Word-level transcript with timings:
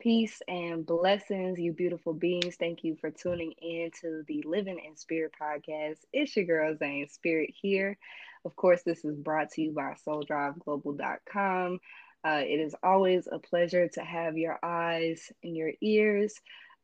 Peace 0.00 0.42
and 0.48 0.84
blessings, 0.84 1.58
you 1.58 1.72
beautiful 1.72 2.12
beings. 2.12 2.56
Thank 2.56 2.84
you 2.84 2.96
for 3.00 3.10
tuning 3.10 3.52
in 3.62 3.90
to 4.00 4.22
the 4.26 4.42
Living 4.46 4.78
in 4.84 4.96
Spirit 4.96 5.32
podcast. 5.40 5.98
It's 6.12 6.36
your 6.36 6.44
girl 6.44 6.76
Zane 6.76 7.08
Spirit 7.08 7.50
here. 7.54 7.96
Of 8.44 8.54
course, 8.56 8.82
this 8.82 9.04
is 9.04 9.16
brought 9.16 9.50
to 9.52 9.62
you 9.62 9.72
by 9.72 9.94
SoulDriveGlobal.com. 10.06 11.78
Uh, 12.26 12.42
it 12.42 12.60
is 12.60 12.74
always 12.82 13.28
a 13.30 13.38
pleasure 13.38 13.88
to 13.88 14.00
have 14.02 14.36
your 14.36 14.58
eyes 14.62 15.32
and 15.42 15.56
your 15.56 15.72
ears 15.80 16.34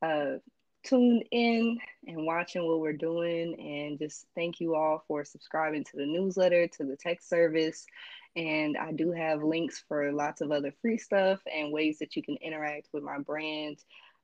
uh, 0.01 0.37
tuned 0.83 1.23
in 1.31 1.77
and 2.07 2.25
watching 2.25 2.65
what 2.65 2.79
we're 2.79 2.93
doing. 2.93 3.59
And 3.59 3.99
just 3.99 4.25
thank 4.35 4.59
you 4.59 4.75
all 4.75 5.03
for 5.07 5.23
subscribing 5.25 5.83
to 5.83 5.97
the 5.97 6.05
newsletter, 6.05 6.67
to 6.67 6.83
the 6.85 6.95
text 6.95 7.29
service, 7.29 7.85
and 8.35 8.77
I 8.77 8.91
do 8.93 9.11
have 9.11 9.43
links 9.43 9.83
for 9.87 10.11
lots 10.11 10.41
of 10.41 10.51
other 10.51 10.73
free 10.81 10.97
stuff 10.97 11.39
and 11.53 11.73
ways 11.73 11.99
that 11.99 12.15
you 12.15 12.23
can 12.23 12.37
interact 12.37 12.87
with 12.93 13.03
my 13.03 13.19
brand 13.19 13.77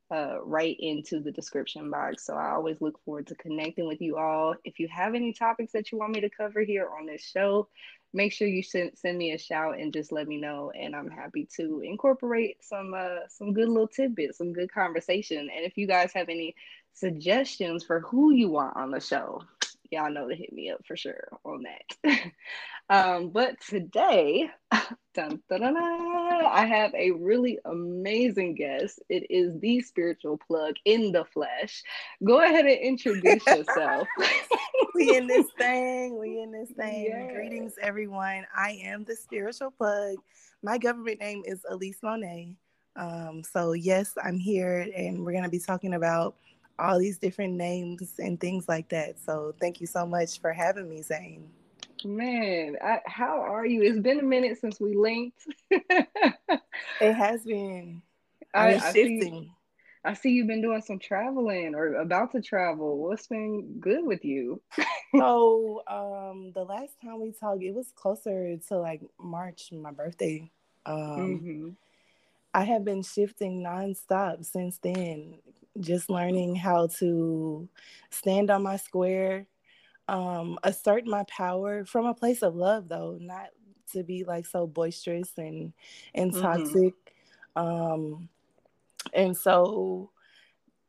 uh, 0.10 0.38
right 0.44 0.77
into 0.80 1.20
the 1.20 1.31
description 1.31 1.91
box. 1.91 2.26
So 2.26 2.36
I 2.36 2.52
always 2.52 2.80
look 2.80 3.04
forward 3.04 3.28
to 3.28 3.36
connecting 3.36 3.88
with 3.88 4.02
you 4.02 4.17
all. 4.17 4.55
If 4.64 4.80
you 4.80 4.88
have 4.88 5.16
any 5.16 5.34
topics 5.34 5.73
that 5.73 5.91
you 5.91 5.98
want 5.98 6.14
me 6.14 6.22
to 6.22 6.30
cover 6.30 6.62
here 6.62 6.88
on 6.98 7.05
this 7.05 7.22
show, 7.22 7.67
make 8.14 8.31
sure 8.31 8.48
you 8.48 8.64
send, 8.64 8.98
send 8.98 9.17
me 9.17 9.34
a 9.34 9.38
shout 9.38 9.80
and 9.80 9.91
just 9.91 10.14
let 10.14 10.28
me 10.28 10.39
know. 10.39 10.72
And 10.72 10.95
I'm 10.95 11.09
happy 11.09 11.48
to 11.58 11.81
incorporate 11.84 12.64
some 12.64 12.94
uh, 12.94 13.28
some 13.28 13.52
good 13.52 13.67
little 13.67 13.88
tidbits, 13.88 14.38
some 14.38 14.53
good 14.53 14.72
conversation. 14.72 15.39
And 15.39 15.66
if 15.66 15.78
you 15.78 15.88
guys 15.88 16.14
have 16.14 16.30
any 16.30 16.55
suggestions 16.94 17.84
for 17.84 18.00
who 18.00 18.31
you 18.31 18.50
want 18.50 18.78
on 18.78 18.92
the 18.92 19.02
show, 19.02 19.42
y'all 19.91 20.12
know 20.12 20.27
to 20.27 20.36
hit 20.36 20.52
me 20.54 20.70
up 20.70 20.82
for 20.86 20.96
sure 20.96 21.27
on 21.44 21.64
that. 21.64 22.32
um, 22.90 23.30
but 23.30 23.59
today, 23.62 24.50
dun, 25.14 25.41
dun, 25.50 25.62
dun, 25.62 25.78
I 25.78 26.66
have 26.66 26.94
a 26.94 27.12
really 27.12 27.59
amazing 27.66 28.55
guest. 28.55 29.02
It 29.09 29.28
is 29.30 29.59
the 29.59 29.81
spiritual 29.81 30.40
plug 30.48 30.76
in 30.86 31.12
the 31.12 31.26
flesh. 31.26 31.84
Go 32.23 32.42
ahead 32.42 32.66
and 32.66 32.80
introduce 32.80 33.45
yourself. 33.48 34.08
we 34.95 35.16
in 35.16 35.28
this 35.28 35.48
thing. 35.58 36.20
We 36.20 36.42
in 36.42 36.52
this 36.52 36.70
thing. 36.72 37.06
Yes. 37.06 37.31
Greetings, 37.33 37.73
everyone. 37.81 38.45
I 38.56 38.80
am 38.83 39.04
the 39.04 39.16
spiritual 39.16 39.72
plug. 39.72 40.16
My 40.64 40.78
government 40.78 41.20
name 41.20 41.44
is 41.45 41.61
Elise 41.70 42.00
Monet. 42.04 42.56
Um, 42.95 43.44
so 43.44 43.73
yes, 43.73 44.14
I'm 44.23 44.39
here, 44.39 44.88
and 44.95 45.23
we're 45.23 45.33
gonna 45.33 45.50
be 45.50 45.59
talking 45.59 45.94
about 45.94 46.36
all 46.80 47.00
these 47.00 47.17
different 47.17 47.53
names 47.53 48.14
and 48.20 48.39
things 48.39 48.67
like 48.67 48.89
that. 48.89 49.20
So 49.20 49.53
thank 49.59 49.81
you 49.81 49.88
so 49.88 50.06
much 50.06 50.39
for 50.39 50.53
having 50.53 50.89
me, 50.89 51.02
Zane. 51.02 51.50
Man, 52.06 52.78
I, 52.83 53.00
how 53.06 53.42
are 53.42 53.66
you? 53.66 53.81
It's 53.81 54.00
been 54.00 54.20
a 54.20 54.23
minute 54.23 54.59
since 54.59 54.80
we 54.80 54.95
linked. 54.95 55.48
it 55.72 57.14
has 57.14 57.44
been. 57.44 58.02
I, 58.53 58.75
I 58.75 58.78
shifting. 58.78 59.22
See, 59.22 59.52
I 60.05 60.14
see 60.14 60.30
you've 60.30 60.48
been 60.48 60.61
doing 60.61 60.81
some 60.81 61.00
traveling 61.00 61.73
or 61.75 61.95
about 61.95 62.31
to 62.33 62.42
travel. 62.42 63.00
What's 63.00 63.28
been 63.28 63.80
good 63.80 64.05
with 64.05 64.23
you? 64.23 64.61
so, 65.16 65.83
um, 65.88 66.52
the 66.53 66.64
last 66.64 66.94
time 67.02 67.20
we 67.20 67.31
talked, 67.31 67.64
it 67.64 67.73
was 67.73 67.92
closer 67.95 68.58
to 68.67 68.78
like 68.78 69.02
March, 69.20 69.72
my 69.72 69.92
birthday. 69.92 70.50
Um, 70.86 70.95
mm-hmm. 70.95 71.70
I 72.53 72.64
have 72.64 72.86
been 72.86 73.03
shifting 73.03 73.64
nonstop 73.64 74.45
since 74.45 74.78
then 74.78 75.36
just 75.80 76.09
learning 76.09 76.56
how 76.56 76.88
to 77.00 77.67
stand 78.09 78.50
on 78.50 78.64
my 78.64 78.78
square, 78.78 79.47
um, 80.08 80.58
assert 80.64 81.06
my 81.06 81.23
power 81.23 81.86
from 81.86 82.06
a 82.06 82.14
place 82.14 82.42
of 82.42 82.56
love, 82.56 82.88
though, 82.88 83.17
not 83.20 83.50
to 83.94 84.03
be 84.03 84.23
like 84.23 84.45
so 84.45 84.67
boisterous 84.67 85.31
and 85.38 85.73
and 86.14 86.31
mm-hmm. 86.31 86.42
toxic. 86.42 86.94
Mm-hmm. 87.55 87.59
Um, 87.59 88.30
and 89.14 89.36
so, 89.36 90.11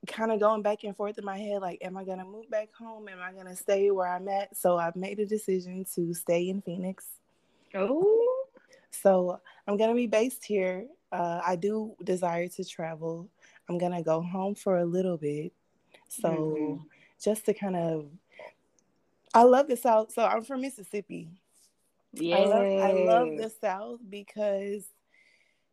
kind 0.06 0.33
of 0.33 0.41
going 0.41 0.62
back 0.62 0.84
and 0.84 0.97
forth 0.97 1.19
in 1.19 1.25
my 1.25 1.39
head, 1.39 1.61
like, 1.61 1.78
am 1.83 1.97
I 1.97 2.05
gonna 2.05 2.25
move 2.25 2.50
back 2.50 2.75
home? 2.75 3.09
Am 3.09 3.19
I 3.20 3.33
gonna 3.33 3.56
stay 3.56 3.91
where 3.91 4.09
I'm 4.09 4.28
at? 4.28 4.56
So 4.56 4.77
I've 4.77 4.97
made 4.97 5.19
a 5.20 5.27
decision 5.27 5.84
to 5.94 6.15
stay 6.15 6.49
in 6.49 6.62
Phoenix. 6.62 7.05
Oh. 7.75 8.44
So 8.91 9.41
I'm 9.66 9.76
gonna 9.76 9.94
be 9.94 10.06
based 10.06 10.44
here. 10.44 10.87
Uh, 11.10 11.41
I 11.47 11.56
do 11.56 11.94
desire 12.05 12.49
to 12.49 12.65
travel. 12.65 13.28
I'm 13.69 13.79
gonna 13.79 14.03
go 14.03 14.21
home 14.21 14.55
for 14.55 14.79
a 14.79 14.84
little 14.84 15.17
bit. 15.17 15.53
So 16.09 16.29
mm-hmm. 16.29 16.83
just 17.23 17.45
to 17.47 17.55
kind 17.55 17.77
of 17.77 18.06
I 19.34 19.43
love 19.43 19.69
the 19.69 19.77
South. 19.77 20.12
So 20.12 20.25
I'm 20.25 20.43
from 20.43 20.62
Mississippi. 20.62 21.29
Yeah. 22.12 22.37
I 22.37 22.45
love, 22.45 22.62
I 22.62 22.93
love 22.93 23.29
the 23.37 23.53
South 23.61 24.01
because 24.09 24.84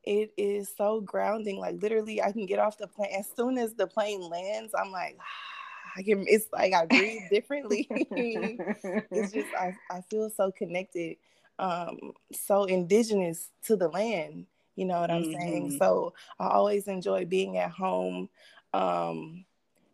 it 0.04 0.32
is 0.38 0.72
so 0.76 1.02
grounding. 1.02 1.58
Like 1.58 1.82
literally 1.82 2.22
I 2.22 2.32
can 2.32 2.46
get 2.46 2.60
off 2.60 2.78
the 2.78 2.88
plane 2.88 3.12
as 3.18 3.28
soon 3.36 3.58
as 3.58 3.74
the 3.74 3.88
plane 3.88 4.22
lands, 4.22 4.74
I'm 4.78 4.92
like 4.92 5.18
I 5.98 6.04
can 6.04 6.26
it's 6.28 6.48
like 6.52 6.74
I 6.74 6.86
breathe 6.86 7.22
differently. 7.32 7.88
it's 7.90 9.32
just 9.32 9.48
I, 9.58 9.76
I 9.90 10.02
feel 10.10 10.30
so 10.30 10.52
connected, 10.52 11.18
um, 11.58 12.12
so 12.34 12.66
indigenous 12.66 13.50
to 13.64 13.76
the 13.76 13.88
land. 13.88 14.46
You 14.76 14.86
know 14.86 15.00
what 15.00 15.12
I'm 15.12 15.24
mm-hmm. 15.24 15.40
saying? 15.40 15.78
So 15.80 16.14
I 16.40 16.48
always 16.48 16.88
enjoy 16.88 17.26
being 17.26 17.58
at 17.58 17.72
home. 17.72 18.30
Um, 18.74 19.46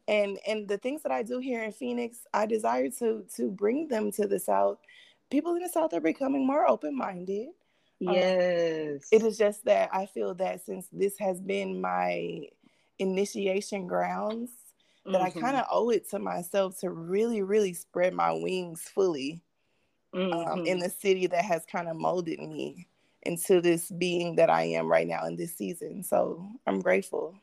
and 0.08 0.40
and 0.48 0.68
the 0.68 0.78
things 0.78 1.04
that 1.04 1.12
I 1.12 1.24
do 1.24 1.40
here 1.40 1.64
in 1.64 1.72
Phoenix, 1.72 2.20
I 2.34 2.46
desire 2.46 2.90
to 3.00 3.26
to 3.36 3.52
bring 3.52 3.88
them 3.88 4.12
to 4.14 4.28
the 4.28 4.40
South. 4.40 4.80
People 5.30 5.56
in 5.56 5.64
the 5.64 5.70
South 5.70 5.94
are 5.94 6.02
becoming 6.02 6.46
more 6.46 6.68
open 6.68 6.98
minded. 6.98 7.50
Um, 8.06 8.14
yes. 8.16 8.94
Um, 8.94 9.00
it 9.12 9.24
is 9.24 9.38
just 9.38 9.64
that 9.66 9.90
I 9.94 10.08
feel 10.08 10.34
that 10.36 10.66
since 10.66 10.88
this 10.92 11.18
has 11.20 11.40
been 11.40 11.80
my 11.80 12.48
initiation 12.98 13.88
grounds, 13.88 14.50
mm-hmm. 14.50 15.14
that 15.14 15.22
I 15.22 15.30
mm-hmm. 15.30 15.40
kind 15.40 15.58
of 15.58 15.66
owe 15.72 15.92
it 15.92 16.10
to 16.10 16.20
myself 16.20 16.80
to 16.80 16.90
really, 16.90 17.44
really 17.44 17.74
spread 17.74 18.14
my 18.14 18.32
wings 18.32 18.82
fully 18.82 19.42
mm-hmm. 20.14 20.34
um, 20.34 20.60
in 20.66 20.78
mm-hmm. 20.78 20.80
the 20.80 20.90
city 20.90 21.28
that 21.28 21.46
has 21.46 21.64
kind 21.66 21.88
of 21.88 21.96
molded 21.96 22.40
me 22.40 22.88
into 23.24 23.62
this 23.62 23.90
being 23.92 24.36
that 24.36 24.50
I 24.50 24.64
am 24.64 24.88
right 24.88 25.08
now 25.08 25.26
in 25.26 25.36
this 25.36 25.56
season. 25.56 26.04
So 26.04 26.48
I'm 26.66 26.82
grateful. 26.82 27.36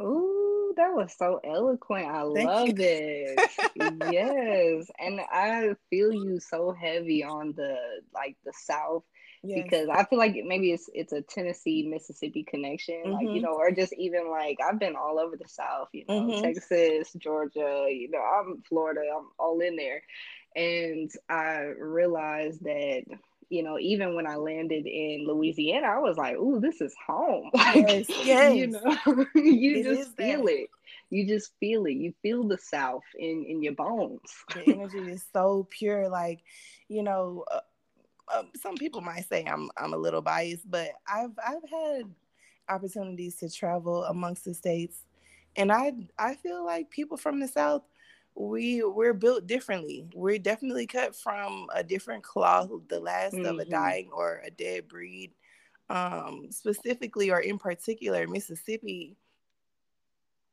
Ooh, 0.00 0.72
that 0.76 0.94
was 0.94 1.14
so 1.16 1.40
eloquent. 1.44 2.06
I 2.06 2.22
Thank 2.34 2.48
love 2.48 2.68
you. 2.68 2.74
it. 2.78 3.40
yes. 4.12 4.90
And 4.98 5.20
I 5.20 5.74
feel 5.90 6.12
you 6.12 6.38
so 6.40 6.72
heavy 6.72 7.24
on 7.24 7.52
the 7.56 7.76
like 8.14 8.36
the 8.44 8.52
South. 8.54 9.04
Yes. 9.44 9.60
Because 9.62 9.88
I 9.88 10.04
feel 10.04 10.18
like 10.18 10.34
maybe 10.44 10.72
it's 10.72 10.90
it's 10.92 11.12
a 11.12 11.22
Tennessee 11.22 11.86
Mississippi 11.88 12.42
connection, 12.42 13.02
mm-hmm. 13.04 13.12
like 13.12 13.22
you 13.22 13.28
mm-hmm. 13.28 13.42
know, 13.42 13.54
or 13.54 13.70
just 13.70 13.92
even 13.92 14.30
like 14.30 14.58
I've 14.60 14.80
been 14.80 14.96
all 14.96 15.20
over 15.20 15.36
the 15.36 15.46
South, 15.46 15.88
you 15.92 16.04
know, 16.08 16.22
mm-hmm. 16.22 16.42
Texas, 16.42 17.12
Georgia, 17.16 17.86
you 17.88 18.10
know, 18.10 18.18
I'm 18.18 18.62
Florida, 18.68 19.02
I'm 19.16 19.28
all 19.38 19.60
in 19.60 19.76
there, 19.76 20.02
and 20.56 21.08
I 21.28 21.60
realized 21.78 22.64
that 22.64 23.04
you 23.50 23.62
know, 23.62 23.78
even 23.78 24.14
when 24.14 24.26
I 24.26 24.36
landed 24.36 24.86
in 24.86 25.26
Louisiana, 25.26 25.86
I 25.86 25.98
was 25.98 26.16
like, 26.16 26.36
"Ooh, 26.36 26.60
this 26.60 26.80
is 26.80 26.94
home." 27.06 27.50
Yes, 27.74 28.06
yes. 28.24 28.54
you 28.56 28.66
know, 28.68 28.96
you 29.34 29.78
it 29.78 29.82
just 29.84 30.16
feel 30.16 30.44
that. 30.44 30.52
it. 30.52 30.70
You 31.10 31.26
just 31.26 31.52
feel 31.58 31.86
it. 31.86 31.92
You 31.92 32.12
feel 32.22 32.46
the 32.46 32.58
South 32.58 33.04
in 33.18 33.44
in 33.48 33.62
your 33.62 33.74
bones. 33.74 34.20
the 34.54 34.68
energy 34.68 34.98
is 34.98 35.24
so 35.32 35.66
pure. 35.70 36.08
Like, 36.08 36.40
you 36.88 37.02
know, 37.02 37.44
uh, 37.50 37.60
uh, 38.32 38.42
some 38.60 38.76
people 38.76 39.00
might 39.00 39.28
say 39.28 39.44
I'm 39.44 39.70
I'm 39.76 39.94
a 39.94 39.98
little 39.98 40.22
biased, 40.22 40.70
but 40.70 40.90
I've 41.06 41.32
I've 41.46 41.68
had 41.70 42.02
opportunities 42.68 43.36
to 43.36 43.50
travel 43.50 44.04
amongst 44.04 44.44
the 44.44 44.52
states, 44.52 45.04
and 45.56 45.72
I 45.72 45.92
I 46.18 46.34
feel 46.34 46.64
like 46.64 46.90
people 46.90 47.16
from 47.16 47.40
the 47.40 47.48
South 47.48 47.82
we 48.38 48.84
we're 48.84 49.14
built 49.14 49.46
differently. 49.46 50.06
We're 50.14 50.38
definitely 50.38 50.86
cut 50.86 51.16
from 51.16 51.66
a 51.74 51.82
different 51.82 52.22
cloth, 52.22 52.70
the 52.88 53.00
last 53.00 53.34
mm-hmm. 53.34 53.46
of 53.46 53.58
a 53.58 53.62
mm-hmm. 53.62 53.70
dying 53.70 54.10
or 54.12 54.40
a 54.44 54.50
dead 54.50 54.88
breed. 54.88 55.32
Um, 55.90 56.48
specifically 56.50 57.30
or 57.30 57.40
in 57.40 57.58
particular, 57.58 58.28
Mississippi 58.28 59.16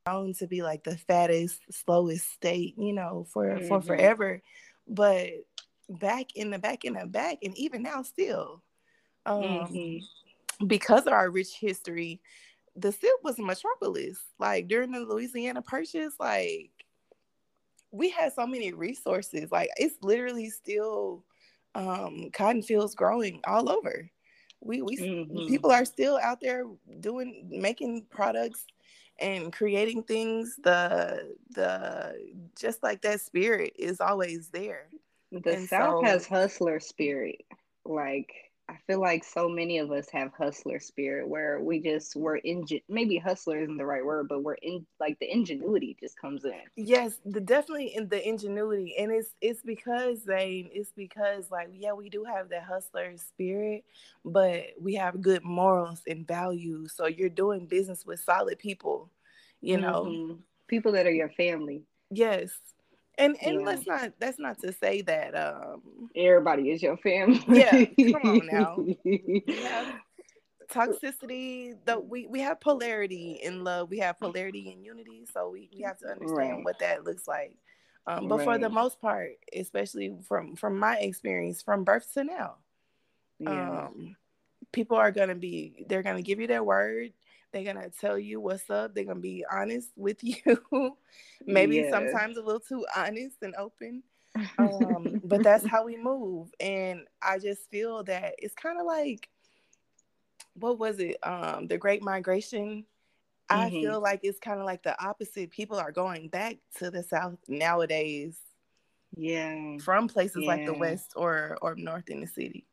known 0.07 0.33
to 0.35 0.47
be 0.47 0.63
like 0.63 0.83
the 0.83 0.97
fattest, 0.97 1.59
slowest 1.71 2.31
state, 2.31 2.75
you 2.77 2.93
know, 2.93 3.27
for 3.31 3.45
mm-hmm. 3.45 3.67
for 3.67 3.81
forever. 3.81 4.41
But 4.87 5.29
back 5.89 6.35
in 6.35 6.49
the 6.49 6.59
back 6.59 6.85
in 6.85 6.93
the 6.93 7.05
back, 7.05 7.39
and 7.43 7.55
even 7.57 7.83
now 7.83 8.01
still, 8.01 8.63
um, 9.25 9.43
mm-hmm. 9.43 10.65
because 10.67 11.05
of 11.05 11.13
our 11.13 11.29
rich 11.29 11.55
history, 11.59 12.21
the 12.75 12.91
SIP 12.91 13.19
was 13.23 13.37
a 13.37 13.43
metropolis. 13.43 14.17
Like 14.39 14.67
during 14.67 14.91
the 14.91 15.01
Louisiana 15.01 15.61
Purchase, 15.61 16.15
like 16.19 16.71
we 17.95 18.09
had 18.09 18.33
so 18.33 18.45
many 18.45 18.73
resources. 18.73 19.51
Like 19.51 19.69
it's 19.77 19.95
literally 20.01 20.49
still 20.49 21.23
um, 21.73 22.29
cotton 22.33 22.61
fields 22.61 22.95
growing 22.95 23.41
all 23.47 23.69
over. 23.69 24.09
We 24.61 24.81
we 24.81 24.97
mm-hmm. 24.97 25.47
people 25.47 25.71
are 25.71 25.85
still 25.85 26.19
out 26.21 26.39
there 26.41 26.65
doing 26.99 27.47
making 27.49 28.05
products 28.09 28.65
and 29.19 29.53
creating 29.53 30.03
things. 30.03 30.57
The 30.63 31.35
the 31.51 32.15
just 32.59 32.83
like 32.83 33.01
that 33.01 33.21
spirit 33.21 33.73
is 33.77 34.01
always 34.01 34.49
there. 34.49 34.87
The 35.31 35.55
and 35.55 35.67
South 35.69 36.01
so, 36.01 36.05
has 36.05 36.27
hustler 36.27 36.79
spirit. 36.79 37.43
Like 37.85 38.33
I 38.67 38.77
feel 38.87 38.99
like 38.99 39.23
so 39.23 39.47
many 39.47 39.77
of 39.77 39.91
us 39.91 40.09
have 40.09 40.31
hustler 40.33 40.79
spirit 40.79 41.27
where 41.27 41.59
we 41.59 41.79
just 41.79 42.15
we're 42.15 42.37
in 42.37 42.65
maybe 42.89 43.17
hustler 43.17 43.59
isn't 43.59 43.77
the 43.77 43.85
right 43.85 44.03
word, 44.03 44.27
but 44.27 44.43
we're 44.43 44.55
in 44.55 44.85
like 44.99 45.19
the 45.19 45.31
ingenuity 45.31 45.95
just 45.99 46.19
comes 46.19 46.45
in. 46.45 46.61
Yes, 46.75 47.19
the 47.25 47.41
definitely 47.41 47.95
in 47.95 48.09
the 48.09 48.27
ingenuity, 48.27 48.95
and 48.97 49.11
it's 49.11 49.35
it's 49.39 49.61
because 49.61 50.23
they 50.23 50.69
it's 50.73 50.91
because 50.95 51.51
like 51.51 51.69
yeah 51.73 51.93
we 51.93 52.09
do 52.09 52.23
have 52.23 52.49
that 52.49 52.63
hustler 52.63 53.15
spirit, 53.17 53.83
but 54.23 54.63
we 54.81 54.95
have 54.95 55.21
good 55.21 55.43
morals 55.43 56.01
and 56.07 56.27
values. 56.27 56.93
So 56.95 57.05
you're 57.05 57.29
doing 57.29 57.67
business 57.67 58.03
with 58.03 58.19
solid 58.19 58.57
people, 58.57 59.11
you 59.61 59.77
know, 59.77 60.05
mm-hmm. 60.05 60.33
people 60.67 60.91
that 60.93 61.05
are 61.05 61.11
your 61.11 61.29
family. 61.29 61.83
Yes, 62.09 62.49
and 63.17 63.35
and 63.41 63.61
yeah. 63.61 63.65
let's 63.65 63.87
not 63.87 64.11
that's 64.19 64.39
not 64.39 64.59
to 64.61 64.71
say 64.73 65.01
that 65.01 65.35
um 65.35 65.81
everybody 66.15 66.71
is 66.71 66.81
your 66.81 66.97
family. 66.97 67.43
Yeah, 67.47 67.85
come 68.11 68.29
on 68.29 68.49
now. 68.51 68.85
toxicity, 70.67 71.75
though 71.85 71.99
we, 71.99 72.27
we 72.27 72.39
have 72.41 72.59
polarity 72.59 73.39
in 73.43 73.63
love, 73.63 73.89
we 73.89 73.99
have 73.99 74.19
polarity 74.19 74.71
in 74.71 74.83
unity. 74.83 75.25
So 75.31 75.49
we, 75.49 75.69
we 75.73 75.81
have 75.81 75.97
to 75.99 76.07
understand 76.07 76.57
right. 76.57 76.65
what 76.65 76.79
that 76.79 77.03
looks 77.03 77.27
like. 77.27 77.55
Um, 78.07 78.27
but 78.27 78.39
right. 78.39 78.45
for 78.45 78.57
the 78.57 78.69
most 78.69 79.01
part, 79.01 79.31
especially 79.53 80.15
from 80.27 80.55
from 80.55 80.77
my 80.77 80.97
experience 80.97 81.63
from 81.63 81.83
birth 81.83 82.13
to 82.13 82.23
now, 82.23 82.57
yeah. 83.39 83.85
um, 83.87 84.15
people 84.71 84.95
are 84.97 85.11
gonna 85.11 85.33
be 85.33 85.85
they're 85.87 86.03
gonna 86.03 86.21
give 86.21 86.39
you 86.39 86.45
their 86.45 86.63
word 86.63 87.13
they're 87.55 87.73
gonna 87.73 87.89
tell 87.89 88.19
you 88.19 88.41
what's 88.41 88.69
up. 88.69 88.93
They're 88.93 89.05
gonna 89.05 89.21
be 89.21 89.45
honest 89.49 89.89
with 89.95 90.17
you. 90.21 90.97
Maybe 91.45 91.77
yes. 91.77 91.89
sometimes 91.89 92.35
a 92.35 92.41
little 92.41 92.59
too 92.59 92.85
honest 92.93 93.37
and 93.41 93.55
open. 93.55 94.03
Um, 94.57 95.21
but 95.23 95.41
that's 95.41 95.65
how 95.65 95.85
we 95.85 95.95
move. 95.95 96.49
And 96.59 97.07
I 97.21 97.39
just 97.39 97.69
feel 97.71 98.03
that 98.03 98.35
it's 98.39 98.53
kind 98.55 98.77
of 98.77 98.85
like 98.85 99.29
what 100.55 100.77
was 100.79 100.99
it? 100.99 101.15
Um, 101.23 101.67
the 101.67 101.77
Great 101.77 102.03
Migration. 102.03 102.85
Mm-hmm. 103.49 103.61
I 103.61 103.69
feel 103.69 104.01
like 104.01 104.19
it's 104.23 104.39
kind 104.39 104.59
of 104.59 104.65
like 104.65 104.83
the 104.83 105.01
opposite. 105.01 105.49
People 105.49 105.77
are 105.77 105.93
going 105.93 106.27
back 106.27 106.57
to 106.79 106.91
the 106.91 107.03
South 107.03 107.37
nowadays. 107.47 108.37
Yeah. 109.15 109.77
From 109.77 110.09
places 110.09 110.41
yeah. 110.41 110.47
like 110.47 110.65
the 110.65 110.73
West 110.73 111.13
or 111.15 111.57
or 111.61 111.75
North 111.75 112.09
in 112.09 112.19
the 112.19 112.27
city. 112.27 112.65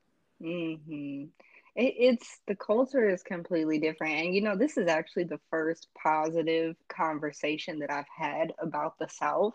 Mm-hmm 0.42 1.26
it, 1.74 1.94
it's 1.98 2.40
the 2.46 2.56
culture 2.56 3.08
is 3.08 3.22
completely 3.22 3.78
different 3.78 4.14
and 4.14 4.34
you 4.34 4.40
know 4.40 4.56
this 4.56 4.76
is 4.76 4.88
actually 4.88 5.24
the 5.24 5.40
first 5.50 5.88
positive 6.00 6.76
conversation 6.88 7.78
that 7.78 7.90
i've 7.90 8.04
had 8.16 8.52
about 8.58 8.98
the 8.98 9.08
south 9.08 9.54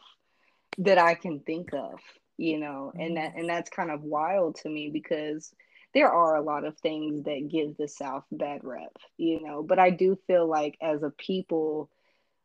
that 0.78 0.98
i 0.98 1.14
can 1.14 1.40
think 1.42 1.74
of 1.74 2.00
you 2.38 2.60
know 2.60 2.92
mm-hmm. 2.94 3.02
and 3.02 3.18
that 3.18 3.30
mm-hmm. 3.32 3.40
and 3.40 3.50
that's 3.50 3.70
kind 3.70 3.92
of 3.92 4.04
wild 4.04 4.56
to 4.56 4.70
me 4.70 4.90
because 4.90 5.52
there 5.94 6.12
are 6.12 6.36
a 6.36 6.42
lot 6.42 6.66
of 6.66 6.78
things 6.80 7.24
that 7.24 7.50
give 7.50 7.76
the 7.78 7.88
south 7.88 8.24
bad 8.32 8.64
rep 8.64 8.96
you 9.18 9.42
know 9.42 9.64
but 9.64 9.80
i 9.80 9.90
do 9.90 10.18
feel 10.28 10.48
like 10.48 10.78
as 10.82 11.04
a 11.04 11.12
people 11.12 11.90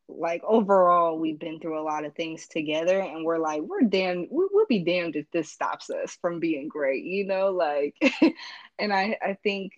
like 0.09 0.43
overall 0.45 1.19
we've 1.19 1.39
been 1.39 1.59
through 1.59 1.79
a 1.79 1.83
lot 1.83 2.05
of 2.05 2.15
things 2.15 2.47
together 2.49 3.01
and 3.01 3.25
we're 3.25 3.39
like 3.39 3.63
we're 3.63 3.83
damn 3.83 4.27
we, 4.31 4.49
will 4.53 4.67
be 4.69 4.81
damned 4.81 5.17
if 5.17 5.31
this 5.31 5.51
stops 5.51 5.91
us 5.91 6.19
from 6.21 6.41
being 6.41 6.69
great 6.69 7.05
you 7.05 7.25
know 7.25 7.51
like 7.51 7.95
and 8.79 8.93
i 8.93 9.17
i 9.23 9.37
think 9.43 9.73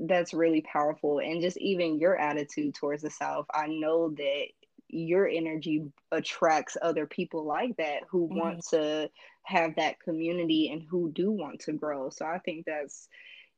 that's 0.00 0.34
really 0.34 0.60
powerful 0.62 1.18
and 1.18 1.42
just 1.42 1.56
even 1.58 1.98
your 1.98 2.16
attitude 2.16 2.74
towards 2.74 3.02
the 3.02 3.10
south 3.10 3.46
i 3.52 3.66
know 3.66 4.10
that 4.10 4.44
your 4.88 5.28
energy 5.28 5.84
attracts 6.12 6.76
other 6.80 7.06
people 7.06 7.44
like 7.44 7.76
that 7.76 8.00
who 8.08 8.26
mm-hmm. 8.26 8.38
want 8.38 8.64
to 8.64 9.10
have 9.42 9.76
that 9.76 10.00
community 10.00 10.70
and 10.70 10.82
who 10.88 11.10
do 11.12 11.30
want 11.30 11.60
to 11.60 11.72
grow 11.72 12.08
so 12.10 12.24
i 12.24 12.38
think 12.38 12.64
that's 12.64 13.08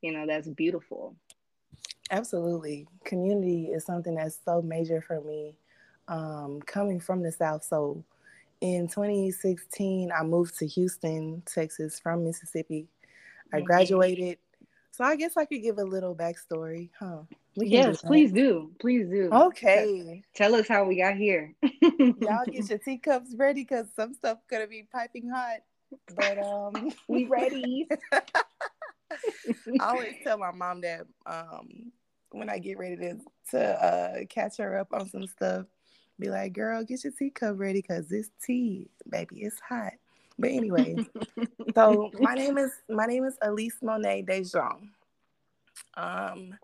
you 0.03 0.12
know 0.12 0.26
that's 0.26 0.49
beautiful. 0.49 1.17
Absolutely. 2.11 2.88
Community 3.05 3.67
is 3.67 3.85
something 3.85 4.17
that's 4.17 4.38
so 4.44 4.61
major 4.62 5.00
for 5.00 5.20
me 5.20 5.55
um, 6.10 6.60
coming 6.66 7.00
from 7.00 7.22
the 7.22 7.32
South. 7.32 7.64
So 7.64 8.04
in 8.60 8.88
2016, 8.88 10.12
I 10.12 10.22
moved 10.22 10.58
to 10.58 10.66
Houston, 10.66 11.42
Texas 11.46 11.98
from 11.98 12.24
Mississippi. 12.24 12.88
I 13.52 13.56
mm-hmm. 13.56 13.64
graduated. 13.64 14.38
So 14.90 15.04
I 15.04 15.16
guess 15.16 15.36
I 15.36 15.46
could 15.46 15.62
give 15.62 15.78
a 15.78 15.84
little 15.84 16.14
backstory, 16.14 16.90
huh? 16.98 17.22
Yes, 17.54 18.02
do 18.02 18.08
please 18.08 18.32
do. 18.32 18.70
Please 18.80 19.08
do. 19.08 19.30
Okay. 19.32 20.22
Tell 20.34 20.54
us 20.54 20.68
how 20.68 20.84
we 20.84 20.96
got 20.96 21.16
here. 21.16 21.54
Y'all 21.82 22.44
get 22.44 22.68
your 22.68 22.78
teacups 22.78 23.34
ready 23.36 23.62
because 23.62 23.86
some 23.94 24.12
stuff 24.14 24.38
gonna 24.50 24.66
be 24.66 24.86
piping 24.92 25.30
hot. 25.30 25.60
But 26.14 26.38
um 26.38 26.90
we 27.08 27.26
ready. 27.26 27.88
I 28.12 29.16
always 29.80 30.14
tell 30.22 30.38
my 30.38 30.52
mom 30.52 30.82
that 30.82 31.06
um 31.24 31.92
when 32.32 32.50
I 32.50 32.58
get 32.58 32.78
ready 32.78 32.96
to 32.96 33.18
to 33.50 33.84
uh 33.84 34.24
catch 34.28 34.58
her 34.58 34.78
up 34.78 34.92
on 34.92 35.08
some 35.08 35.26
stuff, 35.26 35.66
be 36.20 36.31
like, 36.31 36.52
girl, 36.52 36.84
get 36.84 37.05
your 37.05 37.12
teacup 37.12 37.58
ready 37.58 37.81
because 37.81 38.08
this 38.08 38.31
tea, 38.44 38.88
baby, 39.08 39.43
it's 39.43 39.61
hot. 39.61 39.93
But 40.38 40.50
anyway, 40.50 40.96
so 41.75 42.11
my 42.20 42.34
name 42.34 42.56
is 42.56 42.72
my 42.88 43.06
name 43.06 43.25
is 43.25 43.37
Elise 43.43 43.76
Monet 43.82 44.25
Dejon. 44.25 44.88
Um, 45.94 46.55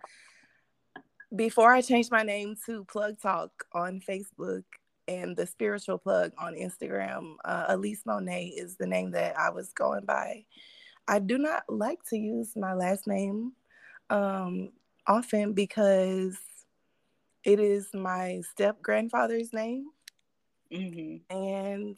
before 1.35 1.73
I 1.73 1.83
changed 1.83 2.11
my 2.11 2.23
name 2.23 2.57
to 2.67 2.85
Plug 2.85 3.21
Talk 3.21 3.51
on 3.73 4.01
Facebook 4.01 4.65
and 5.09 5.37
the 5.37 5.47
Spiritual 5.47 5.99
Plug 5.99 6.33
on 6.39 6.55
Instagram, 6.55 7.35
uh, 7.45 7.67
Elise 7.69 8.05
Monet 8.07 8.55
is 8.57 8.77
the 8.77 8.87
name 8.87 9.11
that 9.13 9.39
I 9.39 9.51
was 9.51 9.73
going 9.73 10.05
by. 10.05 10.45
I 11.09 11.19
do 11.19 11.39
not 11.39 11.65
like 11.69 12.03
to 12.11 12.17
use 12.17 12.57
my 12.57 12.75
last 12.75 13.07
name 13.07 13.53
um, 14.11 14.71
often 15.07 15.53
because 15.53 16.37
it 17.47 17.61
is 17.61 17.95
my 17.95 18.43
step 18.51 18.83
grandfather's 18.83 19.53
name. 19.53 19.91
Mm-hmm. 20.73 21.33
And 21.35 21.97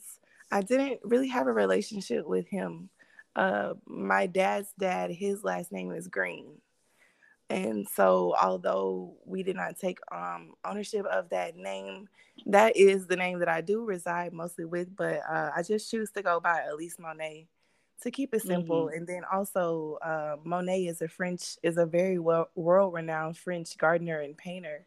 I 0.52 0.60
didn't 0.60 1.00
really 1.04 1.28
have 1.28 1.46
a 1.46 1.52
relationship 1.52 2.26
with 2.26 2.46
him. 2.46 2.90
Uh, 3.34 3.74
my 3.86 4.26
dad's 4.26 4.74
dad, 4.78 5.10
his 5.10 5.42
last 5.44 5.72
name 5.72 5.90
is 5.90 6.06
Green. 6.06 6.46
And 7.48 7.88
so, 7.88 8.34
although 8.40 9.14
we 9.24 9.42
did 9.42 9.56
not 9.56 9.78
take 9.78 10.00
um, 10.12 10.52
ownership 10.66 11.06
of 11.06 11.30
that 11.30 11.56
name, 11.56 12.10
that 12.44 12.76
is 12.76 13.06
the 13.06 13.16
name 13.16 13.38
that 13.38 13.48
I 13.48 13.62
do 13.62 13.86
reside 13.86 14.34
mostly 14.34 14.66
with. 14.66 14.94
But 14.94 15.22
uh, 15.26 15.52
I 15.56 15.62
just 15.62 15.90
choose 15.90 16.10
to 16.10 16.22
go 16.22 16.40
by 16.40 16.64
Elise 16.70 16.98
Monet 16.98 17.46
to 18.02 18.10
keep 18.10 18.34
it 18.34 18.42
simple. 18.42 18.86
Mm-hmm. 18.86 18.98
And 18.98 19.06
then 19.06 19.22
also, 19.32 19.96
uh, 20.02 20.36
Monet 20.44 20.84
is 20.84 21.00
a 21.00 21.08
French, 21.08 21.56
is 21.62 21.78
a 21.78 21.86
very 21.86 22.18
well 22.18 22.50
world 22.54 22.92
renowned 22.92 23.38
French 23.38 23.78
gardener 23.78 24.20
and 24.20 24.36
painter. 24.36 24.84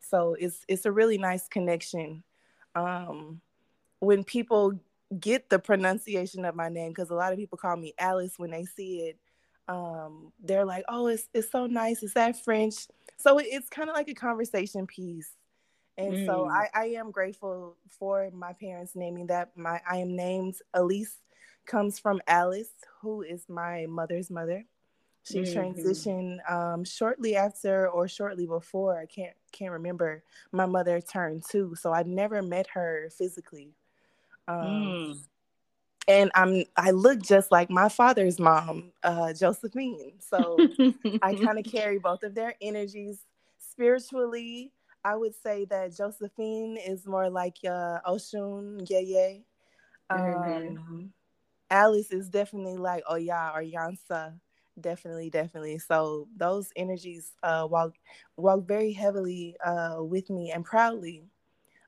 So 0.00 0.36
it's 0.38 0.64
it's 0.68 0.86
a 0.86 0.92
really 0.92 1.18
nice 1.18 1.48
connection. 1.48 2.22
Um, 2.74 3.40
when 4.00 4.24
people 4.24 4.78
get 5.18 5.48
the 5.48 5.58
pronunciation 5.58 6.44
of 6.44 6.54
my 6.54 6.68
name, 6.68 6.90
because 6.90 7.10
a 7.10 7.14
lot 7.14 7.32
of 7.32 7.38
people 7.38 7.58
call 7.58 7.76
me 7.76 7.94
Alice 7.98 8.34
when 8.38 8.50
they 8.50 8.64
see 8.64 9.08
it, 9.08 9.18
um, 9.68 10.32
they're 10.42 10.64
like, 10.64 10.84
"Oh, 10.88 11.06
it's 11.08 11.28
it's 11.34 11.50
so 11.50 11.66
nice. 11.66 12.02
Is 12.02 12.14
that 12.14 12.42
French?" 12.42 12.74
So 13.16 13.38
it's 13.38 13.68
kind 13.68 13.88
of 13.88 13.96
like 13.96 14.08
a 14.08 14.14
conversation 14.14 14.86
piece. 14.86 15.30
And 15.96 16.14
mm. 16.14 16.26
so 16.26 16.48
I, 16.48 16.68
I 16.72 16.84
am 16.90 17.10
grateful 17.10 17.76
for 17.98 18.30
my 18.32 18.52
parents 18.52 18.92
naming 18.94 19.26
that. 19.26 19.56
My 19.56 19.80
I 19.90 19.96
am 19.98 20.14
named 20.14 20.54
Elise 20.72 21.18
comes 21.66 21.98
from 21.98 22.20
Alice, 22.26 22.70
who 23.02 23.22
is 23.22 23.48
my 23.48 23.86
mother's 23.86 24.30
mother. 24.30 24.64
She 25.30 25.40
mm-hmm. 25.40 25.58
transitioned 25.58 26.50
um, 26.50 26.84
shortly 26.84 27.36
after 27.36 27.88
or 27.88 28.08
shortly 28.08 28.46
before. 28.46 28.98
I 28.98 29.06
can't 29.06 29.34
can't 29.52 29.72
remember. 29.72 30.22
My 30.52 30.66
mother 30.66 31.00
turned 31.00 31.44
two, 31.48 31.74
so 31.74 31.92
I 31.92 32.02
never 32.02 32.42
met 32.42 32.66
her 32.68 33.08
physically. 33.16 33.74
Um, 34.46 34.64
mm. 34.64 35.18
And 36.06 36.30
I'm 36.34 36.64
I 36.76 36.92
look 36.92 37.20
just 37.20 37.52
like 37.52 37.68
my 37.68 37.90
father's 37.90 38.38
mom, 38.38 38.92
uh, 39.02 39.34
Josephine. 39.34 40.14
So 40.20 40.56
I 41.22 41.34
kind 41.44 41.58
of 41.58 41.64
carry 41.64 41.98
both 41.98 42.22
of 42.22 42.34
their 42.34 42.54
energies 42.62 43.26
spiritually. 43.58 44.72
I 45.04 45.14
would 45.14 45.34
say 45.34 45.66
that 45.66 45.94
Josephine 45.94 46.78
is 46.78 47.06
more 47.06 47.28
like 47.28 47.56
uh, 47.64 48.00
Oshun 48.06 48.88
Yeye. 48.90 49.42
Um, 50.10 50.20
mm-hmm. 50.20 51.02
Alice 51.70 52.10
is 52.10 52.30
definitely 52.30 52.78
like 52.78 53.04
Oya 53.10 53.52
or 53.54 53.62
Yansa 53.62 54.32
definitely 54.80 55.30
definitely. 55.30 55.78
So 55.78 56.28
those 56.36 56.70
energies 56.76 57.32
uh 57.42 57.66
walk 57.70 57.94
walk 58.36 58.66
very 58.66 58.92
heavily 58.92 59.56
uh 59.64 59.96
with 60.00 60.30
me 60.30 60.52
and 60.52 60.64
proudly. 60.64 61.24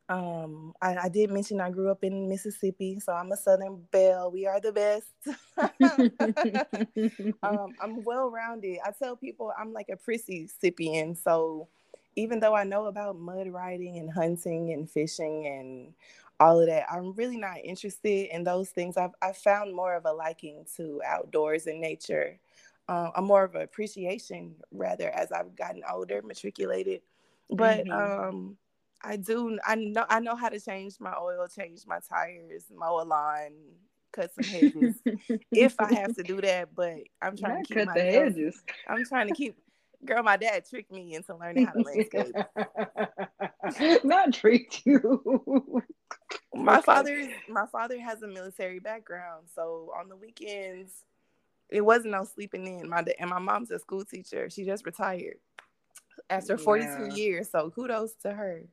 Um 0.09 0.73
I, 0.83 0.97
I 0.97 1.09
did 1.09 1.31
mention 1.31 1.61
i 1.61 1.71
grew 1.71 1.91
up 1.91 2.03
in 2.03 2.29
mississippi 2.29 2.99
so 3.01 3.13
i'm 3.13 3.33
a 3.33 3.37
southern 3.37 3.83
belle. 3.91 4.31
We 4.31 4.47
are 4.47 4.61
the 4.61 4.73
best. 4.73 5.13
Um, 7.43 7.75
i'm 7.81 8.03
well 8.05 8.31
rounded 8.31 8.79
i 8.85 8.91
tell 8.91 9.17
people 9.17 9.53
i'm 9.59 9.73
like 9.73 9.89
a 9.91 9.97
prissy 9.97 10.49
sippian 10.63 11.17
so 11.17 11.69
even 12.17 12.41
though 12.41 12.55
i 12.55 12.65
know 12.65 12.87
about 12.87 13.19
mud 13.19 13.49
riding 13.49 13.99
and 13.99 14.11
hunting 14.11 14.73
and 14.73 14.89
fishing 14.91 15.47
and 15.47 15.95
all 16.41 16.59
of 16.59 16.67
that. 16.67 16.87
I'm 16.91 17.13
really 17.13 17.37
not 17.37 17.59
interested 17.63 18.35
in 18.35 18.43
those 18.43 18.71
things. 18.71 18.97
I've, 18.97 19.15
I've 19.23 19.37
found 19.37 19.77
more 19.77 19.95
of 19.95 20.07
a 20.07 20.13
liking 20.13 20.65
to 20.77 21.01
outdoors 21.07 21.67
and 21.67 21.81
nature 21.81 22.39
uh, 22.91 23.13
a 23.15 23.23
more 23.23 23.45
of 23.45 23.55
an 23.55 23.63
appreciation 23.63 24.57
rather 24.73 25.09
as 25.11 25.31
I've 25.31 25.55
gotten 25.55 25.83
older, 25.91 26.23
matriculated. 26.23 27.03
But 27.49 27.87
mm-hmm. 27.87 28.29
um, 28.29 28.57
I 29.03 29.17
do 29.17 29.59
I 29.65 29.77
know 29.77 30.05
I 30.09 30.19
know 30.19 30.35
how 30.35 30.49
to 30.49 30.59
change 30.59 30.97
my 30.99 31.15
oil, 31.17 31.47
change 31.47 31.87
my 31.87 32.01
tires, 32.09 32.65
mow 32.75 33.01
a 33.01 33.05
lawn, 33.05 33.53
cut 34.13 34.33
some 34.35 34.45
hedges 34.45 34.97
if 35.53 35.77
I 35.79 35.95
have 35.95 36.17
to 36.17 36.25
do 36.25 36.41
that. 36.43 36.75
But 36.75 36.99
I'm 37.23 37.37
trying 37.37 37.59
Not 37.59 37.65
to 37.65 37.69
keep 37.69 37.77
cut 37.77 37.87
my 37.87 37.95
the 37.95 38.03
hedges. 38.03 38.61
I'm 38.89 39.05
trying 39.05 39.29
to 39.29 39.35
keep. 39.35 39.57
Girl, 40.05 40.23
my 40.23 40.39
dad 40.39 40.65
tricked 40.69 40.91
me 40.91 41.15
into 41.15 41.37
learning 41.37 41.67
how 41.67 41.73
to 41.75 41.83
landscape. 41.83 42.35
Not 44.05 44.33
tricked 44.33 44.81
you. 44.87 45.83
my 46.55 46.79
okay. 46.79 46.83
father, 46.83 47.29
my 47.51 47.67
father 47.67 48.01
has 48.01 48.23
a 48.23 48.27
military 48.27 48.79
background, 48.79 49.49
so 49.55 49.93
on 49.95 50.09
the 50.09 50.17
weekends, 50.17 51.05
it 51.71 51.81
wasn't 51.83 52.13
no 52.13 52.25
sleeping 52.25 52.67
in. 52.67 52.89
My 52.89 53.03
dad 53.03 53.17
and 53.19 53.31
my 53.31 53.39
mom's 53.39 53.71
a 53.71 53.79
school 53.79 54.05
teacher. 54.05 54.51
She 54.51 54.65
just 54.65 54.85
retired 54.85 55.37
after 56.29 56.59
42 56.59 56.89
yeah. 56.91 57.15
years, 57.15 57.51
so 57.51 57.71
kudos 57.71 58.15
to 58.23 58.33
her. 58.33 58.65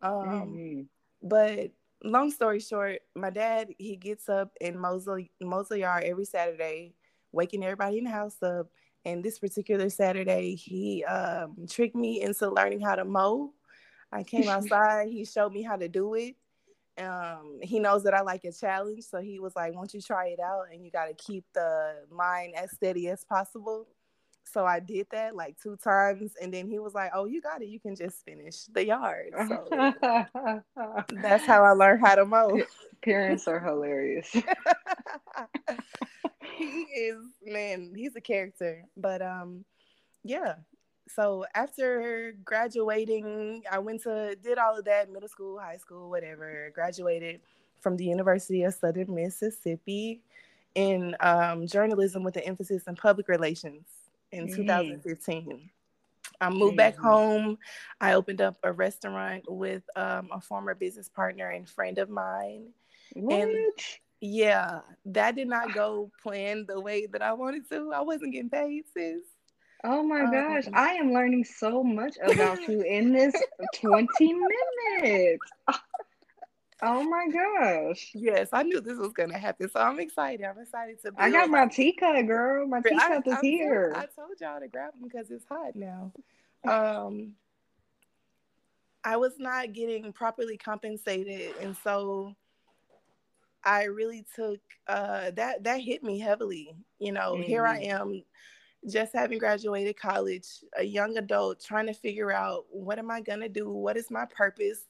Um, 0.00 0.12
mm-hmm. 0.12 0.80
But 1.22 1.70
long 2.02 2.30
story 2.30 2.60
short, 2.60 3.00
my 3.14 3.30
dad 3.30 3.68
he 3.78 3.96
gets 3.96 4.28
up 4.28 4.52
in 4.60 4.78
Mosley 4.78 5.30
Mosley 5.40 5.80
Yard 5.80 6.04
every 6.04 6.24
Saturday, 6.24 6.94
waking 7.32 7.64
everybody 7.64 7.98
in 7.98 8.04
the 8.04 8.10
house 8.10 8.42
up. 8.42 8.68
And 9.04 9.24
this 9.24 9.40
particular 9.40 9.90
Saturday, 9.90 10.54
he 10.54 11.04
um, 11.04 11.66
tricked 11.68 11.96
me 11.96 12.22
into 12.22 12.48
learning 12.48 12.80
how 12.80 12.94
to 12.94 13.04
mow. 13.04 13.52
I 14.12 14.22
came 14.22 14.48
outside. 14.48 15.08
he 15.08 15.24
showed 15.24 15.52
me 15.52 15.62
how 15.62 15.76
to 15.76 15.88
do 15.88 16.14
it. 16.14 16.36
Um, 16.98 17.58
he 17.62 17.78
knows 17.80 18.04
that 18.04 18.14
I 18.14 18.20
like 18.20 18.44
a 18.44 18.52
challenge, 18.52 19.04
so 19.04 19.20
he 19.20 19.40
was 19.40 19.56
like, 19.56 19.74
"Won't 19.74 19.94
you 19.94 20.00
try 20.00 20.28
it 20.28 20.40
out? 20.40 20.66
And 20.72 20.84
you 20.84 20.90
got 20.90 21.06
to 21.06 21.14
keep 21.14 21.44
the 21.54 21.94
mind 22.10 22.54
as 22.54 22.70
steady 22.72 23.08
as 23.08 23.24
possible." 23.24 23.86
So 24.44 24.66
I 24.66 24.80
did 24.80 25.06
that 25.12 25.34
like 25.34 25.56
two 25.62 25.76
times, 25.76 26.32
and 26.40 26.52
then 26.52 26.68
he 26.68 26.78
was 26.78 26.92
like, 26.94 27.10
"Oh, 27.14 27.24
you 27.24 27.40
got 27.40 27.62
it. 27.62 27.68
You 27.68 27.80
can 27.80 27.96
just 27.96 28.24
finish 28.24 28.64
the 28.64 28.86
yard." 28.86 29.32
So 29.48 29.94
that's 31.22 31.46
how 31.46 31.64
I 31.64 31.72
learned 31.74 32.00
how 32.00 32.16
to 32.16 32.26
mow. 32.26 32.60
Parents 33.02 33.48
are 33.48 33.60
hilarious. 33.60 34.30
he 36.58 36.64
is 36.64 37.16
man. 37.44 37.92
He's 37.96 38.16
a 38.16 38.20
character, 38.20 38.84
but 38.96 39.22
um, 39.22 39.64
yeah. 40.24 40.54
So 41.08 41.44
after 41.54 42.34
graduating, 42.44 43.64
I 43.70 43.78
went 43.78 44.02
to 44.02 44.36
did 44.42 44.58
all 44.58 44.78
of 44.78 44.84
that 44.84 45.10
middle 45.10 45.28
school, 45.28 45.58
high 45.58 45.76
school, 45.76 46.08
whatever. 46.08 46.70
Graduated 46.74 47.40
from 47.80 47.96
the 47.96 48.04
University 48.04 48.62
of 48.62 48.74
Southern 48.74 49.14
Mississippi 49.14 50.22
in 50.74 51.16
um, 51.20 51.66
journalism 51.66 52.22
with 52.22 52.36
an 52.36 52.42
emphasis 52.42 52.84
in 52.86 52.96
public 52.96 53.28
relations 53.28 53.84
in 54.30 54.46
mm-hmm. 54.46 54.56
2015. 54.56 55.70
I 56.40 56.50
moved 56.50 56.76
back 56.76 56.96
home. 56.96 57.58
I 58.00 58.14
opened 58.14 58.40
up 58.40 58.56
a 58.62 58.72
restaurant 58.72 59.44
with 59.48 59.82
um, 59.94 60.28
a 60.32 60.40
former 60.40 60.74
business 60.74 61.08
partner 61.08 61.50
and 61.50 61.68
friend 61.68 61.98
of 61.98 62.10
mine. 62.10 62.68
What? 63.14 63.42
And 63.42 63.72
yeah, 64.20 64.80
that 65.06 65.36
did 65.36 65.48
not 65.48 65.74
go 65.74 66.10
planned 66.22 66.66
the 66.68 66.80
way 66.80 67.06
that 67.06 67.22
I 67.22 67.32
wanted 67.32 67.68
to. 67.70 67.92
I 67.92 68.00
wasn't 68.00 68.32
getting 68.32 68.50
paid, 68.50 68.84
sis. 68.94 69.22
Oh 69.84 70.02
my 70.02 70.30
gosh, 70.30 70.68
um, 70.68 70.74
I 70.74 70.90
am 70.92 71.12
learning 71.12 71.44
so 71.44 71.82
much 71.82 72.16
about 72.24 72.60
you 72.68 72.82
in 72.82 73.12
this 73.12 73.34
20 73.76 74.34
minutes. 75.00 75.44
Oh 76.84 77.04
my 77.04 77.28
gosh. 77.28 78.10
Yes, 78.12 78.48
I 78.52 78.64
knew 78.64 78.80
this 78.80 78.98
was 78.98 79.12
gonna 79.12 79.38
happen. 79.38 79.70
So 79.70 79.78
I'm 79.78 80.00
excited. 80.00 80.44
I'm 80.44 80.58
excited 80.58 81.00
to 81.02 81.12
be. 81.12 81.18
I 81.18 81.30
got 81.30 81.48
my 81.48 81.66
teacup, 81.66 82.26
girl. 82.26 82.66
My 82.66 82.80
teacup 82.80 83.26
is 83.26 83.38
here. 83.40 83.92
I 83.96 84.06
told 84.06 84.40
y'all 84.40 84.58
to 84.58 84.66
grab 84.66 84.92
them 84.92 85.08
because 85.08 85.30
it's 85.30 85.44
hot 85.48 85.76
now. 85.76 86.12
Um 86.68 87.34
I 89.04 89.16
was 89.16 89.34
not 89.38 89.72
getting 89.72 90.12
properly 90.12 90.56
compensated 90.56 91.54
and 91.60 91.76
so 91.84 92.34
I 93.64 93.84
really 93.84 94.24
took 94.34 94.60
uh 94.88 95.30
that 95.32 95.62
that 95.62 95.80
hit 95.80 96.02
me 96.02 96.18
heavily. 96.18 96.74
You 96.98 97.12
know, 97.12 97.34
mm-hmm. 97.34 97.42
here 97.42 97.64
I 97.64 97.84
mm-hmm. 97.84 98.02
am 98.02 98.22
just 98.90 99.12
having 99.12 99.38
graduated 99.38 99.96
college, 99.96 100.46
a 100.76 100.82
young 100.82 101.16
adult 101.16 101.62
trying 101.62 101.86
to 101.86 101.94
figure 101.94 102.32
out 102.32 102.64
what 102.70 102.98
am 102.98 103.10
I 103.10 103.20
going 103.20 103.40
to 103.40 103.48
do? 103.48 103.70
What 103.70 103.96
is 103.96 104.10
my 104.10 104.24
purpose? 104.26 104.84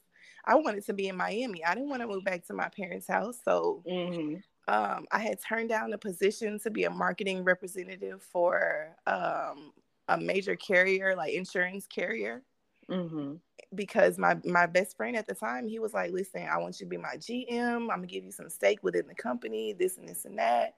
I 0.45 0.55
wanted 0.55 0.85
to 0.85 0.93
be 0.93 1.07
in 1.07 1.15
Miami. 1.15 1.63
I 1.63 1.73
didn't 1.73 1.89
want 1.89 2.01
to 2.01 2.07
move 2.07 2.23
back 2.23 2.45
to 2.47 2.53
my 2.53 2.69
parents' 2.69 3.07
house. 3.07 3.39
So 3.45 3.83
mm-hmm. 3.87 4.35
um, 4.73 5.05
I 5.11 5.19
had 5.19 5.37
turned 5.41 5.69
down 5.69 5.93
a 5.93 5.97
position 5.97 6.59
to 6.59 6.71
be 6.71 6.83
a 6.83 6.89
marketing 6.89 7.43
representative 7.43 8.21
for 8.21 8.95
um, 9.07 9.71
a 10.09 10.17
major 10.17 10.55
carrier, 10.55 11.15
like 11.15 11.33
insurance 11.33 11.87
carrier. 11.87 12.41
Mm-hmm. 12.89 13.35
Because 13.73 14.17
my 14.17 14.37
my 14.43 14.65
best 14.65 14.97
friend 14.97 15.15
at 15.15 15.25
the 15.25 15.33
time, 15.33 15.67
he 15.67 15.79
was 15.79 15.93
like, 15.93 16.11
"Listen, 16.11 16.45
I 16.51 16.57
want 16.57 16.79
you 16.79 16.85
to 16.85 16.89
be 16.89 16.97
my 16.97 17.15
GM. 17.15 17.75
I'm 17.75 17.87
gonna 17.87 18.07
give 18.07 18.25
you 18.25 18.31
some 18.31 18.49
stake 18.49 18.83
within 18.83 19.07
the 19.07 19.15
company, 19.15 19.73
this 19.73 19.97
and 19.97 20.07
this 20.07 20.25
and 20.25 20.37
that." 20.37 20.75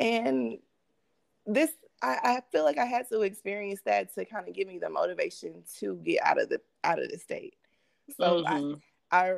And 0.00 0.58
this, 1.46 1.70
I, 2.04 2.18
I 2.22 2.42
feel 2.52 2.64
like 2.64 2.76
I 2.76 2.84
had 2.84 3.08
to 3.08 3.22
experience 3.22 3.80
that 3.86 4.14
to 4.14 4.26
kind 4.26 4.46
of 4.46 4.54
give 4.54 4.68
me 4.68 4.78
the 4.78 4.90
motivation 4.90 5.62
to 5.78 5.96
get 6.04 6.22
out 6.22 6.40
of 6.40 6.50
the 6.50 6.60
out 6.84 7.02
of 7.02 7.10
the 7.10 7.18
state. 7.18 7.54
So 8.18 8.42
mm-hmm. 8.42 8.74
I 9.10 9.34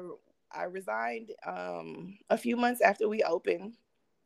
I 0.51 0.65
resigned 0.65 1.31
um, 1.47 2.19
a 2.29 2.37
few 2.37 2.57
months 2.57 2.81
after 2.81 3.09
we 3.09 3.23
opened, 3.23 3.75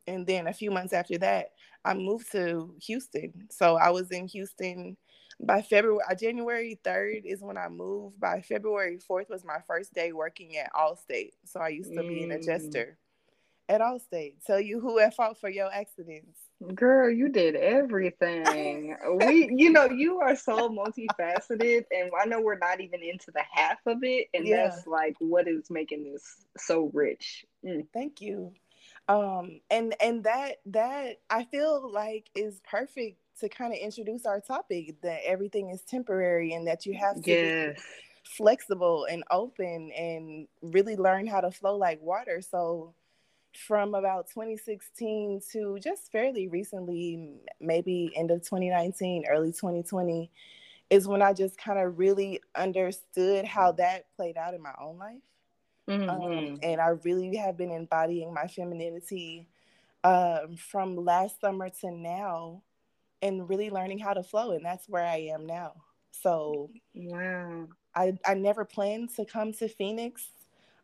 and 0.07 0.27
then 0.27 0.47
a 0.47 0.55
few 0.55 0.71
months 0.71 0.95
after 0.95 1.19
that, 1.19 1.53
I 1.85 1.93
moved 1.95 2.33
to 2.33 2.75
Houston. 2.87 3.49
So 3.51 3.77
I 3.77 3.91
was 3.91 4.11
in 4.11 4.27
Houston 4.29 4.97
by 5.39 5.61
February. 5.61 6.03
Uh, 6.11 6.15
January 6.15 6.81
third 6.83 7.23
is 7.25 7.43
when 7.43 7.59
I 7.59 7.69
moved. 7.69 8.19
By 8.19 8.41
February 8.41 8.99
fourth 8.99 9.29
was 9.29 9.45
my 9.45 9.59
first 9.67 9.93
day 9.93 10.13
working 10.13 10.57
at 10.57 10.73
Allstate. 10.73 11.33
So 11.45 11.61
I 11.61 11.69
used 11.69 11.93
to 11.93 12.03
be 12.03 12.23
an 12.23 12.31
mm. 12.31 12.37
adjuster 12.37 12.97
at 13.69 13.83
Allstate. 13.83 14.37
Tell 14.47 14.61
you 14.61 14.81
who 14.81 14.99
at 14.99 15.15
fault 15.15 15.37
for 15.39 15.51
your 15.51 15.71
accidents. 15.71 16.39
Girl, 16.75 17.11
you 17.11 17.31
did 17.31 17.57
everything. 17.57 18.95
we, 19.27 19.51
you 19.57 19.71
know, 19.71 19.87
you 19.87 20.19
are 20.19 20.37
so 20.37 20.69
multifaceted, 20.69 21.85
and 21.91 22.11
I 22.21 22.27
know 22.27 22.41
we're 22.41 22.59
not 22.59 22.81
even 22.81 23.03
into 23.03 23.31
the 23.31 23.43
half 23.51 23.79
of 23.87 23.99
it, 24.03 24.29
and 24.35 24.47
yeah. 24.47 24.69
that's 24.69 24.87
like 24.87 25.17
what 25.21 25.49
is 25.49 25.71
making 25.71 26.13
this 26.13 26.45
so 26.59 26.91
rich. 26.93 27.47
Mm. 27.65 27.87
Thank 27.95 28.21
you. 28.21 28.53
Um, 29.09 29.61
and 29.71 29.95
and 30.01 30.25
that 30.25 30.57
that 30.67 31.17
I 31.31 31.45
feel 31.45 31.91
like 31.91 32.27
is 32.35 32.61
perfect 32.71 33.19
to 33.41 33.49
kind 33.49 33.73
of 33.73 33.79
introduce 33.79 34.27
our 34.27 34.41
topic 34.41 35.01
that 35.03 35.21
everything 35.25 35.71
is 35.71 35.83
temporary 35.83 36.53
and 36.53 36.67
that 36.67 36.85
you 36.85 36.95
have 36.95 37.23
to 37.23 37.31
yes. 37.31 37.77
be 37.77 37.83
flexible 38.37 39.07
and 39.11 39.25
open 39.31 39.91
and 39.93 40.47
really 40.63 40.97
learn 40.97 41.27
how 41.27 41.41
to 41.41 41.51
flow 41.51 41.77
like 41.77 42.01
water. 42.03 42.41
So 42.43 42.95
from 43.55 43.95
about 43.95 44.29
2016 44.29 45.41
to 45.53 45.79
just 45.81 46.11
fairly 46.13 46.49
recently, 46.49 47.41
maybe 47.61 48.13
end 48.17 48.31
of 48.31 48.43
2019, 48.43 49.25
early 49.29 49.53
2020, 49.53 50.31
is 50.91 51.07
when 51.07 51.23
I 51.23 51.33
just 51.33 51.59
kind 51.59 51.79
of 51.79 51.99
really 51.99 52.41
understood 52.55 53.45
how 53.45 53.73
that 53.73 54.07
played 54.17 54.37
out 54.37 54.55
in 54.55 54.63
my 54.63 54.75
own 54.81 54.99
life. 54.99 55.23
Um, 55.89 56.01
mm-hmm. 56.01 56.11
Um, 56.11 56.59
and 56.63 56.81
I 56.81 56.89
really 57.05 57.37
have 57.37 57.57
been 57.57 57.71
embodying 57.71 58.33
my 58.33 58.47
femininity 58.47 59.49
um, 60.05 60.57
from 60.57 60.97
last 60.97 61.41
summer 61.41 61.69
to 61.81 61.91
now 61.91 62.63
and 63.23 63.49
really 63.49 63.71
learning 63.71 63.99
how 63.99 64.15
to 64.15 64.23
flow. 64.23 64.53
And 64.53 64.65
that's 64.65 64.89
where 64.89 65.05
I 65.05 65.31
am 65.33 65.47
now. 65.47 65.75
So, 66.13 66.71
wow. 66.95 67.69
I, 67.95 68.17
I 68.25 68.35
never 68.35 68.65
planned 68.65 69.15
to 69.17 69.25
come 69.25 69.53
to 69.55 69.69
Phoenix. 69.69 70.29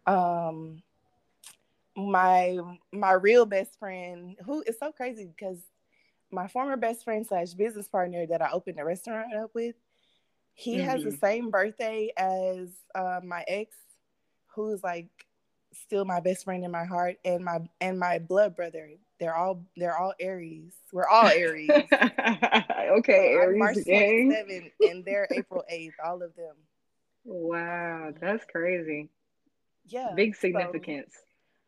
Um, 0.06 0.82
my 1.97 2.59
my 2.93 3.12
real 3.12 3.47
best 3.47 3.79
friend 3.79 4.37
who 4.45 4.62
is 4.67 4.79
so 4.79 4.93
crazy 4.93 5.26
because 5.26 5.59
my 6.31 6.49
former 6.49 6.76
best 6.76 7.05
friend 7.05 7.26
slash 7.26 7.55
business 7.55 7.88
partner 7.88 8.26
that 8.26 8.43
I 8.43 8.50
opened 8.50 8.79
a 8.79 8.85
restaurant 8.85 9.35
up 9.35 9.50
with, 9.55 9.76
he 10.55 10.76
mm-hmm. 10.76 10.88
has 10.88 11.03
the 11.03 11.11
mm-hmm. 11.11 11.25
same 11.25 11.50
birthday 11.50 12.12
as 12.17 12.69
uh, 12.95 13.21
my 13.25 13.45
ex, 13.47 13.75
who's 14.55 14.83
like 14.83 15.09
still 15.73 16.05
my 16.05 16.21
best 16.21 16.45
friend 16.45 16.65
in 16.65 16.71
my 16.71 16.85
heart, 16.85 17.17
and 17.25 17.45
my 17.45 17.61
and 17.81 17.99
my 17.99 18.19
blood 18.19 18.57
brother. 18.57 18.91
They're 19.19 19.35
all 19.35 19.65
they're 19.76 19.97
all 19.97 20.12
Aries. 20.21 20.75
We're 20.93 21.09
all 21.09 21.26
Aries. 21.26 21.71
okay, 21.93 23.33
so 23.35 23.41
Aries 23.41 23.59
March 23.59 23.76
twenty 23.85 24.73
and 24.81 25.05
they're 25.05 25.29
April 25.31 25.65
eighth. 25.69 25.95
All 26.05 26.23
of 26.23 26.35
them. 26.37 26.55
Wow, 27.25 28.12
that's 28.21 28.45
crazy. 28.45 29.09
Yeah, 29.87 30.11
big 30.15 30.37
significance. 30.37 31.15
So, 31.15 31.25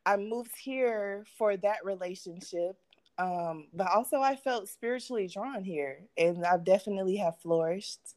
I 0.09 0.17
moved 0.17 0.57
here 0.57 1.27
for 1.37 1.57
that 1.59 1.85
relationship. 1.85 2.77
Um, 3.19 3.67
but 3.75 3.88
also 3.88 4.21
I 4.21 4.37
felt 4.37 4.69
spiritually 4.69 5.29
drawn 5.29 5.65
here 5.65 5.99
and 6.17 6.47
I 6.47 6.57
definitely 6.57 7.17
have 7.17 7.38
flourished 7.41 8.15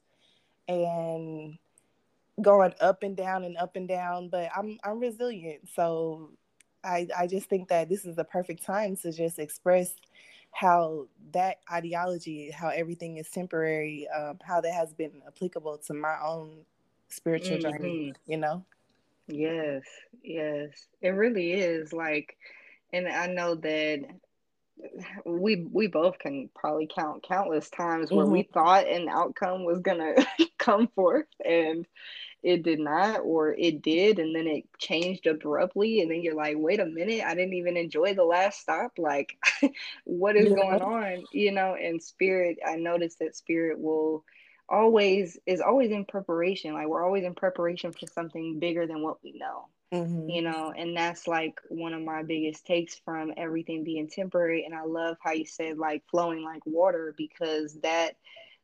and 0.67 1.57
going 2.39 2.73
up 2.79 3.03
and 3.03 3.17
down 3.17 3.43
and 3.43 3.57
up 3.57 3.75
and 3.75 3.87
down, 3.87 4.29
but 4.29 4.49
I'm 4.55 4.77
I'm 4.83 4.99
resilient. 4.99 5.67
So 5.75 6.29
I 6.83 7.07
I 7.17 7.27
just 7.27 7.49
think 7.49 7.67
that 7.69 7.89
this 7.89 8.05
is 8.05 8.15
the 8.15 8.23
perfect 8.23 8.63
time 8.63 8.95
to 8.97 9.11
just 9.11 9.37
express 9.37 9.93
how 10.51 11.07
that 11.33 11.57
ideology, 11.71 12.51
how 12.51 12.69
everything 12.69 13.17
is 13.17 13.29
temporary, 13.29 14.07
um, 14.17 14.37
how 14.43 14.61
that 14.61 14.73
has 14.73 14.93
been 14.93 15.21
applicable 15.27 15.79
to 15.87 15.93
my 15.93 16.15
own 16.23 16.63
spiritual 17.09 17.57
mm-hmm. 17.57 17.71
journey, 17.71 18.13
you 18.27 18.37
know? 18.37 18.63
Yes, 19.31 19.83
yes. 20.23 20.69
It 21.01 21.09
really 21.09 21.53
is 21.53 21.93
like 21.93 22.37
and 22.93 23.07
I 23.07 23.27
know 23.27 23.55
that 23.55 23.99
we 25.25 25.67
we 25.71 25.87
both 25.87 26.17
can 26.19 26.49
probably 26.55 26.89
count 26.93 27.23
countless 27.27 27.69
times 27.69 28.11
where 28.11 28.25
mm-hmm. 28.25 28.33
we 28.33 28.49
thought 28.53 28.87
an 28.87 29.07
outcome 29.09 29.63
was 29.63 29.79
gonna 29.79 30.15
come 30.57 30.87
forth 30.95 31.27
and 31.45 31.85
it 32.43 32.63
did 32.63 32.79
not 32.79 33.19
or 33.19 33.53
it 33.53 33.83
did 33.83 34.17
and 34.17 34.35
then 34.35 34.47
it 34.47 34.63
changed 34.79 35.27
abruptly 35.27 36.01
and 36.01 36.09
then 36.09 36.23
you're 36.23 36.35
like 36.35 36.55
wait 36.57 36.79
a 36.79 36.85
minute 36.85 37.21
i 37.23 37.35
didn't 37.35 37.53
even 37.53 37.77
enjoy 37.77 38.15
the 38.15 38.23
last 38.23 38.59
stop 38.59 38.93
like 38.97 39.37
what 40.05 40.35
is 40.35 40.49
yeah. 40.49 40.55
going 40.55 40.81
on 40.81 41.23
you 41.31 41.51
know 41.51 41.75
and 41.75 42.01
spirit 42.01 42.57
i 42.65 42.75
noticed 42.75 43.19
that 43.19 43.35
spirit 43.35 43.79
will 43.79 44.23
always 44.71 45.37
is 45.45 45.61
always 45.61 45.91
in 45.91 46.05
preparation. 46.05 46.73
Like 46.73 46.87
we're 46.87 47.05
always 47.05 47.23
in 47.23 47.35
preparation 47.35 47.91
for 47.91 48.07
something 48.07 48.59
bigger 48.59 48.87
than 48.87 49.01
what 49.01 49.23
we 49.23 49.33
know 49.33 49.67
mm-hmm. 49.93 50.29
you 50.29 50.41
know? 50.41 50.73
And 50.75 50.95
that's 50.95 51.27
like 51.27 51.59
one 51.69 51.93
of 51.93 52.01
my 52.01 52.23
biggest 52.23 52.65
takes 52.65 52.95
from 53.03 53.33
everything 53.37 53.83
being 53.83 54.07
temporary. 54.07 54.65
And 54.65 54.73
i 54.73 54.83
love 54.83 55.17
how 55.21 55.31
you 55.31 55.45
said 55.45 55.77
like 55.77 56.03
flowing 56.09 56.43
like 56.43 56.65
water 56.65 57.13
because 57.17 57.77
that 57.83 58.11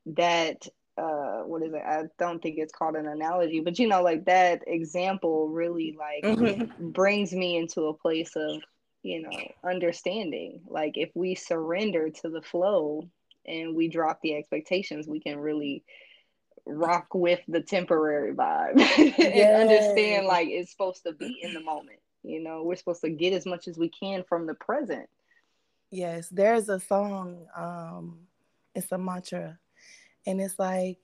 that 0.08 0.68
uh 0.98 1.44
what 1.44 1.62
is 1.64 1.74
it? 1.74 1.82
I 1.86 2.04
don't 2.18 2.42
think 2.42 2.58
it's 2.58 2.74
called 2.74 2.96
an 2.96 3.08
analogy 3.08 3.60
but 3.60 3.78
you 3.78 3.88
know 3.88 4.02
like 4.02 4.26
that 4.26 4.64
example 4.66 5.50
really 5.50 5.96
like 5.98 6.24
mm-hmm. 6.24 6.90
brings 6.90 7.34
me 7.34 7.58
into 7.58 7.84
a 7.84 7.94
place 7.94 8.36
of 8.36 8.62
you 9.04 9.22
know 9.22 9.52
understanding. 9.64 10.62
Like 10.68 10.98
if 10.98 11.10
we 11.14 11.36
surrender 11.36 12.10
to 12.10 12.30
the 12.30 12.42
flow 12.42 13.04
and 13.48 13.76
we 13.76 13.88
drop 13.88 14.22
the 14.22 14.36
expectations 14.36 15.08
we 15.08 15.20
can 15.20 15.40
really 15.40 15.84
rock 16.66 17.08
with 17.14 17.40
the 17.48 17.62
temporary 17.62 18.34
vibe 18.34 18.80
and 19.20 19.70
understand 19.70 20.28
like 20.28 20.48
it's 20.50 20.72
supposed 20.72 21.04
to 21.04 21.14
be 21.14 21.40
in 21.42 21.54
the 21.54 21.62
moment 21.62 22.00
you 22.24 22.42
know 22.42 22.64
we're 22.64 22.76
supposed 22.76 23.02
to 23.02 23.10
get 23.10 23.34
as 23.34 23.46
much 23.46 23.68
as 23.68 23.78
we 23.78 23.90
can 23.90 24.24
from 24.24 24.46
the 24.46 24.54
present 24.56 25.08
yes 25.92 26.28
there's 26.30 26.68
a 26.68 26.80
song 26.80 27.48
um 27.56 28.20
it's 28.76 28.92
a 28.92 28.98
mantra 28.98 29.58
and 30.26 30.42
it's 30.42 30.60
like 30.60 31.00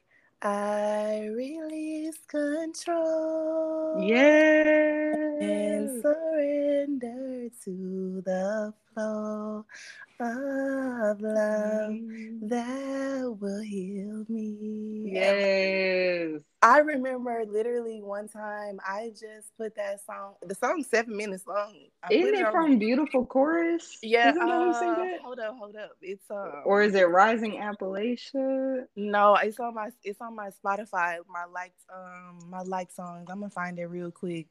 I 0.46 1.30
release 1.34 2.18
control. 2.28 4.04
Yeah. 4.06 5.14
And 5.40 6.02
surrender 6.02 7.48
to 7.64 8.22
the 8.26 8.74
flow 8.94 9.66
of 10.20 11.22
love 11.22 11.94
that 12.50 13.36
will 13.40 13.62
heal 13.62 14.26
me. 14.30 15.10
Yes. 15.12 16.42
I 16.62 16.80
remember 16.80 17.44
literally 17.46 18.02
one 18.02 18.30
time 18.30 18.80
I 18.88 19.10
just 19.10 19.56
put 19.58 19.76
that 19.76 20.00
song. 20.06 20.36
The 20.42 20.56
song's 20.56 20.88
seven 20.88 21.18
minutes 21.18 21.46
long. 21.46 21.88
I 22.02 22.14
Isn't 22.14 22.36
it, 22.36 22.52
from 22.52 22.80
Beautiful 22.80 23.26
Chorus? 23.26 23.98
Yeah. 24.02 24.30
Isn't 24.30 24.48
that 24.48 24.50
uh, 24.50 25.24
Hold 25.24 25.40
up, 25.40 25.56
hold 25.58 25.76
up. 25.76 25.92
It's 26.02 26.24
um, 26.32 26.62
or 26.66 26.84
is 26.84 26.96
it 26.96 27.10
Rising 27.10 27.54
Appalachia? 27.54 28.86
No, 28.96 29.36
it's 29.36 29.60
on 29.60 29.76
my 29.76 29.90
it's 30.04 30.22
on 30.22 30.36
my 30.36 30.52
Spotify. 30.64 31.18
My 31.28 31.46
liked 31.52 31.82
um 31.94 32.50
my 32.50 32.62
like 32.62 32.92
songs. 32.92 33.28
I'm 33.30 33.40
gonna 33.40 33.50
find 33.50 33.78
it 33.78 33.86
real 33.86 34.12
quick. 34.12 34.48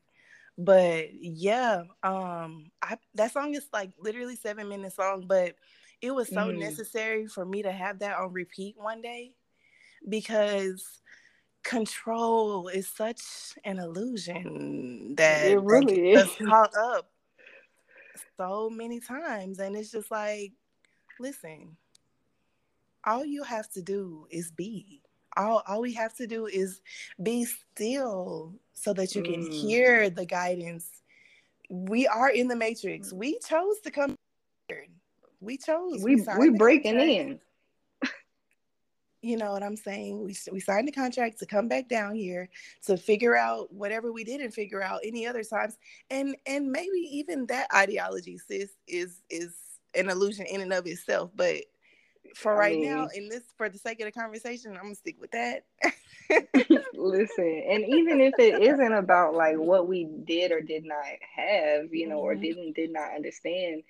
But 0.59 1.15
yeah, 1.15 1.85
um, 2.03 2.71
I 2.83 2.99
that 3.15 3.33
song 3.33 3.55
is 3.55 3.67
like 3.73 3.93
literally 3.99 4.37
seven 4.37 4.69
minutes 4.69 4.99
long, 4.99 5.27
but 5.27 5.55
it 6.01 6.11
was 6.15 6.29
so 6.29 6.49
mm. 6.49 6.59
necessary 6.59 7.27
for 7.27 7.45
me 7.45 7.63
to 7.63 7.73
have 7.73 8.01
that 8.01 8.19
on 8.19 8.33
repeat 8.33 8.77
one 8.77 9.01
day 9.01 9.35
because 10.09 11.01
control 11.63 12.69
is 12.69 12.89
such 12.89 13.23
an 13.65 13.79
illusion 13.79 15.15
that 15.17 15.47
it 15.47 15.61
really 15.63 16.11
is 16.11 16.29
caught 16.49 16.75
up 16.77 17.09
so 18.37 18.69
many 18.69 18.99
times 18.99 19.61
and 19.61 19.77
it's 19.77 19.93
just 19.93 20.11
like 20.11 20.53
listen 21.21 21.77
all 23.05 23.25
you 23.25 23.45
have 23.45 23.71
to 23.71 23.83
do 23.83 24.27
is 24.31 24.51
be 24.51 25.02
all, 25.37 25.63
all 25.67 25.81
we 25.81 25.93
have 25.95 26.15
to 26.17 26.27
do 26.27 26.47
is 26.47 26.81
be 27.23 27.45
still 27.45 28.55
so 28.75 28.93
that 28.93 29.15
you 29.15 29.23
can 29.23 29.47
mm. 29.47 29.53
hear 29.53 30.11
the 30.11 30.27
guidance. 30.27 30.89
We 31.69 32.07
are 32.07 32.31
in 32.31 32.49
the 32.49 32.57
matrix. 32.57 33.13
We 33.13 33.39
chose 33.39 33.81
to 33.85 33.91
come 33.91 34.17
here 34.69 34.87
we 35.43 35.59
chose. 35.59 36.03
We 36.03 36.17
we, 36.17 36.25
we 36.39 36.51
breaking 36.51 36.99
in. 36.99 37.41
You 39.25 39.37
know 39.37 39.53
what 39.53 39.63
I'm 39.63 39.77
saying? 39.77 40.25
We 40.25 40.37
we 40.51 40.59
signed 40.59 40.89
the 40.89 40.93
contract 40.93 41.39
to 41.39 41.47
come 41.47 41.69
back 41.69 41.89
down 41.89 42.17
here 42.17 42.49
to 42.87 42.97
figure 42.97 43.37
out 43.37 43.73
whatever 43.73 44.13
we 44.13 44.25
didn't 44.25 44.51
figure 44.51 44.83
out 44.83 44.99
any 45.05 45.29
other 45.29 45.45
times, 45.45 45.79
and 46.11 46.35
and 46.45 46.73
maybe 46.73 46.99
even 47.09 47.47
that 47.47 47.69
ideology, 47.73 48.37
sis, 48.37 48.71
is 48.89 49.23
is 49.31 49.55
an 49.95 50.11
illusion 50.11 50.45
in 50.47 50.61
and 50.61 50.73
of 50.73 50.89
itself. 50.89 51.31
But 51.37 51.59
for 52.35 52.55
I 52.55 52.59
right 52.59 52.79
mean, 52.79 52.91
now, 52.91 53.09
in 53.15 53.29
this 53.29 53.43
for 53.57 53.69
the 53.69 53.79
sake 53.79 54.01
of 54.01 54.07
the 54.07 54.13
conversation, 54.13 54.73
I'm 54.77 54.83
gonna 54.83 54.95
stick 54.95 55.17
with 55.21 55.31
that. 55.33 55.65
listen, 56.95 57.65
and 57.69 57.85
even 57.85 58.21
if 58.21 58.35
it 58.39 58.63
isn't 58.63 58.93
about 58.93 59.35
like 59.35 59.57
what 59.57 59.89
we 59.89 60.05
did 60.25 60.53
or 60.53 60.61
did 60.61 60.85
not 60.85 61.05
have, 61.37 61.93
you 61.93 62.09
know, 62.09 62.19
mm-hmm. 62.19 62.25
or 62.25 62.35
didn't 62.35 62.75
did 62.75 62.93
not 62.93 63.15
understand, 63.15 63.83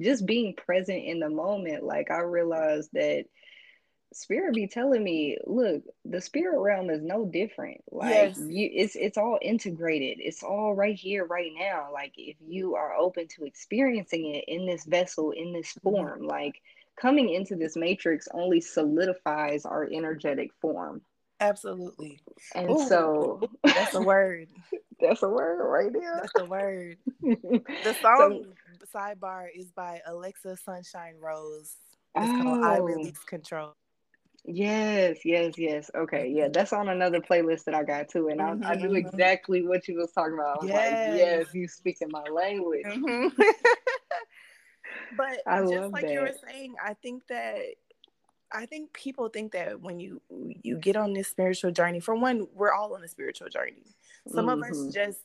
just 0.00 0.26
being 0.26 0.54
present 0.54 1.04
in 1.04 1.20
the 1.20 1.30
moment. 1.30 1.84
Like 1.84 2.10
I 2.10 2.20
realized 2.20 2.90
that 2.94 3.26
spirit 4.12 4.54
be 4.54 4.66
telling 4.66 5.04
me 5.04 5.38
look 5.46 5.82
the 6.04 6.20
spirit 6.20 6.58
realm 6.58 6.90
is 6.90 7.00
no 7.00 7.24
different 7.24 7.80
like 7.92 8.10
yes. 8.10 8.40
you 8.48 8.68
it's 8.72 8.96
it's 8.96 9.16
all 9.16 9.38
integrated 9.40 10.18
it's 10.20 10.42
all 10.42 10.74
right 10.74 10.96
here 10.96 11.24
right 11.26 11.52
now 11.56 11.88
like 11.92 12.12
if 12.16 12.36
you 12.44 12.74
are 12.74 12.96
open 12.96 13.28
to 13.28 13.44
experiencing 13.44 14.34
it 14.34 14.44
in 14.48 14.66
this 14.66 14.84
vessel 14.84 15.30
in 15.30 15.52
this 15.52 15.68
mm-hmm. 15.74 15.90
form 15.90 16.26
like 16.26 16.60
coming 17.00 17.30
into 17.30 17.56
this 17.56 17.76
matrix 17.76 18.28
only 18.32 18.60
solidifies 18.60 19.64
our 19.64 19.88
energetic 19.90 20.50
form 20.60 21.00
absolutely 21.40 22.20
and 22.54 22.70
Ooh, 22.70 22.86
so 22.86 23.40
that's 23.64 23.94
a 23.94 24.02
word 24.02 24.48
that's 25.00 25.22
a 25.22 25.28
word 25.28 25.64
right 25.64 25.92
there 25.92 26.20
that's 26.20 26.32
a 26.38 26.44
word 26.44 26.96
the 27.22 27.96
song 28.02 28.44
so, 28.78 28.98
sidebar 28.98 29.46
is 29.54 29.72
by 29.72 30.00
alexa 30.06 30.56
sunshine 30.56 31.14
rose 31.20 31.76
it's 32.16 32.30
oh. 32.30 32.42
called 32.42 32.64
i 32.64 32.78
oh. 32.78 32.82
release 32.82 33.18
control 33.24 33.74
Yes, 34.44 35.18
yes, 35.24 35.58
yes. 35.58 35.90
Okay, 35.94 36.32
yeah, 36.34 36.48
that's 36.48 36.72
on 36.72 36.88
another 36.88 37.20
playlist 37.20 37.64
that 37.64 37.74
I 37.74 37.82
got 37.82 38.08
too, 38.08 38.28
and 38.28 38.40
mm-hmm. 38.40 38.64
I, 38.64 38.70
I, 38.70 38.74
knew 38.76 38.88
mm-hmm. 38.88 38.96
exactly 38.96 39.66
what 39.66 39.86
you 39.86 39.96
was 39.96 40.12
talking 40.12 40.34
about. 40.34 40.60
I 40.60 40.64
was 40.64 40.68
yes. 40.70 41.10
like, 41.10 41.18
yes, 41.18 41.54
you 41.54 41.68
speaking 41.68 42.08
my 42.10 42.22
language. 42.22 42.86
Mm-hmm. 42.86 43.42
but 45.16 45.40
I 45.46 45.60
just 45.62 45.92
like 45.92 46.02
that. 46.02 46.12
you 46.12 46.20
were 46.20 46.34
saying, 46.48 46.74
I 46.84 46.94
think 46.94 47.26
that 47.28 47.56
I 48.52 48.66
think 48.66 48.92
people 48.92 49.28
think 49.28 49.52
that 49.52 49.80
when 49.80 50.00
you 50.00 50.20
you 50.30 50.78
get 50.78 50.96
on 50.96 51.12
this 51.12 51.28
spiritual 51.28 51.70
journey, 51.70 52.00
for 52.00 52.14
one, 52.14 52.46
we're 52.54 52.72
all 52.72 52.94
on 52.94 53.04
a 53.04 53.08
spiritual 53.08 53.48
journey. 53.48 53.94
Some 54.28 54.46
mm-hmm. 54.46 54.62
of 54.62 54.70
us 54.70 54.76
mm-hmm. 54.76 54.90
just 54.90 55.20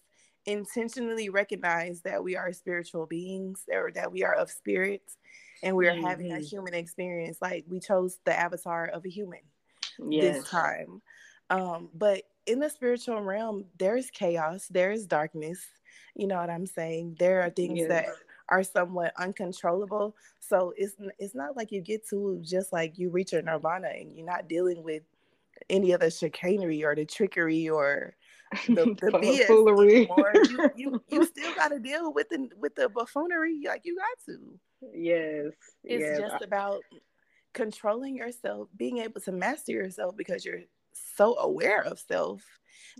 intentionally 0.45 1.29
recognize 1.29 2.01
that 2.01 2.23
we 2.23 2.35
are 2.35 2.53
spiritual 2.53 3.07
beings 3.07 3.63
or 3.71 3.91
that 3.91 4.11
we 4.11 4.23
are 4.23 4.35
of 4.35 4.51
spirits 4.51 5.17
and 5.63 5.75
we 5.75 5.87
are 5.87 5.93
mm-hmm. 5.93 6.05
having 6.05 6.31
a 6.31 6.35
mm-hmm. 6.35 6.43
human 6.43 6.73
experience. 6.73 7.37
Like 7.41 7.65
we 7.67 7.79
chose 7.79 8.19
the 8.25 8.39
avatar 8.39 8.87
of 8.87 9.05
a 9.05 9.09
human 9.09 9.39
yes. 9.99 10.37
this 10.37 10.49
time. 10.49 11.01
Um, 11.49 11.89
but 11.93 12.23
in 12.45 12.59
the 12.59 12.69
spiritual 12.69 13.21
realm, 13.21 13.65
there's 13.77 14.09
chaos, 14.11 14.67
there 14.69 14.91
is 14.91 15.07
darkness. 15.07 15.59
You 16.15 16.27
know 16.27 16.37
what 16.37 16.49
I'm 16.49 16.67
saying? 16.67 17.17
There 17.19 17.41
are 17.41 17.49
things 17.49 17.79
yes. 17.79 17.89
that 17.89 18.05
are 18.49 18.63
somewhat 18.63 19.13
uncontrollable. 19.17 20.15
So 20.39 20.73
it's 20.77 20.95
it's 21.19 21.35
not 21.35 21.55
like 21.55 21.71
you 21.71 21.81
get 21.81 22.07
to 22.09 22.39
just 22.43 22.71
like 22.73 22.97
you 22.97 23.09
reach 23.09 23.33
your 23.33 23.41
nirvana 23.41 23.89
and 23.89 24.15
you're 24.15 24.25
not 24.25 24.47
dealing 24.47 24.83
with 24.83 25.03
any 25.69 25.91
of 25.91 26.01
the 26.01 26.11
chicanery 26.11 26.83
or 26.83 26.95
the 26.95 27.05
trickery 27.05 27.69
or 27.69 28.15
the, 28.67 28.85
the 29.01 29.11
BS 29.11 29.47
foolery. 29.47 30.09
You, 30.49 30.71
you, 30.75 31.03
you 31.09 31.25
still 31.25 31.53
got 31.55 31.69
to 31.69 31.79
deal 31.79 32.13
with 32.13 32.29
the 32.29 32.49
with 32.57 32.75
the 32.75 32.89
buffoonery 32.89 33.61
like 33.65 33.81
you 33.83 33.97
got 33.97 34.25
to. 34.25 34.59
Yes. 34.93 35.53
It's 35.83 36.01
yes. 36.01 36.19
just 36.19 36.43
about 36.43 36.81
controlling 37.53 38.15
yourself, 38.15 38.67
being 38.75 38.99
able 38.99 39.21
to 39.21 39.31
master 39.31 39.71
yourself 39.71 40.15
because 40.15 40.45
you're 40.45 40.61
so 41.15 41.37
aware 41.37 41.81
of 41.81 41.99
self 41.99 42.43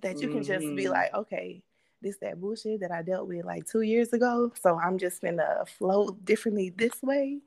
that 0.02 0.20
you 0.20 0.30
can 0.30 0.40
mm-hmm. 0.40 0.54
just 0.54 0.76
be 0.76 0.84
mm-hmm. 0.86 0.94
like, 0.94 1.14
okay, 1.14 1.62
this 2.06 2.18
that 2.22 2.40
bullshit 2.40 2.80
that 2.82 2.92
I 2.92 3.02
dealt 3.02 3.28
with 3.28 3.44
like 3.44 3.68
two 3.68 3.82
years 3.82 4.14
ago. 4.14 4.52
So 4.62 4.80
I'm 4.80 4.98
just 4.98 5.22
gonna 5.22 5.66
flow 5.78 6.12
differently 6.24 6.70
this 6.70 7.02
way 7.02 7.40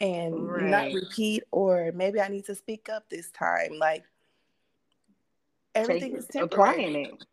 and 0.00 0.48
right. 0.48 0.62
not 0.62 0.92
repeat, 0.92 1.42
or 1.50 1.90
maybe 1.94 2.20
I 2.20 2.28
need 2.28 2.46
to 2.46 2.54
speak 2.54 2.88
up 2.88 3.10
this 3.10 3.30
time. 3.30 3.72
Like 3.78 4.04
everything 5.74 6.12
Take, 6.12 6.18
is 6.18 6.26
temporary. 6.26 6.84
Applying 6.84 7.04
it. 7.04 7.24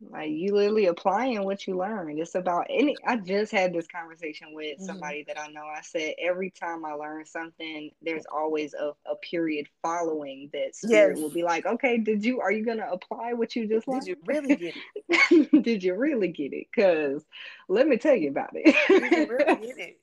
Like 0.00 0.30
you 0.30 0.54
literally 0.54 0.86
applying 0.86 1.42
what 1.44 1.66
you 1.66 1.76
learned. 1.76 2.20
It's 2.20 2.36
about 2.36 2.66
any. 2.70 2.96
I 3.04 3.16
just 3.16 3.50
had 3.50 3.72
this 3.72 3.88
conversation 3.88 4.54
with 4.54 4.76
mm-hmm. 4.76 4.84
somebody 4.86 5.24
that 5.26 5.38
I 5.38 5.48
know. 5.48 5.64
I 5.64 5.80
said 5.82 6.14
every 6.22 6.50
time 6.50 6.84
I 6.84 6.92
learn 6.92 7.24
something, 7.24 7.90
there's 8.00 8.24
always 8.32 8.74
a, 8.74 8.92
a 9.10 9.16
period 9.16 9.66
following 9.82 10.50
that 10.52 10.76
spirit 10.76 11.16
yes. 11.16 11.22
will 11.22 11.30
be 11.30 11.42
like, 11.42 11.66
okay, 11.66 11.98
did 11.98 12.24
you? 12.24 12.40
Are 12.40 12.52
you 12.52 12.64
gonna 12.64 12.86
apply 12.90 13.32
what 13.32 13.56
you 13.56 13.66
just 13.66 13.88
learned? 13.88 14.02
Did 14.04 14.08
you 14.08 14.16
really 14.26 14.56
get 14.56 14.74
it? 15.08 15.62
did 15.64 15.82
you 15.82 15.94
really 15.94 16.28
get 16.28 16.52
it? 16.52 16.68
Because 16.74 17.24
let 17.68 17.88
me 17.88 17.96
tell 17.96 18.14
you 18.14 18.30
about 18.30 18.50
it. 18.54 18.76
did 18.88 19.12
you 19.12 19.36
really 19.36 19.66
get 19.66 19.78
it? 19.78 20.00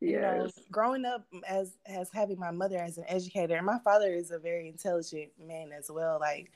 Yes. 0.00 0.12
You 0.12 0.20
know, 0.20 0.48
growing 0.70 1.04
up 1.04 1.26
as 1.46 1.76
as 1.84 2.10
having 2.10 2.38
my 2.38 2.50
mother 2.50 2.78
as 2.78 2.96
an 2.96 3.04
educator, 3.06 3.56
and 3.56 3.66
my 3.66 3.78
father 3.84 4.14
is 4.14 4.30
a 4.30 4.38
very 4.38 4.66
intelligent 4.66 5.30
man 5.38 5.72
as 5.78 5.90
well. 5.90 6.18
Like 6.18 6.50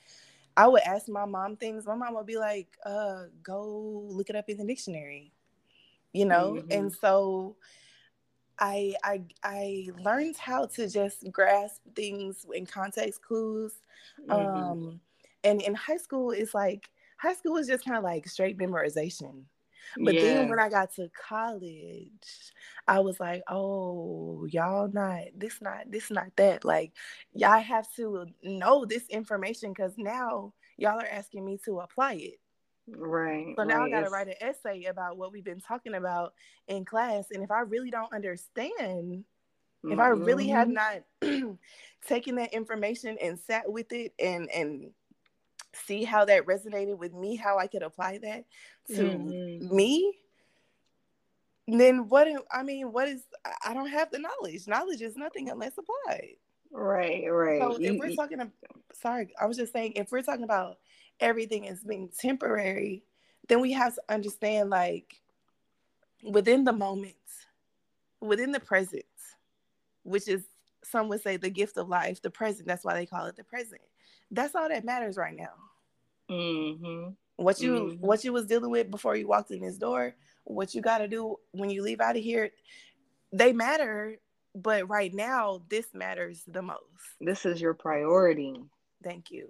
I 0.57 0.67
would 0.67 0.83
ask 0.83 1.07
my 1.09 1.25
mom 1.25 1.57
things. 1.57 1.85
My 1.85 1.95
mom 1.95 2.15
would 2.15 2.25
be 2.25 2.37
like, 2.37 2.67
uh, 2.85 3.23
go 3.43 4.05
look 4.07 4.29
it 4.29 4.35
up 4.35 4.49
in 4.49 4.57
the 4.57 4.65
dictionary. 4.65 5.33
You 6.13 6.25
know? 6.25 6.53
Mm-hmm. 6.53 6.71
And 6.71 6.93
so 6.93 7.57
I 8.59 8.95
I 9.03 9.23
I 9.43 9.89
learned 10.01 10.37
how 10.37 10.65
to 10.67 10.87
just 10.89 11.29
grasp 11.31 11.81
things 11.95 12.45
in 12.53 12.65
context 12.65 13.21
clues. 13.21 13.73
Mm-hmm. 14.27 14.31
Um 14.31 15.01
and 15.43 15.61
in 15.61 15.73
high 15.75 15.97
school 15.97 16.31
it's 16.31 16.53
like 16.53 16.89
high 17.17 17.33
school 17.33 17.57
is 17.57 17.67
just 17.67 17.83
kind 17.83 17.97
of 17.97 18.03
like 18.03 18.27
straight 18.27 18.57
memorization. 18.57 19.43
But 19.97 20.15
yeah. 20.15 20.21
then 20.21 20.49
when 20.49 20.59
I 20.59 20.69
got 20.69 20.93
to 20.95 21.09
college, 21.09 22.51
I 22.87 22.99
was 22.99 23.19
like, 23.19 23.43
oh, 23.47 24.45
y'all 24.49 24.89
not 24.91 25.23
this 25.35 25.61
not 25.61 25.91
this 25.91 26.11
not 26.11 26.27
that. 26.35 26.65
Like 26.65 26.93
y'all 27.33 27.61
have 27.61 27.87
to 27.95 28.27
know 28.43 28.85
this 28.85 29.07
information 29.07 29.71
because 29.71 29.93
now 29.97 30.53
y'all 30.77 30.99
are 30.99 31.07
asking 31.07 31.45
me 31.45 31.59
to 31.65 31.79
apply 31.79 32.13
it. 32.13 32.39
Right. 32.87 33.55
So 33.57 33.63
now 33.63 33.79
right. 33.79 33.93
I 33.93 34.01
gotta 34.01 34.11
write 34.11 34.27
an 34.27 34.35
essay 34.41 34.85
about 34.85 35.17
what 35.17 35.31
we've 35.31 35.43
been 35.43 35.61
talking 35.61 35.95
about 35.95 36.33
in 36.67 36.85
class. 36.85 37.25
And 37.31 37.43
if 37.43 37.51
I 37.51 37.61
really 37.61 37.89
don't 37.89 38.13
understand, 38.13 39.23
mm-hmm. 39.83 39.91
if 39.91 39.99
I 39.99 40.09
really 40.09 40.47
have 40.49 40.67
mm-hmm. 40.67 41.39
not 41.49 41.57
taken 42.07 42.35
that 42.35 42.53
information 42.53 43.17
and 43.21 43.39
sat 43.39 43.71
with 43.71 43.91
it 43.91 44.13
and 44.19 44.49
and 44.51 44.91
see 45.85 46.03
how 46.03 46.25
that 46.25 46.45
resonated 46.45 46.97
with 46.97 47.13
me, 47.13 47.35
how 47.35 47.57
I 47.57 47.67
could 47.67 47.83
apply 47.83 48.19
that 48.19 48.45
to 48.89 49.03
mm-hmm. 49.03 49.75
me, 49.75 50.17
then 51.67 52.09
what 52.09 52.27
I 52.51 52.63
mean, 52.63 52.91
what 52.91 53.07
is 53.07 53.23
I 53.63 53.73
don't 53.73 53.89
have 53.89 54.11
the 54.11 54.19
knowledge. 54.19 54.67
Knowledge 54.67 55.01
is 55.01 55.15
nothing 55.17 55.49
unless 55.49 55.73
applied. 55.77 56.35
Right, 56.71 57.25
right. 57.29 57.61
So 57.61 57.77
if 57.79 57.97
we're 57.97 58.15
talking 58.15 58.39
about, 58.39 58.53
sorry, 58.93 59.33
I 59.39 59.45
was 59.45 59.57
just 59.57 59.73
saying 59.73 59.93
if 59.95 60.11
we're 60.11 60.21
talking 60.21 60.43
about 60.43 60.77
everything 61.19 61.67
as 61.67 61.83
being 61.83 62.09
temporary, 62.19 63.03
then 63.47 63.61
we 63.61 63.71
have 63.71 63.95
to 63.95 64.01
understand 64.09 64.69
like 64.69 65.21
within 66.23 66.63
the 66.63 66.73
moment, 66.73 67.15
within 68.19 68.51
the 68.51 68.59
present, 68.59 69.05
which 70.03 70.27
is 70.27 70.43
some 70.83 71.07
would 71.09 71.23
say 71.23 71.37
the 71.37 71.49
gift 71.49 71.77
of 71.77 71.89
life, 71.89 72.21
the 72.21 72.29
present. 72.29 72.67
That's 72.67 72.83
why 72.83 72.93
they 72.93 73.05
call 73.05 73.25
it 73.25 73.35
the 73.35 73.43
present. 73.43 73.81
That's 74.31 74.55
all 74.55 74.69
that 74.69 74.85
matters 74.85 75.17
right 75.17 75.35
now. 75.35 75.53
Mm-hmm. 76.29 77.11
What 77.37 77.59
you 77.59 77.73
mm-hmm. 77.73 78.05
what 78.05 78.23
you 78.23 78.33
was 78.33 78.45
dealing 78.45 78.71
with 78.71 78.89
before 78.89 79.15
you 79.15 79.27
walked 79.27 79.51
in 79.51 79.61
this 79.61 79.77
door, 79.77 80.15
what 80.45 80.73
you 80.73 80.81
got 80.81 80.99
to 80.99 81.07
do 81.07 81.37
when 81.51 81.69
you 81.69 81.81
leave 81.83 81.99
out 81.99 82.17
of 82.17 82.23
here, 82.23 82.51
they 83.31 83.53
matter. 83.53 84.17
But 84.55 84.89
right 84.89 85.13
now, 85.13 85.63
this 85.69 85.85
matters 85.93 86.43
the 86.47 86.61
most. 86.61 86.81
This 87.19 87.45
is 87.45 87.59
your 87.59 87.73
priority. 87.73 88.55
Thank 89.03 89.31
you. 89.31 89.49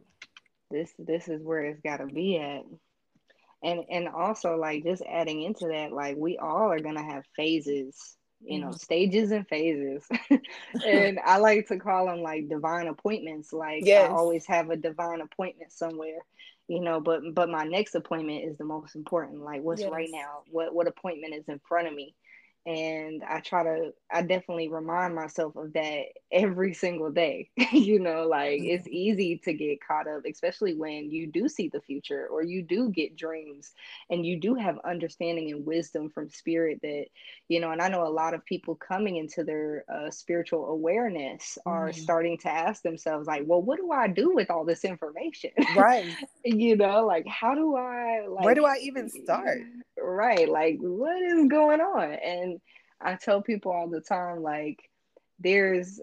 This 0.71 0.91
this 0.97 1.27
is 1.27 1.43
where 1.43 1.61
it's 1.61 1.81
got 1.81 1.97
to 1.97 2.07
be 2.07 2.37
at. 2.37 2.63
And 3.63 3.83
and 3.89 4.09
also 4.09 4.55
like 4.57 4.83
just 4.83 5.03
adding 5.07 5.43
into 5.43 5.67
that, 5.67 5.91
like 5.91 6.17
we 6.17 6.37
all 6.37 6.71
are 6.71 6.79
gonna 6.79 7.03
have 7.03 7.23
phases 7.35 8.17
you 8.41 8.59
know, 8.59 8.67
mm-hmm. 8.67 8.77
stages 8.77 9.31
and 9.31 9.47
phases. 9.47 10.07
and 10.85 11.19
I 11.25 11.37
like 11.37 11.67
to 11.67 11.77
call 11.77 12.07
them 12.07 12.21
like 12.21 12.49
divine 12.49 12.87
appointments. 12.87 13.53
Like 13.53 13.85
yes. 13.85 14.09
I 14.09 14.13
always 14.13 14.45
have 14.47 14.69
a 14.69 14.77
divine 14.77 15.21
appointment 15.21 15.71
somewhere 15.71 16.19
you 16.67 16.81
know 16.81 16.99
but 16.99 17.21
but 17.33 17.49
my 17.49 17.63
next 17.63 17.95
appointment 17.95 18.43
is 18.43 18.57
the 18.57 18.65
most 18.65 18.95
important 18.95 19.41
like 19.41 19.61
what's 19.61 19.81
yes. 19.81 19.91
right 19.91 20.09
now 20.11 20.39
what 20.49 20.73
what 20.73 20.87
appointment 20.87 21.33
is 21.33 21.47
in 21.47 21.59
front 21.67 21.87
of 21.87 21.93
me 21.93 22.15
and 22.65 23.23
i 23.29 23.39
try 23.39 23.63
to 23.63 23.93
i 24.11 24.21
definitely 24.21 24.67
remind 24.67 25.13
myself 25.13 25.55
of 25.55 25.71
that 25.73 26.05
every 26.31 26.73
single 26.73 27.11
day 27.11 27.47
you 27.71 27.99
know 27.99 28.27
like 28.27 28.59
mm-hmm. 28.59 28.75
it's 28.75 28.87
easy 28.87 29.37
to 29.37 29.53
get 29.53 29.77
caught 29.85 30.07
up 30.07 30.23
especially 30.29 30.73
when 30.73 31.11
you 31.11 31.27
do 31.27 31.47
see 31.47 31.67
the 31.67 31.81
future 31.81 32.27
or 32.31 32.41
you 32.41 32.63
do 32.63 32.89
get 32.89 33.15
dreams 33.15 33.73
and 34.09 34.25
you 34.25 34.39
do 34.39 34.55
have 34.55 34.79
understanding 34.83 35.51
and 35.51 35.65
wisdom 35.65 36.09
from 36.09 36.27
spirit 36.27 36.79
that 36.81 37.05
you 37.49 37.59
know 37.59 37.69
and 37.69 37.81
i 37.81 37.87
know 37.87 38.07
a 38.07 38.09
lot 38.09 38.33
of 38.33 38.43
people 38.45 38.73
coming 38.75 39.17
into 39.17 39.43
their 39.43 39.85
uh, 39.93 40.09
spiritual 40.09 40.65
awareness 40.69 41.59
are 41.67 41.89
mm-hmm. 41.89 42.01
starting 42.01 42.37
to 42.37 42.49
ask 42.49 42.81
themselves 42.81 43.27
like 43.27 43.43
well 43.45 43.61
what 43.61 43.77
do 43.77 43.91
i 43.91 44.07
do 44.07 44.33
with 44.33 44.49
all 44.49 44.65
this 44.65 44.83
information 44.83 45.51
right 45.75 46.07
you 46.43 46.75
know 46.75 47.05
like 47.05 47.27
how 47.27 47.53
do 47.53 47.75
i 47.75 48.25
like 48.27 48.43
where 48.43 48.55
do 48.55 48.65
i 48.65 48.77
even 48.81 49.07
start 49.07 49.59
right 50.05 50.49
like 50.49 50.77
what 50.79 51.21
is 51.21 51.47
going 51.47 51.81
on 51.81 52.13
and 52.13 52.59
i 53.01 53.15
tell 53.15 53.41
people 53.41 53.71
all 53.71 53.89
the 53.89 54.01
time 54.01 54.41
like 54.41 54.89
there's 55.39 55.99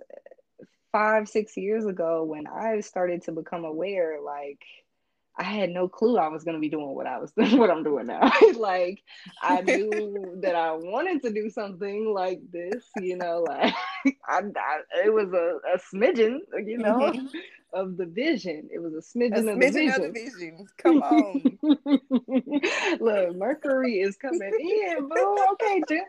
five 0.90 1.28
six 1.28 1.56
years 1.56 1.86
ago 1.86 2.24
when 2.24 2.46
i 2.46 2.80
started 2.80 3.22
to 3.22 3.32
become 3.32 3.64
aware 3.64 4.18
like 4.24 4.60
I 5.34 5.44
had 5.44 5.70
no 5.70 5.88
clue 5.88 6.18
I 6.18 6.28
was 6.28 6.44
going 6.44 6.56
to 6.56 6.60
be 6.60 6.68
doing 6.68 6.94
what 6.94 7.06
I 7.06 7.18
was 7.18 7.32
what 7.36 7.70
I'm 7.70 7.82
doing 7.82 8.06
now. 8.06 8.30
like 8.56 9.02
I 9.42 9.60
knew 9.62 10.38
that 10.42 10.54
I 10.54 10.72
wanted 10.72 11.22
to 11.22 11.32
do 11.32 11.48
something 11.48 12.12
like 12.12 12.40
this, 12.52 12.84
you 13.00 13.16
know, 13.16 13.44
like 13.48 13.74
I, 14.28 14.40
I 14.40 14.80
it 15.06 15.12
was 15.12 15.32
a, 15.32 15.58
a 15.74 15.78
smidgen, 15.78 16.40
you 16.66 16.76
know. 16.76 16.98
Mm-hmm 16.98 17.38
of 17.72 17.96
the 17.96 18.06
vision. 18.06 18.68
It 18.72 18.78
was 18.80 18.92
a 18.94 19.18
smidgen, 19.18 19.48
a 19.48 19.52
of, 19.52 19.58
smidgen 19.58 19.72
the 19.72 19.94
of 19.96 20.02
the 20.02 20.10
vision. 20.12 20.66
Come 20.78 21.02
on. 21.02 21.58
Look, 23.00 23.36
Mercury 23.36 24.00
is 24.00 24.16
coming 24.16 24.52
in, 24.58 25.08
boo. 25.08 25.38
Okay, 25.52 25.82
Gemini. 25.88 26.02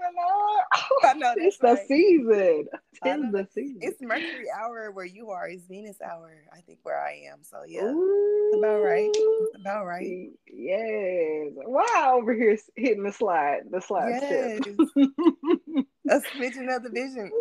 I 1.04 1.14
know 1.16 1.34
it's 1.38 1.62
right. 1.62 1.76
the 1.76 1.86
season. 1.88 2.68
It's 2.92 3.00
the 3.02 3.48
season. 3.54 3.80
It's 3.82 4.02
Mercury 4.02 4.46
hour 4.58 4.92
where 4.92 5.06
you 5.06 5.30
are. 5.30 5.48
It's 5.48 5.66
Venus 5.68 5.98
hour, 6.02 6.34
I 6.52 6.62
think, 6.62 6.80
where 6.84 7.02
I 7.02 7.24
am. 7.32 7.40
So 7.44 7.58
yeah. 7.68 7.86
Ooh. 7.86 8.50
It's 8.54 8.58
about 8.60 8.84
right. 8.84 9.10
It's 9.14 9.62
about 9.62 9.86
right. 9.86 10.30
Yes. 10.48 11.52
Wow, 11.56 12.20
over 12.22 12.34
here 12.34 12.58
hitting 12.76 13.04
the 13.04 13.12
slide. 13.12 13.62
The 13.70 13.82
slide 13.82 14.20
yes. 14.22 15.86
A 16.10 16.20
smidgen 16.20 16.76
of 16.76 16.84
the 16.84 16.90
vision. 16.90 17.32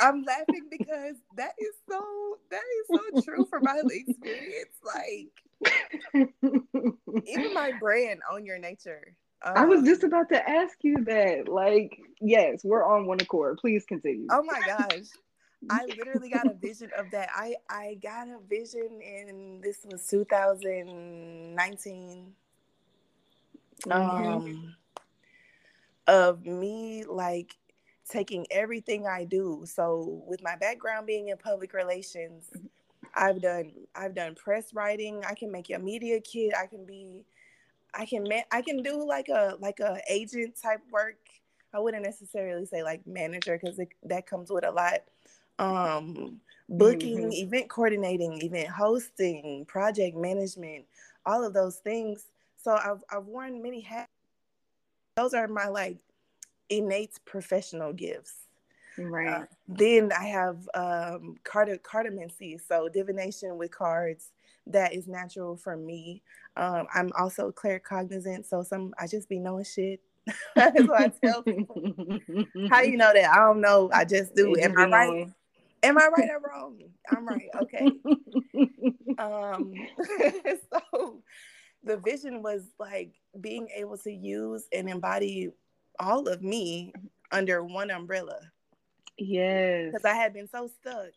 I'm 0.00 0.24
laughing 0.24 0.68
because 0.70 1.16
that 1.36 1.54
is 1.58 1.74
so 1.88 2.00
that 2.50 2.62
is 2.80 2.86
so 3.14 3.20
true 3.22 3.46
for 3.50 3.60
my 3.60 3.80
experience. 3.84 4.76
Like 4.84 5.30
even 7.26 7.54
my 7.54 7.72
brand 7.80 8.20
own 8.30 8.46
your 8.46 8.58
nature. 8.58 9.14
Um, 9.42 9.54
I 9.56 9.64
was 9.64 9.84
just 9.84 10.02
um, 10.02 10.08
about 10.08 10.28
to 10.30 10.48
ask 10.48 10.78
you 10.82 11.04
that. 11.04 11.48
Like, 11.48 11.96
yes, 12.20 12.64
we're 12.64 12.84
on 12.84 13.06
one 13.06 13.20
accord. 13.20 13.58
Please 13.58 13.84
continue. 13.84 14.26
Oh 14.30 14.42
my 14.42 14.60
gosh. 14.66 15.04
I 15.70 15.84
literally 15.86 16.30
got 16.30 16.46
a 16.46 16.54
vision 16.54 16.90
of 16.96 17.10
that. 17.10 17.30
I 17.34 17.56
I 17.68 17.98
got 18.00 18.28
a 18.28 18.38
vision 18.48 19.00
in 19.02 19.60
this 19.60 19.78
was 19.84 20.06
2019. 20.08 22.32
Mm-hmm. 23.86 23.92
Um 23.92 24.76
of 26.06 26.46
me 26.46 27.04
like 27.04 27.56
taking 28.08 28.46
everything 28.50 29.06
I 29.06 29.24
do. 29.24 29.64
So 29.66 30.22
with 30.26 30.42
my 30.42 30.56
background 30.56 31.06
being 31.06 31.28
in 31.28 31.36
public 31.36 31.72
relations, 31.72 32.50
mm-hmm. 32.56 32.66
I've 33.14 33.40
done 33.40 33.72
I've 33.94 34.14
done 34.14 34.34
press 34.34 34.72
writing. 34.74 35.22
I 35.26 35.34
can 35.34 35.50
make 35.50 35.70
a 35.70 35.78
media 35.78 36.20
kit. 36.20 36.52
I 36.58 36.66
can 36.66 36.84
be 36.84 37.24
I 37.94 38.04
can 38.06 38.24
man, 38.24 38.44
I 38.52 38.62
can 38.62 38.82
do 38.82 39.06
like 39.06 39.28
a 39.28 39.56
like 39.60 39.80
a 39.80 40.00
agent 40.08 40.54
type 40.60 40.80
work. 40.90 41.18
I 41.74 41.80
wouldn't 41.80 42.04
necessarily 42.04 42.64
say 42.64 42.82
like 42.82 43.06
manager 43.06 43.58
because 43.60 43.80
that 44.04 44.26
comes 44.26 44.50
with 44.50 44.64
a 44.64 44.70
lot. 44.70 45.00
Um, 45.58 46.40
booking, 46.68 47.18
mm-hmm. 47.18 47.32
event 47.32 47.68
coordinating, 47.68 48.40
event 48.42 48.68
hosting, 48.68 49.64
project 49.66 50.16
management, 50.16 50.84
all 51.26 51.44
of 51.44 51.52
those 51.52 51.76
things. 51.76 52.26
So 52.56 52.72
I've 52.72 53.02
I've 53.10 53.26
worn 53.26 53.62
many 53.62 53.80
hats. 53.80 54.10
Those 55.16 55.34
are 55.34 55.48
my 55.48 55.68
like 55.68 55.98
innate 56.70 57.18
professional 57.24 57.92
gifts. 57.92 58.34
Right. 58.98 59.28
Uh, 59.28 59.44
then 59.68 60.10
I 60.12 60.24
have 60.24 60.68
um, 60.74 61.36
card- 61.44 61.82
cartomancy, 61.82 62.60
so 62.60 62.88
divination 62.88 63.56
with 63.56 63.70
cards. 63.70 64.32
That 64.66 64.92
is 64.92 65.06
natural 65.06 65.56
for 65.56 65.76
me. 65.76 66.22
Um, 66.56 66.86
I'm 66.92 67.10
also 67.18 67.50
claircognizant, 67.52 68.44
so 68.44 68.62
some 68.62 68.92
I 68.98 69.06
just 69.06 69.28
be 69.28 69.38
knowing 69.38 69.64
shit. 69.64 70.00
That's 70.56 70.86
what 70.86 71.00
I 71.00 71.08
tell 71.24 71.42
people. 71.42 71.80
How 72.70 72.82
you 72.82 72.98
know 72.98 73.12
that? 73.14 73.30
I 73.30 73.36
don't 73.36 73.60
know. 73.60 73.88
I 73.94 74.04
just 74.04 74.34
do. 74.34 74.56
Am 74.60 74.76
I 74.76 74.86
right? 74.86 75.28
Am 75.82 75.96
I 75.96 76.08
right 76.08 76.28
or 76.28 76.40
wrong? 76.50 76.78
I'm 77.10 77.26
right. 77.26 77.48
Okay. 77.62 77.88
um. 79.18 79.72
so 80.92 81.22
the 81.84 81.96
vision 81.96 82.42
was 82.42 82.62
like 82.78 83.12
being 83.40 83.68
able 83.74 83.96
to 83.98 84.12
use 84.12 84.66
and 84.72 84.90
embody 84.90 85.50
all 85.98 86.28
of 86.28 86.42
me 86.42 86.92
under 87.30 87.62
one 87.62 87.90
umbrella. 87.90 88.38
Yes. 89.16 89.90
Because 89.92 90.04
I 90.04 90.14
had 90.14 90.32
been 90.32 90.48
so 90.48 90.68
stuck 90.80 91.12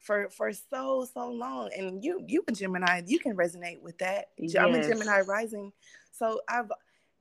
for 0.00 0.28
for 0.30 0.52
so 0.52 1.06
so 1.12 1.28
long 1.28 1.70
and 1.76 2.04
you 2.04 2.24
you 2.26 2.42
a 2.48 2.52
gemini 2.52 3.02
you 3.06 3.18
can 3.18 3.36
resonate 3.36 3.80
with 3.82 3.98
that 3.98 4.26
yes. 4.38 4.54
i'm 4.56 4.74
a 4.74 4.86
gemini 4.86 5.20
rising 5.22 5.72
so 6.12 6.40
i've 6.48 6.70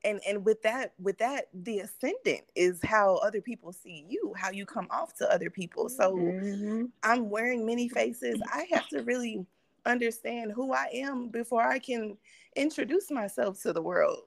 and 0.03 0.21
and 0.27 0.45
with 0.45 0.61
that 0.61 0.93
with 0.99 1.17
that 1.17 1.47
the 1.53 1.79
ascendant 1.79 2.43
is 2.55 2.79
how 2.83 3.15
other 3.17 3.41
people 3.41 3.73
see 3.73 4.05
you 4.07 4.33
how 4.37 4.51
you 4.51 4.65
come 4.65 4.87
off 4.91 5.15
to 5.15 5.29
other 5.31 5.49
people 5.49 5.89
so 5.89 6.15
mm-hmm. 6.15 6.85
i'm 7.03 7.29
wearing 7.29 7.65
many 7.65 7.89
faces 7.89 8.39
i 8.53 8.65
have 8.71 8.87
to 8.87 9.01
really 9.03 9.45
understand 9.85 10.51
who 10.51 10.71
i 10.73 10.87
am 10.93 11.29
before 11.29 11.63
i 11.63 11.79
can 11.79 12.15
introduce 12.55 13.09
myself 13.09 13.61
to 13.61 13.73
the 13.73 13.81
world 13.81 14.19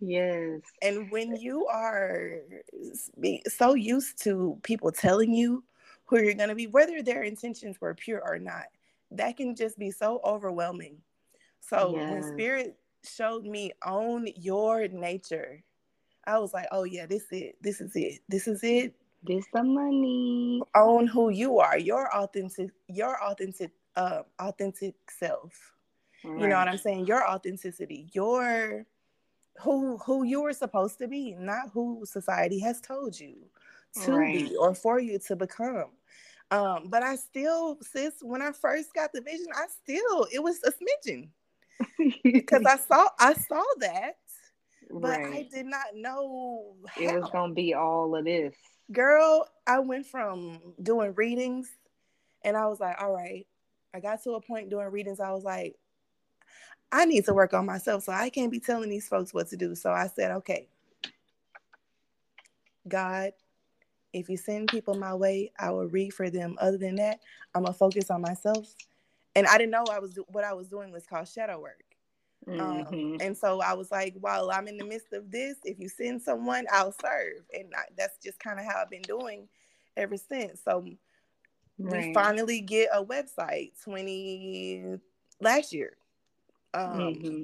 yes 0.00 0.60
and 0.82 1.10
when 1.10 1.34
you 1.36 1.66
are 1.66 2.40
so 3.46 3.74
used 3.74 4.22
to 4.22 4.58
people 4.62 4.92
telling 4.92 5.32
you 5.32 5.62
who 6.06 6.22
you're 6.22 6.34
going 6.34 6.48
to 6.48 6.54
be, 6.54 6.68
whether 6.68 7.02
their 7.02 7.22
intentions 7.22 7.80
were 7.80 7.94
pure 7.94 8.22
or 8.24 8.38
not. 8.38 8.66
That 9.10 9.36
can 9.36 9.54
just 9.54 9.78
be 9.78 9.90
so 9.90 10.20
overwhelming. 10.24 10.98
So 11.60 11.94
yes. 11.96 12.10
when 12.10 12.22
spirit 12.22 12.76
showed 13.04 13.44
me 13.44 13.72
own 13.84 14.28
your 14.36 14.88
nature, 14.88 15.62
I 16.26 16.38
was 16.38 16.52
like, 16.52 16.66
oh 16.72 16.84
yeah, 16.84 17.06
this 17.06 17.22
is 17.24 17.32
it. 17.32 17.56
This 17.60 17.80
is 17.80 17.92
it. 17.94 18.20
This 18.28 18.48
is 18.48 18.64
it. 18.64 18.94
This 19.22 19.44
the 19.52 19.62
money. 19.62 20.62
Own 20.74 21.06
who 21.06 21.30
you 21.30 21.58
are, 21.58 21.78
your 21.78 22.14
authentic, 22.14 22.70
your 22.88 23.22
authentic, 23.22 23.70
uh, 23.96 24.22
authentic 24.38 24.94
self. 25.10 25.72
Right. 26.24 26.40
You 26.40 26.48
know 26.48 26.56
what 26.56 26.68
I'm 26.68 26.78
saying? 26.78 27.06
Your 27.06 27.28
authenticity, 27.28 28.08
your 28.12 28.86
who 29.60 29.96
who 29.98 30.24
you 30.24 30.42
were 30.42 30.52
supposed 30.52 30.98
to 30.98 31.08
be, 31.08 31.34
not 31.38 31.70
who 31.72 32.04
society 32.04 32.58
has 32.60 32.80
told 32.80 33.18
you 33.18 33.36
to 34.04 34.12
right. 34.12 34.48
be 34.48 34.56
or 34.56 34.74
for 34.74 35.00
you 35.00 35.18
to 35.26 35.36
become. 35.36 35.90
Um, 36.50 36.84
but 36.88 37.02
I 37.02 37.16
still, 37.16 37.78
sis, 37.82 38.14
when 38.22 38.40
I 38.40 38.52
first 38.52 38.94
got 38.94 39.12
the 39.12 39.20
vision, 39.20 39.46
I 39.54 39.66
still 39.82 40.26
it 40.32 40.42
was 40.42 40.60
a 40.64 40.72
smidgen 40.72 41.28
because 42.22 42.64
I 42.64 42.76
saw 42.88 43.08
I 43.18 43.34
saw 43.34 43.64
that, 43.80 44.16
but 44.90 45.20
right. 45.20 45.34
I 45.34 45.48
did 45.52 45.66
not 45.66 45.86
know 45.94 46.74
how. 46.86 47.00
it 47.00 47.20
was 47.20 47.30
gonna 47.30 47.54
be 47.54 47.74
all 47.74 48.14
of 48.14 48.24
this. 48.24 48.54
Girl, 48.92 49.48
I 49.66 49.80
went 49.80 50.06
from 50.06 50.60
doing 50.80 51.14
readings, 51.16 51.68
and 52.44 52.56
I 52.56 52.66
was 52.66 52.80
like, 52.80 53.00
all 53.00 53.12
right. 53.12 53.46
I 53.94 54.00
got 54.00 54.22
to 54.24 54.32
a 54.32 54.42
point 54.42 54.68
doing 54.68 54.88
readings. 54.88 55.20
I 55.20 55.32
was 55.32 55.42
like, 55.42 55.74
I 56.92 57.04
need 57.04 57.24
to 57.26 57.34
work 57.34 57.52
on 57.52 57.66
myself, 57.66 58.04
so 58.04 58.12
I 58.12 58.30
can't 58.30 58.50
be 58.50 58.60
telling 58.60 58.88
these 58.88 59.08
folks 59.08 59.34
what 59.34 59.48
to 59.48 59.56
do. 59.56 59.74
So 59.74 59.90
I 59.90 60.06
said, 60.06 60.30
okay, 60.32 60.68
God, 62.86 63.32
if 64.12 64.28
you 64.28 64.36
send 64.36 64.68
people 64.68 64.94
my 64.94 65.14
way, 65.14 65.52
I 65.58 65.70
will 65.70 65.88
read 65.88 66.14
for 66.14 66.30
them. 66.30 66.56
Other 66.60 66.78
than 66.78 66.96
that, 66.96 67.20
I'm 67.54 67.62
gonna 67.62 67.74
focus 67.74 68.10
on 68.10 68.22
myself. 68.22 68.74
And 69.34 69.46
I 69.46 69.58
didn't 69.58 69.72
know 69.72 69.84
I 69.90 69.98
was 69.98 70.18
what 70.28 70.44
I 70.44 70.54
was 70.54 70.68
doing 70.68 70.92
was 70.92 71.06
called 71.06 71.28
shadow 71.28 71.60
work. 71.60 71.82
Um, 72.48 72.58
mm-hmm. 72.58 72.94
Um, 72.94 73.16
and 73.20 73.36
so 73.36 73.60
I 73.60 73.74
was 73.74 73.90
like, 73.90 74.14
while 74.20 74.50
I'm 74.50 74.68
in 74.68 74.76
the 74.76 74.84
midst 74.84 75.12
of 75.12 75.30
this, 75.30 75.56
if 75.64 75.78
you 75.80 75.88
send 75.88 76.22
someone, 76.22 76.66
I'll 76.70 76.92
serve. 76.92 77.44
And 77.52 77.72
I, 77.76 77.82
that's 77.96 78.18
just 78.22 78.38
kind 78.38 78.60
of 78.60 78.64
how 78.64 78.80
I've 78.80 78.90
been 78.90 79.02
doing 79.02 79.48
ever 79.96 80.16
since. 80.16 80.60
So 80.64 80.84
right. 81.78 82.06
we 82.06 82.14
finally 82.14 82.60
get 82.60 82.88
a 82.94 83.04
website 83.04 83.72
20 83.82 84.98
last 85.40 85.72
year. 85.72 85.96
Um, 86.76 86.98
mm-hmm. 86.98 87.42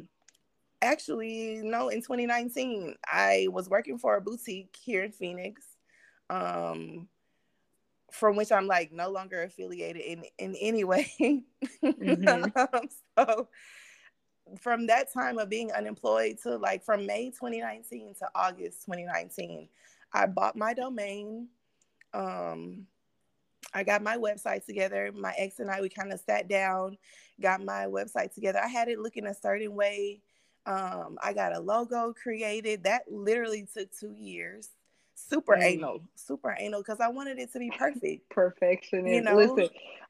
Actually, 0.82 1.60
no, 1.62 1.88
in 1.88 2.00
2019, 2.00 2.96
I 3.06 3.46
was 3.50 3.70
working 3.70 3.98
for 3.98 4.16
a 4.16 4.20
boutique 4.20 4.76
here 4.84 5.04
in 5.04 5.12
Phoenix 5.12 5.62
um, 6.32 7.08
from 8.10 8.36
which 8.36 8.50
I'm 8.50 8.66
like 8.66 8.92
no 8.92 9.10
longer 9.10 9.42
affiliated 9.42 10.02
in 10.02 10.24
in 10.38 10.56
any 10.60 10.84
way. 10.92 11.44
Mm-hmm. 11.84 12.44
um, 12.56 12.88
so 13.18 13.48
from 14.60 14.86
that 14.88 15.12
time 15.12 15.38
of 15.38 15.48
being 15.48 15.72
unemployed 15.72 16.38
to 16.42 16.56
like 16.56 16.84
from 16.84 17.06
May 17.06 17.30
2019 17.30 18.14
to 18.18 18.28
August 18.34 18.84
2019, 18.84 19.68
I 20.12 20.26
bought 20.26 20.56
my 20.56 20.74
domain. 20.74 21.48
Um, 22.14 22.86
I 23.74 23.82
got 23.82 24.02
my 24.02 24.16
website 24.16 24.64
together. 24.66 25.10
My 25.14 25.34
ex 25.38 25.58
and 25.58 25.70
I, 25.70 25.80
we 25.80 25.88
kind 25.88 26.12
of 26.12 26.20
sat 26.20 26.48
down, 26.48 26.98
got 27.40 27.64
my 27.64 27.86
website 27.86 28.34
together. 28.34 28.60
I 28.62 28.68
had 28.68 28.88
it 28.88 28.98
looking 28.98 29.26
a 29.26 29.34
certain 29.34 29.74
way. 29.74 30.20
Um, 30.66 31.18
I 31.22 31.32
got 31.32 31.56
a 31.56 31.60
logo 31.60 32.12
created. 32.12 32.84
That 32.84 33.02
literally 33.10 33.66
took 33.74 33.88
two 33.98 34.12
years 34.12 34.70
super 35.28 35.56
mm. 35.56 35.62
anal, 35.62 36.00
super 36.14 36.56
anal, 36.58 36.80
because 36.80 37.00
I 37.00 37.08
wanted 37.08 37.38
it 37.38 37.52
to 37.52 37.58
be 37.58 37.70
perfect. 37.70 38.28
Perfection. 38.30 39.06
You 39.06 39.22
know, 39.22 39.36
listen, 39.36 39.68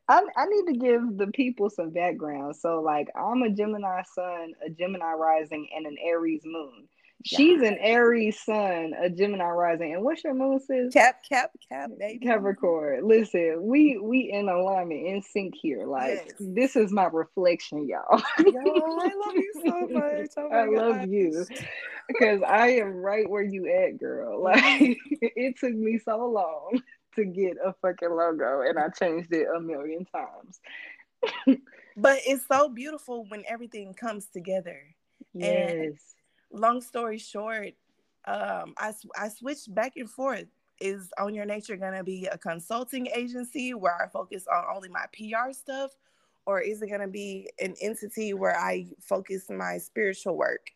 I, 0.08 0.22
I 0.36 0.46
need 0.46 0.72
to 0.72 0.78
give 0.78 1.18
the 1.18 1.28
people 1.28 1.70
some 1.70 1.90
background. 1.90 2.56
So, 2.56 2.80
like, 2.80 3.08
I'm 3.16 3.42
a 3.42 3.50
Gemini 3.50 4.02
sun, 4.14 4.54
a 4.64 4.70
Gemini 4.70 5.12
rising, 5.12 5.68
and 5.74 5.86
an 5.86 5.96
Aries 6.04 6.42
moon. 6.44 6.88
She's 7.24 7.60
an 7.62 7.78
Aries 7.80 8.40
sun, 8.40 8.92
a 9.00 9.08
Gemini 9.08 9.44
rising. 9.44 9.94
And 9.94 10.02
what's 10.02 10.24
your 10.24 10.34
moon 10.34 10.60
sis? 10.60 10.92
Cap, 10.92 11.22
cap, 11.28 11.50
cap, 11.68 11.90
baby. 11.98 12.24
Capricorn. 12.24 13.06
Listen, 13.06 13.58
we 13.62 13.98
we 13.98 14.30
in 14.32 14.48
alignment, 14.48 15.06
in 15.06 15.22
sync 15.22 15.54
here. 15.54 15.86
Like 15.86 16.24
yes. 16.26 16.34
this 16.40 16.76
is 16.76 16.92
my 16.92 17.04
reflection, 17.04 17.88
y'all. 17.88 18.22
Yo, 18.38 18.52
I 18.54 19.10
love 19.26 19.34
you 19.34 19.52
so 19.64 19.88
much. 19.90 20.30
Oh 20.36 20.50
I 20.50 20.66
gosh. 20.66 20.74
love 20.74 21.08
you. 21.08 21.46
Because 22.08 22.40
I 22.46 22.68
am 22.70 22.96
right 22.96 23.28
where 23.28 23.42
you 23.42 23.66
at, 23.68 23.98
girl. 23.98 24.42
Like 24.42 24.62
it 25.20 25.58
took 25.58 25.74
me 25.74 25.98
so 25.98 26.26
long 26.26 26.80
to 27.16 27.24
get 27.24 27.56
a 27.64 27.74
fucking 27.82 28.10
logo 28.10 28.62
and 28.62 28.78
I 28.78 28.88
changed 28.88 29.32
it 29.32 29.46
a 29.54 29.60
million 29.60 30.06
times. 30.06 30.60
but 31.96 32.18
it's 32.26 32.46
so 32.46 32.68
beautiful 32.68 33.26
when 33.28 33.44
everything 33.46 33.94
comes 33.94 34.26
together. 34.26 34.80
Yes. 35.34 35.70
And 35.70 35.98
long 36.52 36.80
story 36.80 37.18
short, 37.18 37.74
um, 38.26 38.74
I, 38.78 38.92
I 39.18 39.28
switched 39.28 39.74
back 39.74 39.94
and 39.96 40.08
forth. 40.08 40.46
Is 40.80 41.10
Own 41.18 41.34
Your 41.34 41.44
Nature 41.44 41.76
going 41.76 41.96
to 41.96 42.02
be 42.02 42.26
a 42.26 42.36
consulting 42.36 43.06
agency 43.14 43.72
where 43.72 43.94
I 44.02 44.08
focus 44.08 44.46
on 44.52 44.64
only 44.74 44.88
my 44.88 45.04
PR 45.12 45.52
stuff? 45.52 45.92
Or 46.44 46.60
is 46.60 46.82
it 46.82 46.88
going 46.88 47.02
to 47.02 47.08
be 47.08 47.48
an 47.60 47.74
entity 47.80 48.34
where 48.34 48.58
I 48.58 48.88
focus 49.00 49.48
my 49.48 49.78
spiritual 49.78 50.36
work? 50.36 50.70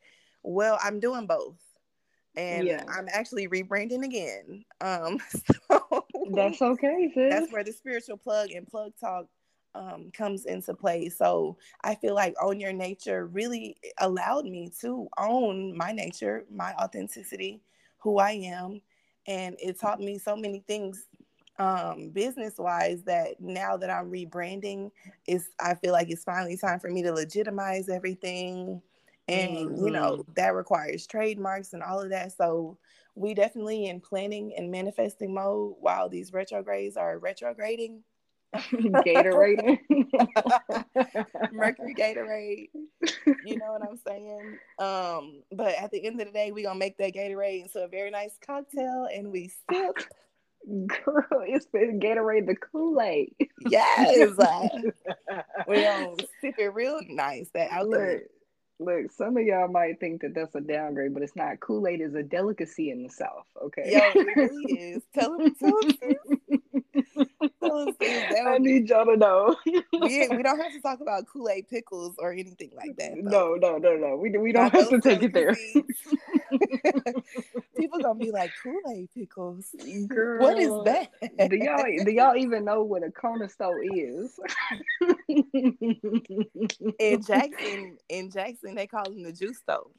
Well, 0.45 0.79
I'm 0.81 1.01
doing 1.01 1.27
both. 1.27 1.57
And 2.37 2.69
yeah. 2.69 2.85
I'm 2.89 3.09
actually 3.11 3.49
rebranding 3.49 4.05
again. 4.05 4.65
Um, 4.81 5.19
so 5.69 6.07
that's 6.33 6.63
okay. 6.63 7.11
Sis. 7.15 7.31
That's 7.31 7.53
where 7.53 7.65
the 7.65 7.73
spiritual 7.73 8.19
plug 8.19 8.51
and 8.53 8.67
plug 8.67 8.93
talk 9.01 9.27
um, 9.77 10.11
comes 10.13 10.47
into 10.47 10.75
play. 10.75 11.09
So 11.09 11.57
I 11.85 11.95
feel 11.95 12.15
like 12.15 12.35
own 12.41 12.59
your 12.59 12.73
nature 12.73 13.27
really 13.27 13.77
allowed 13.99 14.47
me 14.47 14.71
to 14.81 15.09
own 15.19 15.77
my 15.77 15.93
nature, 15.93 16.45
my 16.51 16.73
authenticity, 16.75 17.61
who 17.99 18.19
I 18.19 18.33
am. 18.33 18.81
And 19.27 19.57
it 19.61 19.79
taught 19.79 20.01
me 20.01 20.19
so 20.19 20.37
many 20.37 20.61
things 20.67 21.07
um, 21.59 22.11
business 22.11 22.55
wise 22.59 23.03
that 23.05 23.41
now 23.41 23.77
that 23.77 23.91
I'm 23.91 24.11
rebranding, 24.11 24.91
is 25.27 25.49
I 25.61 25.75
feel 25.75 25.93
like 25.93 26.11
it's 26.11 26.25
finally 26.25 26.57
time 26.57 26.81
for 26.81 26.91
me 26.91 27.03
to 27.03 27.13
legitimize 27.13 27.89
everything. 27.89 28.81
And 29.29 29.57
mm-hmm. 29.57 29.85
you 29.85 29.91
know, 29.91 30.19
mm-hmm. 30.19 30.33
that 30.37 30.55
requires 30.55 31.07
trademarks 31.07 31.73
and 31.73 31.83
all 31.83 32.01
of 32.01 32.11
that. 32.11 32.33
So 32.33 32.79
we 33.15 33.35
definitely 33.35 33.87
in 33.87 34.01
planning 34.01 34.55
and 34.57 34.71
manifesting 34.71 35.33
mode 35.35 35.75
while 35.81 36.09
these 36.09 36.33
retrogrades 36.33 36.97
are 36.97 37.19
retrograding. 37.19 38.03
Gatorade. 38.57 39.79
Mercury 41.53 41.95
Gatorade. 41.95 42.69
You 43.45 43.57
know 43.57 43.73
what 43.73 43.83
I'm 43.89 43.99
saying? 44.07 44.59
Um, 44.79 45.43
but 45.53 45.75
at 45.75 45.91
the 45.91 46.05
end 46.05 46.21
of 46.21 46.27
the 46.27 46.33
day, 46.33 46.53
we're 46.53 46.65
gonna 46.65 46.79
make 46.79 46.99
that 46.99 47.15
Gatorade 47.15 47.63
into 47.63 47.85
a 47.85 47.89
very 47.89 48.11
nice 48.11 48.37
cocktail 48.45 49.09
and 49.13 49.31
we 49.31 49.51
sip. 49.71 49.97
Girl, 50.67 51.45
it's 51.47 51.67
been 51.67 52.01
Gatorade 52.01 52.47
the 52.47 52.57
Kool-Aid. 52.57 53.35
Yes. 53.69 54.35
we're 55.69 55.83
gonna 55.83 56.17
sip 56.41 56.55
it 56.59 56.75
real 56.75 57.01
nice. 57.09 57.49
That 57.55 57.71
outlet. 57.71 58.23
Look, 58.79 59.11
some 59.11 59.39
of 59.39 59.45
y'all 59.45 59.69
might 59.69 60.01
think 60.01 60.21
that 60.21 60.35
that's 60.35 60.55
a 60.55 60.61
downgrade, 60.61 61.15
but 61.15 61.23
it's 61.23 61.35
not. 61.35 61.61
Kool 61.61 61.87
Aid 61.87 62.03
is 62.03 62.15
a 62.15 62.23
delicacy 62.23 62.91
in 62.91 63.05
the 63.05 63.09
South. 63.09 63.47
Okay. 63.63 63.85
Yeah, 63.87 64.13
it 64.15 64.37
really 64.37 64.65
is. 64.79 65.03
Tell 65.15 65.39
them, 65.39 65.55
tell 65.55 65.81
them. 65.81 66.61
I 67.63 68.59
need 68.59 68.89
y'all 68.89 69.05
to 69.05 69.17
know. 69.17 69.55
we, 69.67 69.83
we 69.93 70.43
don't 70.43 70.61
have 70.61 70.73
to 70.73 70.81
talk 70.81 71.01
about 71.01 71.27
Kool 71.27 71.49
Aid 71.49 71.69
pickles 71.69 72.17
or 72.19 72.33
anything 72.33 72.73
like 72.75 72.97
that. 72.97 73.15
Though. 73.15 73.31
No, 73.31 73.55
no, 73.55 73.79
no, 73.79 73.97
no. 73.97 74.17
We 74.17 74.37
we 74.39 74.51
don't 74.53 74.73
have 74.73 74.89
to 74.89 75.01
take 75.01 75.23
it 75.23 75.35
there. 75.35 75.55
People 77.77 78.01
gonna 78.01 78.19
be 78.19 78.31
like 78.31 78.53
Kool 78.63 78.81
Aid 78.91 79.11
pickles. 79.15 79.75
Girl, 80.09 80.41
what 80.41 80.59
is 80.59 80.73
that? 80.85 81.11
Do 81.51 81.57
y'all 81.57 81.85
do 82.05 82.11
y'all 82.11 82.37
even 82.37 82.65
know 82.65 82.83
what 82.83 83.03
a 83.03 83.11
corner 83.11 83.49
store 83.49 83.83
is? 83.83 84.39
in 86.99 87.23
Jackson, 87.23 87.99
in 88.09 88.31
Jackson, 88.31 88.75
they 88.75 88.87
call 88.87 89.05
them 89.05 89.23
the 89.23 89.33
juice 89.33 89.59
store. 89.59 89.91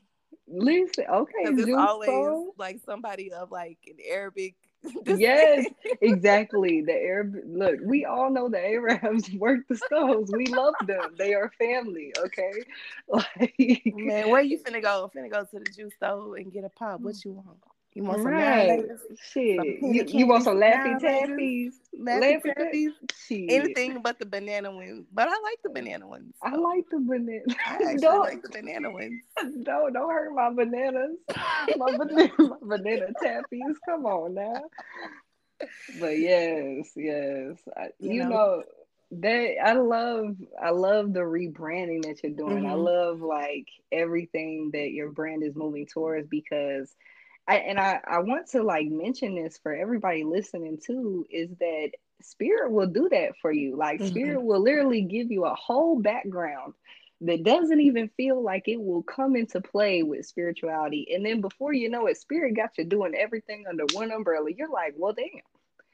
Listen, 0.48 1.06
okay, 1.12 1.34
it's 1.40 1.72
always 1.74 2.08
store? 2.08 2.54
like 2.58 2.80
somebody 2.86 3.34
of 3.34 3.52
like 3.52 3.78
an 3.88 3.98
Arabic 4.10 4.56
yes, 5.06 5.68
exactly. 6.02 6.82
The 6.82 6.94
Arab 6.94 7.36
look, 7.46 7.80
we 7.84 8.06
all 8.06 8.30
know 8.30 8.50
the 8.50 8.60
Arabs 8.60 9.30
work 9.38 9.68
the 9.68 9.78
stones. 9.78 10.32
We 10.32 10.46
love 10.48 10.76
them. 10.86 11.16
They 11.18 11.34
are 11.34 11.52
family, 11.58 12.14
okay? 12.20 12.52
Like 13.08 13.54
man, 13.96 14.30
where 14.30 14.42
you 14.42 14.60
finna 14.60 14.82
go? 14.82 15.10
Finna 15.16 15.32
go 15.32 15.44
to 15.44 15.60
the 15.60 15.72
juice 15.72 15.94
stove 15.96 16.34
and 16.34 16.52
get 16.52 16.64
a 16.64 16.70
pop. 16.70 17.00
What 17.00 17.16
mm. 17.16 17.26
you 17.26 17.32
want? 17.34 17.58
You 17.94 18.04
want 18.04 18.18
some 18.20 18.28
right. 18.28 18.84
Shit. 19.20 19.58
You, 19.82 20.06
you, 20.08 20.28
want 20.28 20.44
some 20.44 20.58
Laffy 20.58 21.00
Taffies? 21.00 21.72
Laffy 22.00 22.42
Taffies? 22.56 23.50
Anything 23.50 24.02
but 24.04 24.20
the 24.20 24.26
banana 24.26 24.72
ones. 24.72 25.08
But 25.12 25.30
I 25.30 25.32
like 25.32 25.60
the 25.64 25.72
banana 25.72 26.08
ones. 26.08 26.34
So. 26.44 26.52
I 26.52 26.56
like 26.56 26.86
the 26.92 27.00
banana. 27.00 27.42
I 27.66 27.96
don't, 28.00 28.20
like 28.20 28.44
the 28.44 28.50
banana 28.50 28.92
ones. 28.92 29.22
No, 29.56 29.90
don't 29.92 30.12
hurt 30.12 30.32
my 30.34 30.52
bananas. 30.52 31.18
my 31.76 31.98
banana, 31.98 32.32
my 32.38 32.56
banana 32.62 33.08
Taffies. 33.24 33.76
Come 33.88 34.06
on 34.06 34.36
now. 34.36 34.64
But 36.00 36.20
yes, 36.20 36.92
yes. 36.96 37.58
I, 37.76 37.88
you, 38.00 38.14
you 38.14 38.24
know, 38.24 38.30
know 38.30 38.64
that 39.12 39.56
I 39.64 39.74
love 39.74 40.36
I 40.62 40.72
love 40.72 41.14
the 41.14 41.22
rebranding 41.22 42.04
that 42.04 42.22
you're 42.22 42.34
doing. 42.34 42.64
Mm-hmm. 42.64 42.72
I 42.72 42.74
love 42.74 43.22
like 43.22 43.68
everything 43.92 44.72
that 44.74 44.92
your 44.92 45.12
brand 45.12 45.44
is 45.44 45.56
moving 45.56 45.88
towards 45.88 46.28
because 46.28 46.94
I, 47.48 47.58
and 47.58 47.80
I, 47.80 48.00
I 48.06 48.20
want 48.20 48.48
to 48.52 48.64
like 48.64 48.88
mention 48.88 49.36
this 49.36 49.58
for 49.58 49.74
everybody 49.74 50.24
listening 50.24 50.80
too 50.86 51.26
is 51.30 51.50
that 51.60 51.92
spirit 52.22 52.72
will 52.72 52.88
do 52.88 53.08
that 53.10 53.38
for 53.42 53.52
you. 53.52 53.78
Like 53.78 54.00
mm-hmm. 54.00 54.10
spirit 54.10 54.44
will 54.44 54.62
literally 54.62 55.02
give 55.02 55.32
you 55.32 55.46
a 55.46 55.56
whole 55.56 56.00
background 56.00 56.74
that 57.22 57.44
doesn't 57.44 57.82
even 57.82 58.10
feel 58.10 58.44
like 58.44 58.68
it 58.68 58.80
will 58.80 59.02
come 59.02 59.36
into 59.36 59.62
play 59.62 60.04
with 60.04 60.26
spirituality. 60.26 61.08
And 61.14 61.26
then 61.26 61.42
before 61.42 61.74
you 61.74 61.90
know 61.90 62.06
it, 62.08 62.18
spirit 62.18 62.56
got 62.56 62.78
you 62.78 62.84
doing 62.84 63.16
everything 63.16 63.66
under 63.68 63.86
one 63.94 64.12
umbrella. 64.12 64.50
You're 64.56 64.70
like, 64.70 64.94
well, 64.98 65.14
damn. 65.14 65.42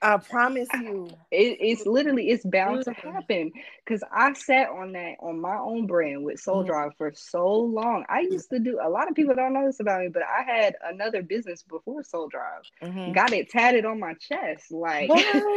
I 0.02 0.18
promise 0.18 0.68
you. 0.74 1.10
It, 1.32 1.58
it's 1.62 1.86
literally 1.86 2.30
it's 2.30 2.46
bound 2.46 2.84
to 2.86 2.94
happen 2.94 3.52
because 3.86 4.04
I 4.12 4.34
sat 4.34 4.70
on 4.70 4.92
that 4.94 5.16
on 5.22 5.40
my 5.40 5.56
own 5.56 5.88
brand 5.88 6.24
with 6.24 6.40
Soul 6.40 6.58
mm-hmm. 6.58 6.68
Drive 6.68 6.92
for 6.98 7.14
so 7.16 7.48
long. 7.50 8.06
I 8.10 8.22
used 8.22 8.50
to 8.50 8.60
do 8.60 8.80
a 8.84 8.90
lot 8.90 9.10
of 9.10 9.16
people 9.16 9.34
don't 9.34 9.54
know 9.54 9.66
this 9.66 9.80
about 9.80 10.02
me, 10.02 10.10
but 10.10 10.24
I 10.24 10.44
had 10.44 10.76
another 10.84 11.22
business 11.22 11.64
before 11.64 12.04
Soul 12.04 12.28
Drive. 12.28 12.64
Mm-hmm. 12.82 13.14
Got 13.14 13.32
it 13.32 13.50
tatted 13.50 13.86
on 13.86 14.00
my 14.00 14.14
chest, 14.16 14.72
like 14.72 15.10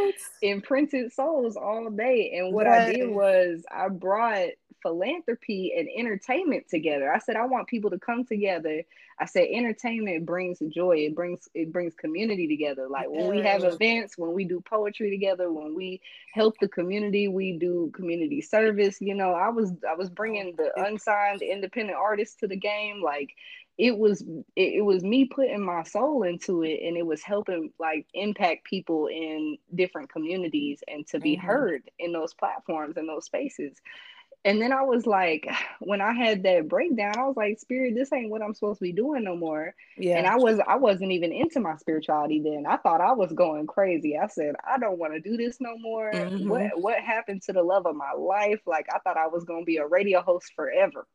imprinted 0.41 1.11
souls 1.11 1.57
all 1.57 1.89
day. 1.89 2.37
And 2.37 2.53
what 2.53 2.67
I 2.67 2.93
did 2.93 3.09
was 3.09 3.63
I 3.69 3.89
brought 3.89 4.49
philanthropy 4.81 5.73
and 5.77 5.87
entertainment 5.95 6.67
together. 6.69 7.11
I 7.11 7.19
said 7.19 7.35
I 7.35 7.45
want 7.45 7.67
people 7.67 7.89
to 7.91 7.99
come 7.99 8.25
together. 8.25 8.83
I 9.19 9.25
said 9.25 9.47
entertainment 9.51 10.25
brings 10.25 10.59
joy. 10.69 10.97
It 10.97 11.15
brings 11.15 11.49
it 11.53 11.71
brings 11.71 11.93
community 11.95 12.47
together. 12.47 12.87
Like 12.87 13.09
when 13.09 13.27
we 13.27 13.41
have 13.41 13.63
events, 13.63 14.17
when 14.17 14.33
we 14.33 14.45
do 14.45 14.61
poetry 14.61 15.09
together, 15.09 15.51
when 15.51 15.75
we 15.75 16.01
help 16.33 16.55
the 16.59 16.67
community, 16.67 17.27
we 17.27 17.53
do 17.53 17.91
community 17.95 18.41
service. 18.41 19.01
You 19.01 19.15
know, 19.15 19.33
I 19.33 19.49
was 19.49 19.71
I 19.89 19.95
was 19.95 20.09
bringing 20.09 20.55
the 20.55 20.71
unsigned 20.81 21.41
independent 21.41 21.97
artists 21.97 22.35
to 22.37 22.47
the 22.47 22.57
game. 22.57 23.01
Like 23.01 23.33
it 23.77 23.97
was 23.97 24.23
it, 24.55 24.83
was 24.83 25.03
me 25.03 25.25
putting 25.25 25.63
my 25.63 25.83
soul 25.83 26.23
into 26.23 26.63
it 26.63 26.79
and 26.83 26.97
it 26.97 27.05
was 27.05 27.21
helping 27.21 27.71
like 27.79 28.07
impact 28.13 28.63
people 28.63 29.07
in 29.07 29.57
different 29.75 30.11
communities 30.11 30.83
and 30.87 31.05
to 31.07 31.19
be 31.19 31.37
mm-hmm. 31.37 31.45
heard 31.45 31.81
in 31.99 32.11
those 32.11 32.33
platforms 32.33 32.97
and 32.97 33.07
those 33.07 33.25
spaces 33.25 33.79
and 34.47 34.61
then 34.61 34.71
I 34.71 34.81
was 34.81 35.05
like, 35.05 35.47
when 35.79 36.01
I 36.01 36.13
had 36.13 36.43
that 36.43 36.67
breakdown, 36.67 37.17
I 37.17 37.27
was 37.27 37.35
like, 37.35 37.59
Spirit, 37.59 37.95
this 37.95 38.13
ain't 38.13 38.31
what 38.31 38.41
I'm 38.41 38.53
supposed 38.53 38.79
to 38.79 38.83
be 38.83 38.93
doing 38.93 39.23
no 39.23 39.35
more. 39.35 39.75
Yeah. 39.97 40.17
And 40.17 40.25
I 40.25 40.37
was 40.37 40.59
I 40.65 40.75
wasn't 40.75 41.11
even 41.11 41.31
into 41.31 41.59
my 41.59 41.75
spirituality 41.75 42.41
then. 42.41 42.65
I 42.65 42.77
thought 42.77 43.01
I 43.01 43.11
was 43.11 43.33
going 43.33 43.67
crazy. 43.67 44.17
I 44.17 44.27
said, 44.27 44.55
I 44.65 44.77
don't 44.79 44.97
want 44.97 45.13
to 45.13 45.19
do 45.19 45.35
this 45.37 45.57
no 45.59 45.77
more. 45.77 46.11
Mm-hmm. 46.11 46.47
What 46.47 46.71
what 46.81 46.99
happened 46.99 47.41
to 47.43 47.53
the 47.53 47.63
love 47.63 47.85
of 47.85 47.95
my 47.95 48.13
life? 48.13 48.61
Like 48.65 48.87
I 48.93 48.99
thought 48.99 49.17
I 49.17 49.27
was 49.27 49.43
gonna 49.43 49.65
be 49.65 49.77
a 49.77 49.85
radio 49.85 50.21
host 50.21 50.53
forever. 50.55 51.07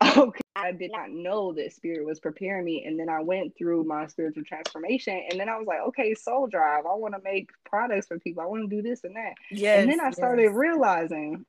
Okay. 0.16 0.40
I 0.56 0.70
did 0.70 0.92
not 0.92 1.10
know 1.10 1.52
that 1.54 1.72
spirit 1.72 2.06
was 2.06 2.20
preparing 2.20 2.64
me. 2.64 2.84
And 2.86 2.98
then 2.98 3.08
I 3.08 3.20
went 3.20 3.56
through 3.58 3.84
my 3.84 4.06
spiritual 4.06 4.44
transformation. 4.44 5.20
And 5.28 5.40
then 5.40 5.48
I 5.48 5.56
was 5.56 5.66
like, 5.66 5.80
okay, 5.88 6.14
soul 6.14 6.46
drive. 6.46 6.84
I 6.86 6.94
want 6.94 7.14
to 7.14 7.20
make 7.24 7.50
products 7.64 8.06
for 8.06 8.20
people. 8.20 8.42
I 8.42 8.46
want 8.46 8.68
to 8.68 8.76
do 8.76 8.80
this 8.80 9.02
and 9.02 9.16
that. 9.16 9.34
Yes, 9.50 9.80
and 9.80 9.90
then 9.90 10.00
I 10.00 10.10
started 10.10 10.44
yes. 10.44 10.54
realizing 10.54 11.44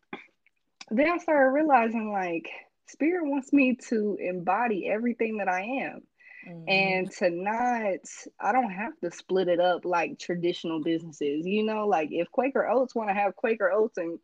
then 0.89 1.09
I 1.09 1.17
started 1.17 1.51
realizing 1.51 2.11
like 2.11 2.49
spirit 2.87 3.25
wants 3.25 3.51
me 3.51 3.77
to 3.89 4.17
embody 4.19 4.87
everything 4.87 5.37
that 5.37 5.47
I 5.47 5.61
am. 5.61 6.01
Mm-hmm. 6.47 6.69
And 6.69 7.11
to 7.13 7.29
not, 7.31 7.99
I 8.39 8.51
don't 8.51 8.71
have 8.71 8.93
to 9.03 9.11
split 9.11 9.47
it 9.47 9.59
up 9.59 9.83
like 9.83 10.19
traditional 10.19 10.81
businesses. 10.81 11.45
You 11.45 11.63
know, 11.63 11.87
like 11.87 12.09
if 12.11 12.29
Quaker 12.31 12.67
Oats 12.67 12.93
want 12.93 13.09
to 13.09 13.15
have 13.15 13.35
Quaker 13.35 13.71
Oats 13.71 13.97
and 13.97 14.19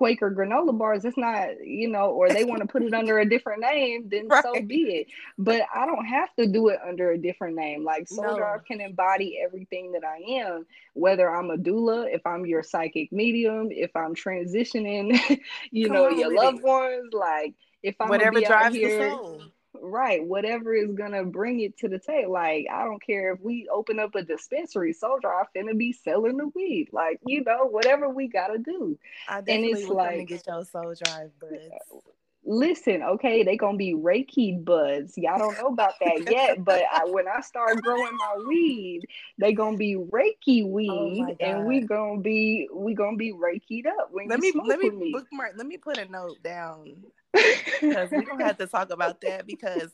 Quaker 0.00 0.30
granola 0.30 0.78
bars, 0.78 1.04
it's 1.04 1.18
not, 1.18 1.62
you 1.62 1.86
know, 1.86 2.06
or 2.06 2.30
they 2.30 2.42
want 2.42 2.62
to 2.62 2.66
put 2.66 2.80
it 2.80 2.94
under 2.94 3.18
a 3.18 3.28
different 3.28 3.60
name, 3.60 4.08
then 4.08 4.28
right. 4.28 4.42
so 4.54 4.62
be 4.62 4.96
it. 4.96 5.08
But 5.36 5.66
I 5.74 5.84
don't 5.84 6.06
have 6.06 6.34
to 6.36 6.46
do 6.46 6.68
it 6.68 6.78
under 6.82 7.10
a 7.10 7.18
different 7.18 7.54
name. 7.54 7.84
Like 7.84 8.08
Soul 8.08 8.24
no. 8.24 8.36
Drive 8.38 8.64
can 8.64 8.80
embody 8.80 9.38
everything 9.44 9.92
that 9.92 10.02
I 10.02 10.40
am, 10.40 10.64
whether 10.94 11.28
I'm 11.28 11.50
a 11.50 11.58
doula, 11.58 12.06
if 12.10 12.26
I'm 12.26 12.46
your 12.46 12.62
psychic 12.62 13.12
medium, 13.12 13.68
if 13.70 13.94
I'm 13.94 14.14
transitioning, 14.14 15.20
you 15.70 15.88
Come 15.88 15.94
know, 15.94 16.08
your 16.08 16.34
loved 16.34 16.62
ones, 16.62 17.12
like 17.12 17.52
if 17.82 17.94
I'm 18.00 18.08
whatever 18.08 18.40
drives 18.40 18.74
here, 18.74 19.04
the 19.04 19.10
soul 19.10 19.42
right 19.82 20.24
whatever 20.24 20.74
is 20.74 20.92
gonna 20.92 21.24
bring 21.24 21.60
it 21.60 21.76
to 21.78 21.88
the 21.88 21.98
table 21.98 22.32
like 22.32 22.66
i 22.72 22.84
don't 22.84 23.02
care 23.04 23.32
if 23.32 23.40
we 23.40 23.68
open 23.72 23.98
up 23.98 24.14
a 24.14 24.22
dispensary 24.22 24.92
soul 24.92 25.18
drive 25.20 25.46
finna 25.56 25.76
be 25.76 25.92
selling 25.92 26.36
the 26.36 26.48
weed 26.54 26.88
like 26.92 27.18
you 27.26 27.40
mm-hmm. 27.40 27.48
know 27.48 27.66
whatever 27.66 28.08
we 28.08 28.28
gotta 28.28 28.58
do. 28.58 28.98
I 29.28 29.38
and 29.38 29.64
it's 29.64 29.88
like 29.88 30.28
get 30.28 30.46
your 30.46 30.64
soul 30.64 30.94
drive 31.04 31.30
buds 31.40 32.04
listen 32.44 33.02
okay 33.02 33.42
they 33.42 33.56
gonna 33.56 33.76
be 33.76 33.94
reiki 33.94 34.64
buds 34.64 35.12
y'all 35.16 35.38
don't 35.38 35.56
know 35.58 35.66
about 35.66 35.92
that 36.00 36.26
yet 36.30 36.64
but 36.64 36.82
I, 36.90 37.04
when 37.04 37.26
i 37.28 37.40
start 37.42 37.82
growing 37.82 38.16
my 38.16 38.44
weed 38.48 39.02
they 39.38 39.52
gonna 39.52 39.76
be 39.76 39.94
reiki 39.94 40.64
oh 40.64 40.68
weed 40.68 41.24
oh 41.28 41.36
and 41.38 41.66
we 41.66 41.80
gonna 41.80 42.20
be 42.20 42.66
we 42.74 42.94
gonna 42.94 43.16
be 43.16 43.32
reikied 43.32 43.86
up 43.86 44.10
let 44.26 44.40
me 44.40 44.52
let 44.64 44.78
me, 44.78 44.90
me. 44.90 45.12
bookmark 45.12 45.52
let 45.56 45.66
me 45.66 45.76
put 45.76 45.98
a 45.98 46.10
note 46.10 46.42
down 46.42 46.94
because 47.32 48.10
we 48.10 48.24
don't 48.24 48.40
have 48.40 48.58
to 48.58 48.66
talk 48.66 48.90
about 48.90 49.20
that 49.20 49.46
because 49.46 49.90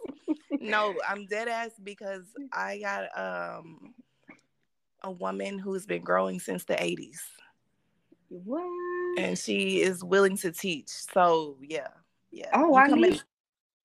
no, 0.61 0.95
I'm 1.09 1.27
dead 1.27 1.49
ass 1.49 1.71
because 1.83 2.25
I 2.53 2.79
got 2.79 3.19
um 3.19 3.95
a 5.03 5.11
woman 5.11 5.59
who's 5.59 5.87
been 5.87 6.03
growing 6.03 6.41
since 6.41 6.65
the 6.65 6.75
80s. 6.75 7.19
What? 8.29 8.67
And 9.19 9.39
she 9.39 9.83
is 9.83 10.03
willing 10.03 10.37
to 10.39 10.51
teach. 10.51 10.89
So 10.89 11.57
yeah, 11.63 11.89
yeah. 12.31 12.51
Oh, 12.53 12.75
I 12.77 12.89
need. 12.89 13.23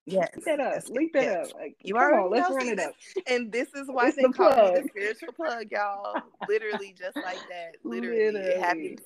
Yes. 0.04 0.30
Link 0.34 0.44
that 0.46 0.60
up. 0.60 0.88
Link 0.88 1.12
that 1.12 1.22
yes. 1.22 1.50
up. 1.50 1.54
Like, 1.54 1.76
you 1.80 1.94
come 1.94 2.02
on, 2.12 2.30
let's 2.30 2.50
run 2.50 2.66
it 2.66 2.80
up. 2.80 2.92
And 3.28 3.52
this 3.52 3.68
is 3.74 3.86
why 3.86 4.08
it's 4.08 4.16
they 4.16 4.22
the 4.22 4.30
call 4.30 4.52
plug. 4.52 4.76
it 4.76 4.82
the 4.82 4.88
spiritual 4.88 5.32
plug, 5.32 5.66
y'all. 5.70 6.20
Literally, 6.48 6.94
just 6.98 7.16
like 7.16 7.38
that. 7.48 7.76
Literally, 7.84 8.32
Literally. 8.32 8.86
it. 8.86 9.00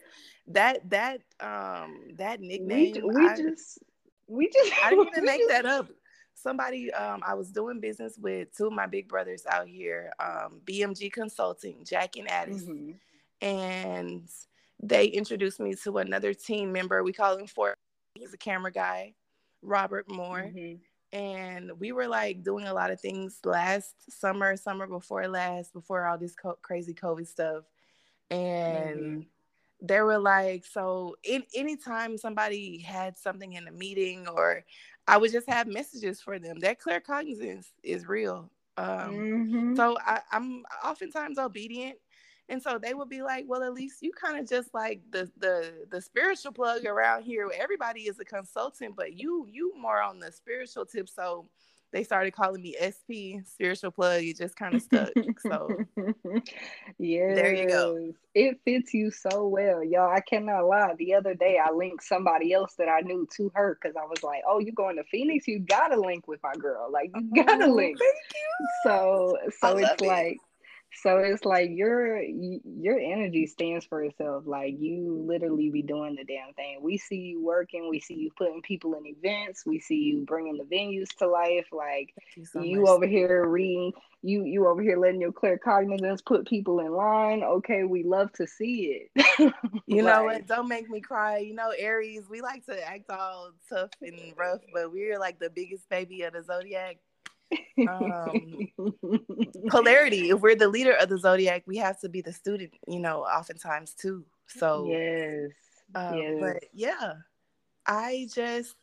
That 0.48 0.88
that 0.90 1.20
um 1.40 2.14
that 2.16 2.40
nickname. 2.40 2.94
We, 2.94 3.14
we 3.14 3.28
I, 3.28 3.36
just 3.36 3.78
we 4.28 4.48
just 4.48 4.72
I 4.84 4.90
didn't 4.90 5.08
even 5.12 5.24
make 5.24 5.48
that 5.48 5.66
up. 5.66 5.88
Somebody, 6.34 6.92
um, 6.92 7.22
I 7.26 7.34
was 7.34 7.50
doing 7.50 7.80
business 7.80 8.18
with 8.18 8.54
two 8.56 8.66
of 8.66 8.72
my 8.72 8.86
big 8.86 9.08
brothers 9.08 9.44
out 9.50 9.66
here, 9.66 10.12
um, 10.20 10.60
BMG 10.66 11.10
Consulting, 11.10 11.82
Jack 11.82 12.16
and 12.16 12.30
Addis, 12.30 12.64
mm-hmm. 12.64 12.92
and 13.40 14.28
they 14.82 15.06
introduced 15.06 15.60
me 15.60 15.74
to 15.82 15.98
another 15.98 16.34
team 16.34 16.72
member. 16.72 17.02
We 17.02 17.14
call 17.14 17.38
him 17.38 17.46
for 17.46 17.74
he's 18.14 18.34
a 18.34 18.38
camera 18.38 18.70
guy, 18.70 19.14
Robert 19.62 20.10
Moore. 20.10 20.50
Mm-hmm 20.54 20.76
and 21.12 21.70
we 21.78 21.92
were 21.92 22.08
like 22.08 22.42
doing 22.42 22.66
a 22.66 22.74
lot 22.74 22.90
of 22.90 23.00
things 23.00 23.38
last 23.44 23.94
summer, 24.10 24.56
summer 24.56 24.86
before 24.86 25.28
last, 25.28 25.72
before 25.72 26.04
all 26.04 26.18
this 26.18 26.34
co- 26.34 26.58
crazy 26.60 26.92
COVID 26.92 27.26
stuff. 27.26 27.64
And 28.28 28.98
mm-hmm 28.98 29.20
they 29.80 30.00
were 30.00 30.18
like, 30.18 30.64
so 30.64 31.16
in, 31.22 31.42
anytime 31.54 32.16
somebody 32.16 32.78
had 32.78 33.18
something 33.18 33.52
in 33.54 33.68
a 33.68 33.72
meeting 33.72 34.26
or 34.28 34.64
I 35.06 35.18
would 35.18 35.32
just 35.32 35.48
have 35.48 35.66
messages 35.66 36.20
for 36.20 36.38
them. 36.38 36.58
That 36.60 36.80
claircognizance 36.80 37.66
is 37.82 38.06
real. 38.06 38.50
Um, 38.76 38.88
mm-hmm. 38.88 39.76
So 39.76 39.96
I, 40.04 40.20
I'm 40.32 40.64
oftentimes 40.84 41.38
obedient. 41.38 41.96
And 42.48 42.62
so 42.62 42.78
they 42.78 42.94
would 42.94 43.08
be 43.08 43.22
like, 43.22 43.44
well, 43.48 43.64
at 43.64 43.72
least 43.72 44.02
you 44.02 44.12
kind 44.12 44.38
of 44.38 44.48
just 44.48 44.72
like 44.72 45.00
the 45.10 45.28
the 45.38 45.86
the 45.90 46.00
spiritual 46.00 46.52
plug 46.52 46.84
around 46.84 47.24
here. 47.24 47.50
Everybody 47.58 48.02
is 48.02 48.20
a 48.20 48.24
consultant, 48.24 48.94
but 48.94 49.14
you 49.14 49.48
you 49.50 49.72
more 49.76 50.00
on 50.00 50.20
the 50.20 50.30
spiritual 50.30 50.86
tip. 50.86 51.08
So 51.08 51.48
they 51.96 52.04
started 52.04 52.34
calling 52.34 52.60
me 52.60 52.76
SP, 52.76 53.40
spiritual 53.46 53.90
plug. 53.90 54.22
It 54.22 54.36
just 54.36 54.54
kind 54.54 54.74
of 54.74 54.82
stuck. 54.82 55.08
So 55.40 55.68
yeah, 56.98 57.34
there 57.34 57.54
you 57.54 57.68
go. 57.68 58.12
It 58.34 58.60
fits 58.66 58.92
you 58.92 59.10
so 59.10 59.48
well, 59.48 59.82
y'all. 59.82 60.10
I 60.14 60.20
cannot 60.20 60.66
lie. 60.66 60.92
The 60.98 61.14
other 61.14 61.32
day, 61.32 61.58
I 61.58 61.72
linked 61.72 62.04
somebody 62.04 62.52
else 62.52 62.74
that 62.74 62.88
I 62.88 63.00
knew 63.00 63.26
to 63.38 63.50
her 63.54 63.78
because 63.80 63.96
I 63.96 64.04
was 64.04 64.22
like, 64.22 64.42
"Oh, 64.46 64.58
you 64.58 64.72
going 64.72 64.96
to 64.96 65.04
Phoenix? 65.04 65.48
You 65.48 65.60
gotta 65.60 65.98
link 65.98 66.28
with 66.28 66.40
my 66.42 66.52
girl. 66.52 66.90
Like, 66.92 67.12
you 67.14 67.30
oh, 67.38 67.44
gotta 67.44 67.64
oh, 67.64 67.74
link." 67.74 67.98
Thank 67.98 68.14
you. 68.34 68.66
So, 68.84 69.38
so 69.58 69.78
it's 69.78 70.00
like 70.02 70.36
so 71.02 71.18
it's 71.18 71.44
like 71.44 71.70
your 71.72 72.20
your 72.22 72.98
energy 72.98 73.46
stands 73.46 73.84
for 73.84 74.02
itself. 74.02 74.44
Like 74.46 74.74
you 74.78 75.24
literally 75.26 75.70
be 75.70 75.82
doing 75.82 76.16
the 76.16 76.24
damn 76.24 76.54
thing. 76.54 76.78
We 76.80 76.96
see 76.96 77.16
you 77.16 77.44
working. 77.44 77.88
We 77.90 78.00
see 78.00 78.14
you 78.14 78.30
putting 78.36 78.62
people 78.62 78.94
in 78.94 79.06
events. 79.06 79.64
We 79.66 79.78
see 79.78 79.96
you 79.96 80.24
bringing 80.26 80.56
the 80.56 80.64
venues 80.64 81.08
to 81.18 81.26
life. 81.26 81.66
Like 81.72 82.14
you, 82.36 82.44
so 82.46 82.62
you 82.62 82.86
over 82.86 83.06
here 83.06 83.46
reading. 83.48 83.92
You 84.22 84.44
you 84.44 84.66
over 84.66 84.82
here 84.82 84.98
letting 84.98 85.20
your 85.20 85.32
claircognizance 85.32 86.24
put 86.24 86.46
people 86.46 86.80
in 86.80 86.92
line. 86.92 87.42
Okay, 87.42 87.84
we 87.84 88.02
love 88.02 88.32
to 88.34 88.46
see 88.46 89.08
it. 89.14 89.52
you 89.86 90.02
know 90.02 90.24
what? 90.24 90.46
Don't 90.46 90.68
make 90.68 90.88
me 90.88 91.00
cry. 91.00 91.38
You 91.38 91.54
know, 91.54 91.72
Aries, 91.76 92.24
we 92.28 92.40
like 92.40 92.64
to 92.66 92.88
act 92.88 93.10
all 93.10 93.50
tough 93.68 93.90
and 94.00 94.18
rough, 94.36 94.62
but 94.72 94.90
we're 94.90 95.18
like 95.18 95.38
the 95.38 95.50
biggest 95.50 95.88
baby 95.90 96.22
of 96.22 96.32
the 96.32 96.42
zodiac 96.42 96.96
um, 97.88 98.68
polarity. 99.68 100.30
If 100.30 100.40
we're 100.40 100.56
the 100.56 100.68
leader 100.68 100.92
of 100.92 101.08
the 101.08 101.18
zodiac, 101.18 101.64
we 101.66 101.76
have 101.78 102.00
to 102.00 102.08
be 102.08 102.20
the 102.20 102.32
student, 102.32 102.72
you 102.86 103.00
know, 103.00 103.22
oftentimes 103.22 103.94
too. 103.94 104.24
So 104.48 104.86
yes, 104.88 105.50
um, 105.94 106.18
yes. 106.18 106.36
but 106.40 106.64
yeah, 106.72 107.12
I 107.86 108.28
just 108.34 108.74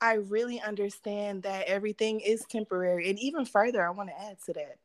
I 0.00 0.14
really 0.14 0.60
understand 0.60 1.42
that 1.42 1.66
everything 1.66 2.20
is 2.20 2.44
temporary, 2.48 3.10
and 3.10 3.18
even 3.18 3.44
further, 3.44 3.86
I 3.86 3.90
want 3.90 4.10
to 4.10 4.20
add 4.20 4.38
to 4.46 4.52
that. 4.54 4.76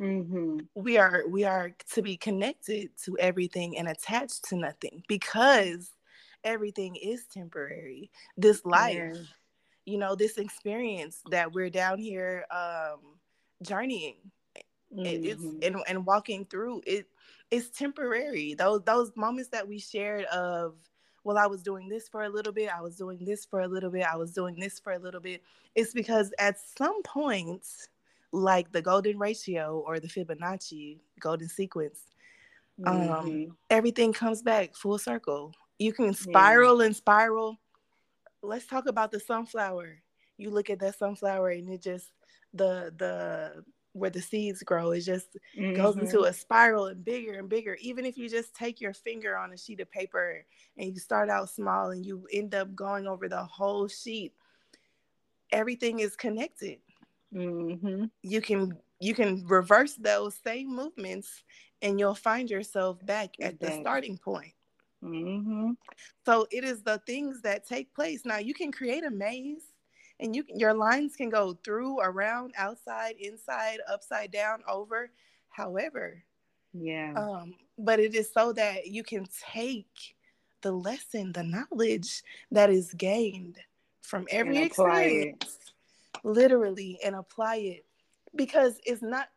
Mm-hmm. 0.00 0.58
We 0.74 0.98
are 0.98 1.24
we 1.28 1.44
are 1.44 1.72
to 1.94 2.02
be 2.02 2.16
connected 2.16 2.90
to 3.04 3.18
everything 3.18 3.78
and 3.78 3.88
attached 3.88 4.44
to 4.48 4.56
nothing 4.56 5.02
because 5.08 5.90
everything 6.44 6.96
is 6.96 7.24
temporary. 7.32 8.10
This 8.36 8.64
life. 8.64 9.16
You 9.88 9.96
know 9.96 10.14
this 10.14 10.36
experience 10.36 11.22
that 11.30 11.50
we're 11.52 11.70
down 11.70 11.98
here 11.98 12.44
um 12.50 13.00
journeying 13.62 14.16
mm-hmm. 14.94 15.24
it's 15.24 15.42
and, 15.62 15.76
and 15.88 16.04
walking 16.04 16.44
through 16.44 16.82
it 16.86 17.06
it's 17.50 17.70
temporary 17.70 18.54
those 18.54 18.82
those 18.84 19.10
moments 19.16 19.48
that 19.48 19.66
we 19.66 19.78
shared 19.78 20.24
of 20.26 20.74
well 21.24 21.38
i 21.38 21.46
was 21.46 21.62
doing 21.62 21.88
this 21.88 22.06
for 22.06 22.24
a 22.24 22.28
little 22.28 22.52
bit 22.52 22.68
i 22.76 22.82
was 22.82 22.96
doing 22.96 23.24
this 23.24 23.46
for 23.46 23.60
a 23.60 23.68
little 23.68 23.90
bit 23.90 24.04
i 24.04 24.16
was 24.16 24.32
doing 24.32 24.54
this 24.60 24.78
for 24.78 24.92
a 24.92 24.98
little 24.98 25.20
bit 25.20 25.42
it's 25.74 25.94
because 25.94 26.32
at 26.38 26.56
some 26.76 27.02
point 27.02 27.64
like 28.30 28.70
the 28.72 28.82
golden 28.82 29.18
ratio 29.18 29.82
or 29.86 29.98
the 29.98 30.08
fibonacci 30.08 30.98
golden 31.18 31.48
sequence 31.48 32.02
um, 32.86 32.94
mm-hmm. 32.94 33.12
um 33.12 33.56
everything 33.70 34.12
comes 34.12 34.42
back 34.42 34.74
full 34.74 34.98
circle 34.98 35.54
you 35.78 35.94
can 35.94 36.12
spiral 36.12 36.80
yeah. 36.80 36.86
and 36.86 36.94
spiral 36.96 37.58
let's 38.42 38.66
talk 38.66 38.86
about 38.86 39.10
the 39.10 39.20
sunflower. 39.20 39.98
You 40.36 40.50
look 40.50 40.70
at 40.70 40.80
that 40.80 40.98
sunflower 40.98 41.50
and 41.50 41.68
it 41.70 41.82
just 41.82 42.10
the 42.54 42.92
the 42.96 43.64
where 43.92 44.10
the 44.10 44.20
seeds 44.20 44.62
grow 44.62 44.92
it 44.92 45.00
just 45.00 45.36
mm-hmm. 45.56 45.74
goes 45.74 45.96
into 45.96 46.22
a 46.22 46.32
spiral 46.32 46.86
and 46.86 47.04
bigger 47.04 47.38
and 47.38 47.48
bigger 47.48 47.76
even 47.80 48.04
if 48.04 48.16
you 48.16 48.28
just 48.28 48.54
take 48.54 48.80
your 48.80 48.92
finger 48.92 49.36
on 49.36 49.52
a 49.52 49.56
sheet 49.56 49.80
of 49.80 49.90
paper 49.90 50.44
and 50.76 50.94
you 50.94 50.98
start 50.98 51.28
out 51.28 51.50
small 51.50 51.90
and 51.90 52.06
you 52.06 52.26
end 52.32 52.54
up 52.54 52.74
going 52.74 53.06
over 53.06 53.28
the 53.28 53.42
whole 53.44 53.88
sheet 53.88 54.32
everything 55.50 56.00
is 56.00 56.16
connected 56.16 56.78
mm-hmm. 57.34 58.04
you 58.22 58.40
can 58.40 58.76
you 59.00 59.14
can 59.14 59.44
reverse 59.46 59.94
those 59.94 60.38
same 60.44 60.74
movements 60.74 61.42
and 61.82 61.98
you'll 61.98 62.14
find 62.14 62.50
yourself 62.50 63.04
back 63.04 63.34
at 63.40 63.58
the 63.58 63.70
starting 63.80 64.18
point 64.18 64.52
Mm-hmm. 65.04 65.72
So 66.24 66.46
it 66.50 66.64
is 66.64 66.82
the 66.82 67.00
things 67.06 67.42
that 67.42 67.66
take 67.66 67.94
place. 67.94 68.24
Now 68.24 68.38
you 68.38 68.54
can 68.54 68.72
create 68.72 69.04
a 69.04 69.10
maze, 69.10 69.62
and 70.20 70.34
you 70.34 70.44
your 70.48 70.74
lines 70.74 71.16
can 71.16 71.30
go 71.30 71.58
through, 71.64 72.00
around, 72.00 72.54
outside, 72.56 73.14
inside, 73.20 73.78
upside 73.90 74.30
down, 74.32 74.62
over. 74.68 75.10
However, 75.50 76.22
yeah. 76.72 77.14
Um, 77.16 77.54
but 77.78 78.00
it 78.00 78.14
is 78.14 78.30
so 78.32 78.52
that 78.52 78.88
you 78.88 79.02
can 79.02 79.26
take 79.52 80.14
the 80.62 80.72
lesson, 80.72 81.32
the 81.32 81.44
knowledge 81.44 82.22
that 82.50 82.70
is 82.70 82.92
gained 82.94 83.58
from 84.02 84.26
every 84.30 84.58
experience, 84.58 85.58
literally, 86.24 86.98
and 87.04 87.14
apply 87.14 87.56
it 87.56 87.84
because 88.34 88.78
it's 88.84 89.02
not 89.02 89.28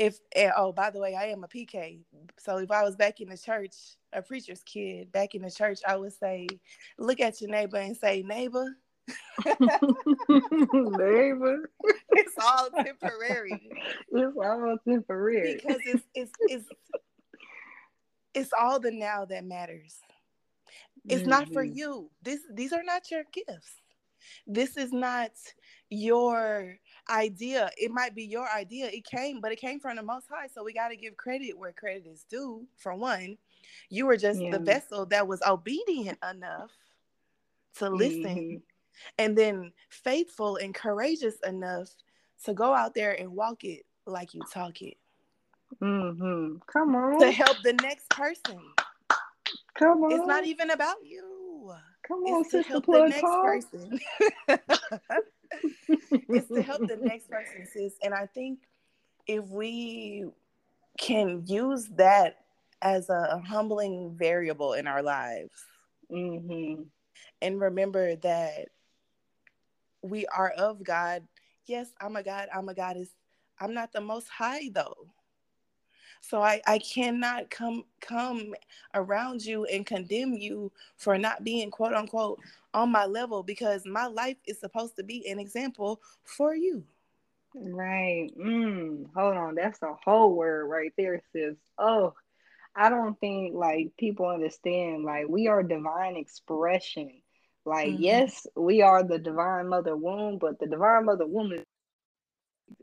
if 0.00 0.18
eh, 0.34 0.50
oh 0.56 0.72
by 0.72 0.88
the 0.90 0.98
way 0.98 1.14
i 1.14 1.26
am 1.26 1.44
a 1.44 1.48
pk 1.48 2.00
so 2.38 2.56
if 2.56 2.70
i 2.70 2.82
was 2.82 2.96
back 2.96 3.20
in 3.20 3.28
the 3.28 3.36
church 3.36 3.74
a 4.14 4.22
preacher's 4.22 4.62
kid 4.62 5.12
back 5.12 5.34
in 5.34 5.42
the 5.42 5.50
church 5.50 5.80
i 5.86 5.94
would 5.94 6.12
say 6.12 6.48
look 6.98 7.20
at 7.20 7.38
your 7.40 7.50
neighbor 7.50 7.76
and 7.76 7.96
say 7.96 8.22
neighbor. 8.22 8.76
Neighbor. 10.28 11.70
It's 12.12 12.34
all 12.40 12.68
temporary. 12.70 13.70
It's 14.12 14.36
all 14.36 14.76
temporary. 14.86 15.60
Because 15.62 15.80
it's 15.86 16.04
it's 16.14 16.32
it's 16.40 16.68
it's 18.34 18.50
all 18.58 18.78
the 18.78 18.90
now 18.90 19.24
that 19.24 19.44
matters. 19.44 19.96
It's 21.08 21.22
mm-hmm. 21.22 21.30
not 21.30 21.52
for 21.52 21.64
mm-hmm. 21.64 21.78
you. 21.78 22.10
This 22.22 22.40
these 22.52 22.72
are 22.72 22.82
not 22.82 23.10
your 23.10 23.24
gifts. 23.32 23.72
This 24.46 24.76
is 24.76 24.92
not 24.92 25.32
your 25.88 26.76
idea. 27.10 27.70
It 27.76 27.90
might 27.90 28.14
be 28.14 28.24
your 28.24 28.48
idea. 28.48 28.86
It 28.86 29.04
came, 29.04 29.40
but 29.40 29.52
it 29.52 29.60
came 29.60 29.80
from 29.80 29.96
the 29.96 30.02
Most 30.02 30.26
High. 30.30 30.46
So 30.46 30.64
we 30.64 30.72
got 30.72 30.88
to 30.88 30.96
give 30.96 31.16
credit 31.16 31.58
where 31.58 31.72
credit 31.72 32.06
is 32.06 32.24
due. 32.28 32.66
For 32.76 32.94
one, 32.94 33.36
you 33.88 34.06
were 34.06 34.16
just 34.16 34.40
yeah. 34.40 34.50
the 34.50 34.58
vessel 34.58 35.06
that 35.06 35.26
was 35.26 35.40
obedient 35.46 36.18
enough 36.28 36.70
to 37.78 37.88
listen, 37.88 38.24
mm-hmm. 38.24 38.56
and 39.18 39.36
then 39.36 39.72
faithful 39.88 40.56
and 40.56 40.74
courageous 40.74 41.36
enough 41.46 41.88
to 42.44 42.54
go 42.54 42.74
out 42.74 42.94
there 42.94 43.12
and 43.12 43.30
walk 43.32 43.64
it 43.64 43.84
like 44.06 44.34
you 44.34 44.40
talk 44.52 44.82
it. 44.82 44.96
Mm-hmm. 45.80 46.56
Come 46.72 46.96
on. 46.96 47.20
To 47.20 47.30
help 47.30 47.56
the 47.62 47.74
next 47.74 48.08
person. 48.10 48.60
Come 49.74 50.04
on. 50.04 50.12
It's 50.12 50.26
not 50.26 50.44
even 50.46 50.70
about 50.70 50.96
you. 51.04 51.40
Come 52.06 52.24
on, 52.24 52.40
it's 52.40 52.50
to 52.50 52.62
help 52.62 52.86
the 52.86 53.06
next 53.06 53.20
call. 53.20 53.44
person. 53.44 54.00
it's 55.88 56.48
to 56.48 56.62
help 56.62 56.86
the 56.86 56.96
next 56.96 57.30
person, 57.30 57.66
sis. 57.66 57.94
And 58.02 58.14
I 58.14 58.26
think 58.26 58.60
if 59.26 59.46
we 59.46 60.26
can 60.98 61.44
use 61.46 61.88
that 61.96 62.38
as 62.82 63.08
a 63.10 63.42
humbling 63.46 64.16
variable 64.16 64.72
in 64.74 64.86
our 64.86 65.02
lives, 65.02 65.52
mm-hmm. 66.10 66.82
and 67.42 67.60
remember 67.60 68.16
that 68.16 68.68
we 70.02 70.26
are 70.26 70.50
of 70.50 70.82
God. 70.82 71.26
Yes, 71.66 71.88
I'm 72.00 72.16
a 72.16 72.22
God. 72.22 72.48
I'm 72.54 72.68
a 72.68 72.74
goddess. 72.74 73.10
I'm 73.60 73.74
not 73.74 73.92
the 73.92 74.00
most 74.00 74.28
high 74.28 74.70
though. 74.72 74.96
So 76.22 76.42
I, 76.42 76.60
I 76.66 76.78
cannot 76.78 77.50
come 77.50 77.84
come 78.00 78.54
around 78.94 79.44
you 79.44 79.64
and 79.66 79.86
condemn 79.86 80.34
you 80.34 80.70
for 80.96 81.16
not 81.18 81.44
being 81.44 81.70
quote 81.70 81.94
unquote 81.94 82.40
on 82.74 82.90
my 82.90 83.06
level 83.06 83.42
because 83.42 83.84
my 83.84 84.06
life 84.06 84.36
is 84.46 84.60
supposed 84.60 84.96
to 84.96 85.02
be 85.02 85.26
an 85.28 85.38
example 85.38 86.00
for 86.24 86.54
you. 86.54 86.84
Right. 87.54 88.30
Mm, 88.38 89.06
hold 89.14 89.36
on. 89.36 89.54
That's 89.54 89.82
a 89.82 89.94
whole 90.04 90.36
word 90.36 90.66
right 90.66 90.92
there, 90.96 91.20
sis. 91.32 91.56
Oh, 91.78 92.14
I 92.74 92.88
don't 92.88 93.18
think 93.18 93.54
like 93.54 93.92
people 93.98 94.26
understand 94.26 95.04
like 95.04 95.26
we 95.28 95.48
are 95.48 95.62
divine 95.62 96.16
expression. 96.16 97.22
Like, 97.66 97.88
mm-hmm. 97.88 98.02
yes, 98.02 98.46
we 98.56 98.82
are 98.82 99.02
the 99.02 99.18
divine 99.18 99.68
mother 99.68 99.96
womb, 99.96 100.38
but 100.38 100.58
the 100.58 100.66
divine 100.66 101.04
mother 101.04 101.26
womb 101.26 101.52
is 101.52 101.64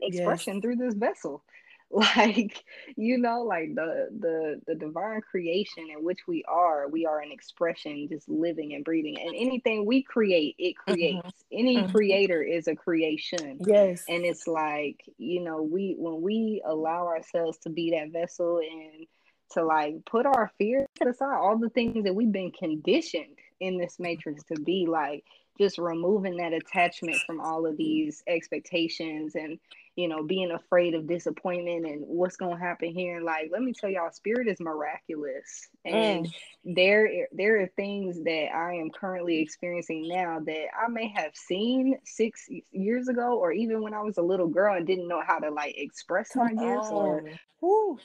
expression 0.00 0.54
yes. 0.54 0.62
through 0.62 0.76
this 0.76 0.94
vessel. 0.94 1.42
like 2.16 2.64
you 2.96 3.16
know 3.16 3.42
like 3.42 3.74
the 3.74 4.08
the 4.20 4.60
the 4.66 4.74
divine 4.74 5.22
creation 5.22 5.86
in 5.90 6.04
which 6.04 6.18
we 6.26 6.44
are 6.46 6.86
we 6.88 7.06
are 7.06 7.20
an 7.20 7.32
expression 7.32 8.06
just 8.08 8.28
living 8.28 8.74
and 8.74 8.84
breathing 8.84 9.18
and 9.18 9.34
anything 9.34 9.86
we 9.86 10.02
create 10.02 10.54
it 10.58 10.74
mm-hmm. 10.74 10.92
creates 10.92 11.26
mm-hmm. 11.26 11.58
any 11.58 11.76
mm-hmm. 11.78 11.90
creator 11.90 12.42
is 12.42 12.68
a 12.68 12.76
creation 12.76 13.58
yes 13.66 14.04
and 14.06 14.26
it's 14.26 14.46
like 14.46 15.02
you 15.16 15.40
know 15.40 15.62
we 15.62 15.94
when 15.98 16.20
we 16.20 16.62
allow 16.66 17.06
ourselves 17.06 17.56
to 17.56 17.70
be 17.70 17.90
that 17.92 18.12
vessel 18.12 18.58
and 18.58 19.06
to 19.50 19.64
like 19.64 19.94
put 20.04 20.26
our 20.26 20.52
fears 20.58 20.86
aside 21.00 21.38
all 21.38 21.56
the 21.56 21.70
things 21.70 22.04
that 22.04 22.14
we've 22.14 22.32
been 22.32 22.52
conditioned 22.52 23.34
in 23.60 23.78
this 23.78 23.98
matrix 23.98 24.44
to 24.44 24.60
be 24.60 24.86
like 24.86 25.24
just 25.58 25.78
removing 25.78 26.36
that 26.36 26.52
attachment 26.52 27.16
from 27.26 27.40
all 27.40 27.66
of 27.66 27.76
these 27.76 28.22
expectations 28.26 29.34
and 29.34 29.58
you 29.98 30.06
know, 30.06 30.22
being 30.22 30.52
afraid 30.52 30.94
of 30.94 31.08
disappointment 31.08 31.84
and 31.84 32.04
what's 32.06 32.36
going 32.36 32.56
to 32.56 32.62
happen 32.62 32.94
here. 32.94 33.16
And 33.16 33.26
like, 33.26 33.50
let 33.50 33.60
me 33.60 33.72
tell 33.72 33.90
y'all, 33.90 34.12
spirit 34.12 34.46
is 34.46 34.60
miraculous. 34.60 35.68
And 35.84 36.26
mm. 36.26 36.32
there, 36.64 37.26
there 37.32 37.60
are 37.60 37.66
things 37.74 38.22
that 38.22 38.54
I 38.54 38.74
am 38.74 38.90
currently 38.90 39.40
experiencing 39.40 40.06
now 40.06 40.38
that 40.46 40.66
I 40.80 40.88
may 40.88 41.08
have 41.16 41.32
seen 41.34 41.98
six 42.04 42.46
years 42.70 43.08
ago, 43.08 43.40
or 43.40 43.50
even 43.50 43.82
when 43.82 43.92
I 43.92 44.02
was 44.02 44.18
a 44.18 44.22
little 44.22 44.46
girl 44.46 44.76
and 44.76 44.86
didn't 44.86 45.08
know 45.08 45.20
how 45.26 45.40
to 45.40 45.50
like 45.50 45.74
express 45.76 46.30
my 46.36 46.50
gifts 46.50 46.90
or 46.92 47.24
whew, 47.58 47.98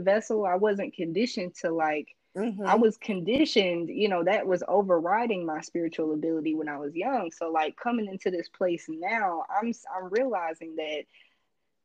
vessel. 0.00 0.44
I 0.44 0.56
wasn't 0.56 0.94
conditioned 0.94 1.54
to 1.60 1.70
like 1.70 2.08
Mm-hmm. 2.36 2.64
I 2.64 2.76
was 2.76 2.96
conditioned, 2.96 3.88
you 3.88 4.08
know, 4.08 4.22
that 4.22 4.46
was 4.46 4.62
overriding 4.68 5.44
my 5.44 5.60
spiritual 5.60 6.14
ability 6.14 6.54
when 6.54 6.68
I 6.68 6.78
was 6.78 6.94
young. 6.94 7.30
So 7.32 7.50
like 7.50 7.76
coming 7.76 8.06
into 8.06 8.30
this 8.30 8.48
place 8.48 8.86
now, 8.88 9.44
I'm 9.50 9.72
I'm 9.94 10.10
realizing 10.10 10.76
that 10.76 11.04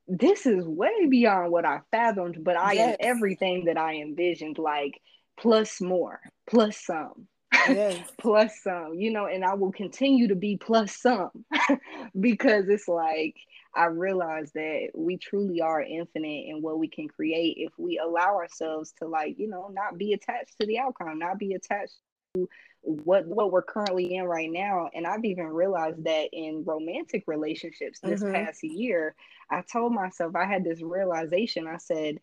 this 0.07 0.45
is 0.45 0.67
way 0.67 1.07
beyond 1.07 1.51
what 1.51 1.65
I 1.65 1.81
fathomed, 1.91 2.43
but 2.43 2.57
I 2.57 2.73
yes. 2.73 2.97
am 2.99 3.17
everything 3.17 3.65
that 3.65 3.77
I 3.77 3.95
envisioned, 3.95 4.59
like 4.59 5.01
plus 5.39 5.81
more, 5.81 6.19
plus 6.47 6.77
some. 6.77 7.27
Yes. 7.67 7.97
plus 8.19 8.61
some, 8.61 8.93
you 8.99 9.11
know, 9.11 9.25
and 9.25 9.43
I 9.43 9.55
will 9.55 9.71
continue 9.71 10.27
to 10.27 10.35
be 10.35 10.57
plus 10.57 10.95
some 10.95 11.31
because 12.19 12.69
it's 12.69 12.87
like 12.87 13.35
I 13.75 13.85
realize 13.85 14.51
that 14.53 14.89
we 14.93 15.17
truly 15.17 15.61
are 15.61 15.81
infinite 15.81 16.45
in 16.47 16.61
what 16.61 16.79
we 16.79 16.87
can 16.87 17.07
create 17.07 17.55
if 17.57 17.73
we 17.77 17.99
allow 17.99 18.35
ourselves 18.35 18.93
to 18.99 19.07
like, 19.07 19.37
you 19.37 19.47
know, 19.47 19.69
not 19.73 19.97
be 19.97 20.13
attached 20.13 20.55
to 20.59 20.65
the 20.65 20.79
outcome, 20.79 21.19
not 21.19 21.37
be 21.37 21.53
attached 21.53 21.95
to 22.35 22.47
what 22.81 23.25
what 23.25 23.51
we're 23.51 23.61
currently 23.61 24.15
in 24.15 24.23
right 24.23 24.49
now. 24.51 24.89
And 24.93 25.05
I've 25.05 25.25
even 25.25 25.47
realized 25.47 26.03
that 26.05 26.29
in 26.31 26.63
romantic 26.65 27.23
relationships 27.27 27.99
this 28.01 28.21
mm-hmm. 28.21 28.33
past 28.33 28.63
year, 28.63 29.15
I 29.49 29.61
told 29.61 29.93
myself 29.93 30.35
I 30.35 30.45
had 30.45 30.63
this 30.63 30.81
realization. 30.81 31.67
I 31.67 31.77
said, 31.77 32.19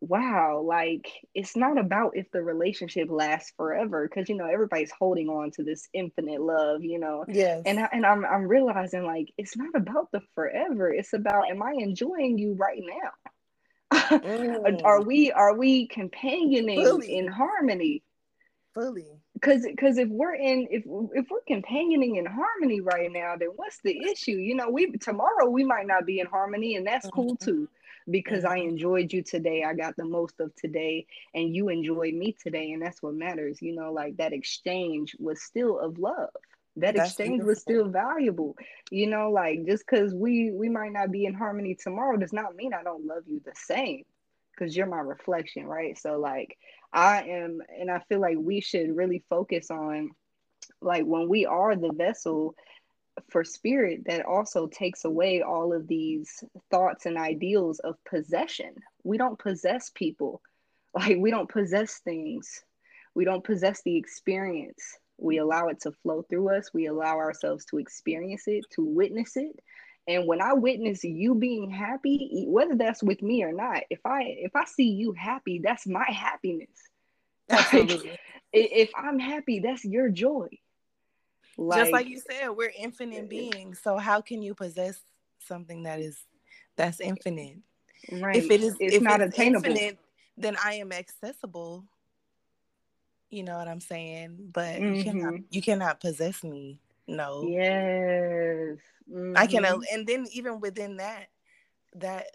wow, 0.00 0.62
like 0.66 1.10
it's 1.34 1.56
not 1.56 1.78
about 1.78 2.16
if 2.16 2.30
the 2.30 2.42
relationship 2.42 3.08
lasts 3.10 3.52
forever 3.56 4.08
because 4.08 4.28
you 4.28 4.36
know 4.36 4.46
everybody's 4.46 4.90
holding 4.90 5.28
on 5.28 5.50
to 5.52 5.62
this 5.62 5.88
infinite 5.92 6.40
love, 6.40 6.82
you 6.82 6.98
know. 6.98 7.24
Yes. 7.28 7.62
And 7.66 7.80
I, 7.80 7.88
and 7.92 8.04
I'm 8.04 8.24
I'm 8.24 8.46
realizing 8.46 9.04
like 9.04 9.32
it's 9.38 9.56
not 9.56 9.74
about 9.74 10.10
the 10.12 10.20
forever. 10.34 10.92
It's 10.92 11.12
about 11.12 11.50
am 11.50 11.62
I 11.62 11.74
enjoying 11.78 12.38
you 12.38 12.54
right 12.54 12.82
now? 12.82 13.30
mm. 14.18 14.84
are 14.84 15.02
we 15.02 15.32
are 15.32 15.56
we 15.56 15.86
companioning 15.88 16.84
Fully. 16.84 17.16
in 17.16 17.28
harmony? 17.28 18.02
Fully. 18.74 19.06
Because 19.34 19.62
because 19.62 19.98
if 19.98 20.08
we're 20.08 20.34
in 20.34 20.66
if 20.70 20.84
if 21.14 21.26
we're 21.30 21.40
companioning 21.46 22.16
in 22.16 22.26
harmony 22.26 22.80
right 22.80 23.10
now, 23.10 23.36
then 23.38 23.50
what's 23.56 23.78
the 23.84 23.96
issue? 24.10 24.32
You 24.32 24.54
know, 24.54 24.70
we 24.70 24.90
tomorrow 24.92 25.48
we 25.48 25.64
might 25.64 25.86
not 25.86 26.06
be 26.06 26.20
in 26.20 26.26
harmony, 26.26 26.76
and 26.76 26.86
that's 26.86 27.06
mm-hmm. 27.06 27.14
cool 27.14 27.36
too 27.36 27.68
because 28.10 28.44
I 28.44 28.58
mm-hmm. 28.58 28.70
enjoyed 28.70 29.12
you 29.12 29.22
today. 29.22 29.64
I 29.64 29.74
got 29.74 29.96
the 29.96 30.04
most 30.04 30.40
of 30.40 30.54
today, 30.54 31.06
and 31.34 31.54
you 31.54 31.68
enjoyed 31.68 32.14
me 32.14 32.36
today, 32.42 32.72
and 32.72 32.82
that's 32.82 33.02
what 33.02 33.14
matters. 33.14 33.60
You 33.62 33.74
know, 33.74 33.92
like 33.92 34.16
that 34.18 34.32
exchange 34.32 35.16
was 35.18 35.42
still 35.42 35.78
of 35.78 35.98
love. 35.98 36.30
That 36.76 36.96
that's 36.96 37.10
exchange 37.10 37.30
beautiful. 37.30 37.48
was 37.48 37.60
still 37.60 37.88
valuable. 37.88 38.56
You 38.90 39.06
know, 39.06 39.30
like 39.30 39.64
just 39.66 39.84
because 39.88 40.14
we 40.14 40.50
we 40.52 40.68
might 40.68 40.92
not 40.92 41.10
be 41.10 41.24
in 41.24 41.34
harmony 41.34 41.74
tomorrow 41.74 42.16
does 42.16 42.32
not 42.32 42.56
mean 42.56 42.74
I 42.74 42.82
don't 42.82 43.06
love 43.06 43.24
you 43.26 43.40
the 43.44 43.52
same 43.54 44.04
because 44.50 44.76
you're 44.76 44.86
my 44.86 45.00
reflection, 45.00 45.66
right? 45.66 45.96
So 45.98 46.18
like 46.18 46.56
I 46.92 47.22
am, 47.22 47.60
and 47.78 47.90
I 47.90 48.00
feel 48.08 48.20
like 48.20 48.36
we 48.38 48.60
should 48.60 48.96
really 48.96 49.24
focus 49.30 49.70
on 49.70 50.10
like 50.80 51.04
when 51.04 51.28
we 51.28 51.46
are 51.46 51.76
the 51.76 51.92
vessel 51.92 52.54
for 53.30 53.44
spirit 53.44 54.02
that 54.06 54.26
also 54.26 54.66
takes 54.66 55.04
away 55.04 55.42
all 55.42 55.72
of 55.72 55.86
these 55.86 56.42
thoughts 56.70 57.06
and 57.06 57.16
ideals 57.16 57.78
of 57.80 57.96
possession. 58.04 58.74
We 59.02 59.18
don't 59.18 59.38
possess 59.38 59.90
people. 59.94 60.40
Like 60.96 61.16
we 61.18 61.32
don't 61.32 61.50
possess 61.50 61.98
things. 62.04 62.62
We 63.16 63.24
don't 63.24 63.42
possess 63.42 63.82
the 63.82 63.96
experience. 63.96 64.96
We 65.18 65.38
allow 65.38 65.66
it 65.66 65.80
to 65.80 65.90
flow 65.90 66.22
through 66.22 66.56
us. 66.56 66.70
We 66.72 66.86
allow 66.86 67.16
ourselves 67.16 67.64
to 67.66 67.78
experience 67.78 68.44
it, 68.46 68.64
to 68.76 68.84
witness 68.84 69.36
it. 69.36 69.58
And 70.06 70.28
when 70.28 70.40
I 70.40 70.52
witness 70.52 71.02
you 71.02 71.34
being 71.34 71.68
happy, 71.68 72.44
whether 72.46 72.76
that's 72.76 73.02
with 73.02 73.22
me 73.22 73.42
or 73.42 73.52
not, 73.52 73.82
if 73.90 74.00
I 74.04 74.22
if 74.38 74.54
I 74.54 74.66
see 74.66 74.90
you 74.90 75.12
happy, 75.12 75.60
that's 75.62 75.86
my 75.86 76.06
happiness. 76.08 76.68
Like, 77.50 77.90
if 78.52 78.90
I'm 78.96 79.18
happy, 79.18 79.58
that's 79.58 79.84
your 79.84 80.08
joy. 80.10 80.46
Like, 81.56 81.80
Just 81.80 81.92
like 81.92 82.08
you 82.08 82.20
said, 82.20 82.48
we're 82.50 82.72
infinite 82.78 83.28
beings. 83.28 83.80
So 83.82 83.96
how 83.96 84.20
can 84.20 84.42
you 84.42 84.54
possess 84.54 85.00
something 85.38 85.84
that 85.84 86.00
is 86.00 86.16
that's 86.76 87.00
infinite? 87.00 87.58
Right. 88.10 88.36
If 88.36 88.50
it 88.50 88.62
is 88.62 88.76
it's 88.80 88.96
if 88.96 89.02
not 89.02 89.20
it's 89.20 89.34
attainable. 89.34 89.66
infinite, 89.66 89.98
then 90.36 90.56
I 90.62 90.74
am 90.74 90.92
accessible. 90.92 91.84
You 93.30 93.44
know 93.44 93.56
what 93.56 93.68
I'm 93.68 93.80
saying? 93.80 94.50
But 94.52 94.76
mm-hmm. 94.76 94.94
you 94.94 95.04
cannot 95.04 95.34
you 95.50 95.62
cannot 95.62 96.00
possess 96.00 96.42
me. 96.42 96.80
No. 97.06 97.46
Yes. 97.48 98.78
Mm-hmm. 99.10 99.34
I 99.36 99.46
can 99.46 99.62
mm-hmm. 99.62 99.80
and 99.92 100.06
then 100.06 100.26
even 100.32 100.60
within 100.60 100.96
that 100.96 101.28
that 101.96 102.26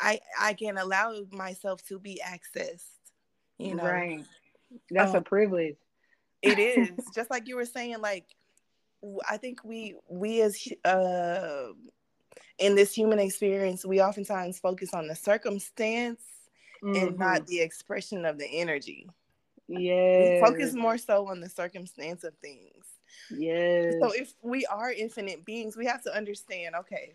I 0.00 0.20
I 0.40 0.54
can 0.54 0.78
allow 0.78 1.14
myself 1.32 1.84
to 1.88 1.98
be 1.98 2.20
accessed. 2.24 2.84
You 3.58 3.74
know. 3.74 3.84
Right. 3.84 4.24
That's 4.90 5.10
um, 5.10 5.16
a 5.16 5.20
privilege. 5.20 5.76
It 6.40 6.58
is. 6.58 6.90
Just 7.14 7.30
like 7.30 7.46
you 7.46 7.56
were 7.56 7.64
saying 7.64 8.00
like 8.00 8.26
I 9.28 9.36
think 9.36 9.64
we 9.64 9.96
we 10.08 10.42
as 10.42 10.56
uh, 10.84 11.68
in 12.58 12.74
this 12.74 12.94
human 12.94 13.18
experience, 13.18 13.84
we 13.84 14.00
oftentimes 14.00 14.58
focus 14.58 14.94
on 14.94 15.08
the 15.08 15.14
circumstance 15.14 16.22
mm-hmm. 16.82 17.08
and 17.08 17.18
not 17.18 17.38
mm-hmm. 17.38 17.46
the 17.46 17.60
expression 17.60 18.24
of 18.24 18.38
the 18.38 18.46
energy. 18.46 19.08
Yeah, 19.68 20.40
focus 20.44 20.74
more 20.74 20.98
so 20.98 21.28
on 21.28 21.40
the 21.40 21.48
circumstance 21.48 22.24
of 22.24 22.34
things. 22.42 22.84
Yes. 23.30 23.94
So 24.00 24.12
if 24.12 24.34
we 24.42 24.66
are 24.66 24.92
infinite 24.92 25.44
beings, 25.44 25.76
we 25.76 25.86
have 25.86 26.02
to 26.02 26.14
understand. 26.14 26.74
Okay, 26.74 27.14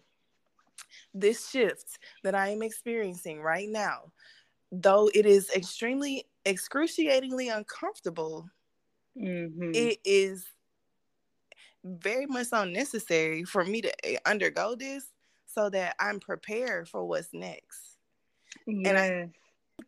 this 1.13 1.49
shift 1.49 1.99
that 2.23 2.35
I 2.35 2.49
am 2.49 2.61
experiencing 2.61 3.41
right 3.41 3.69
now, 3.69 4.11
though 4.71 5.09
it 5.13 5.25
is 5.25 5.49
extremely 5.55 6.25
excruciatingly 6.45 7.49
uncomfortable, 7.49 8.49
mm-hmm. 9.17 9.71
it 9.73 9.99
is 10.03 10.45
very 11.99 12.25
much 12.25 12.47
so 12.47 12.63
necessary 12.65 13.43
for 13.43 13.63
me 13.63 13.81
to 13.81 14.05
eh, 14.05 14.17
undergo 14.25 14.75
this 14.75 15.05
so 15.45 15.69
that 15.69 15.95
I'm 15.99 16.19
prepared 16.19 16.87
for 16.87 17.05
what's 17.05 17.29
next. 17.33 17.97
Yes. 18.65 18.87
And 18.87 18.97
I 18.97 19.29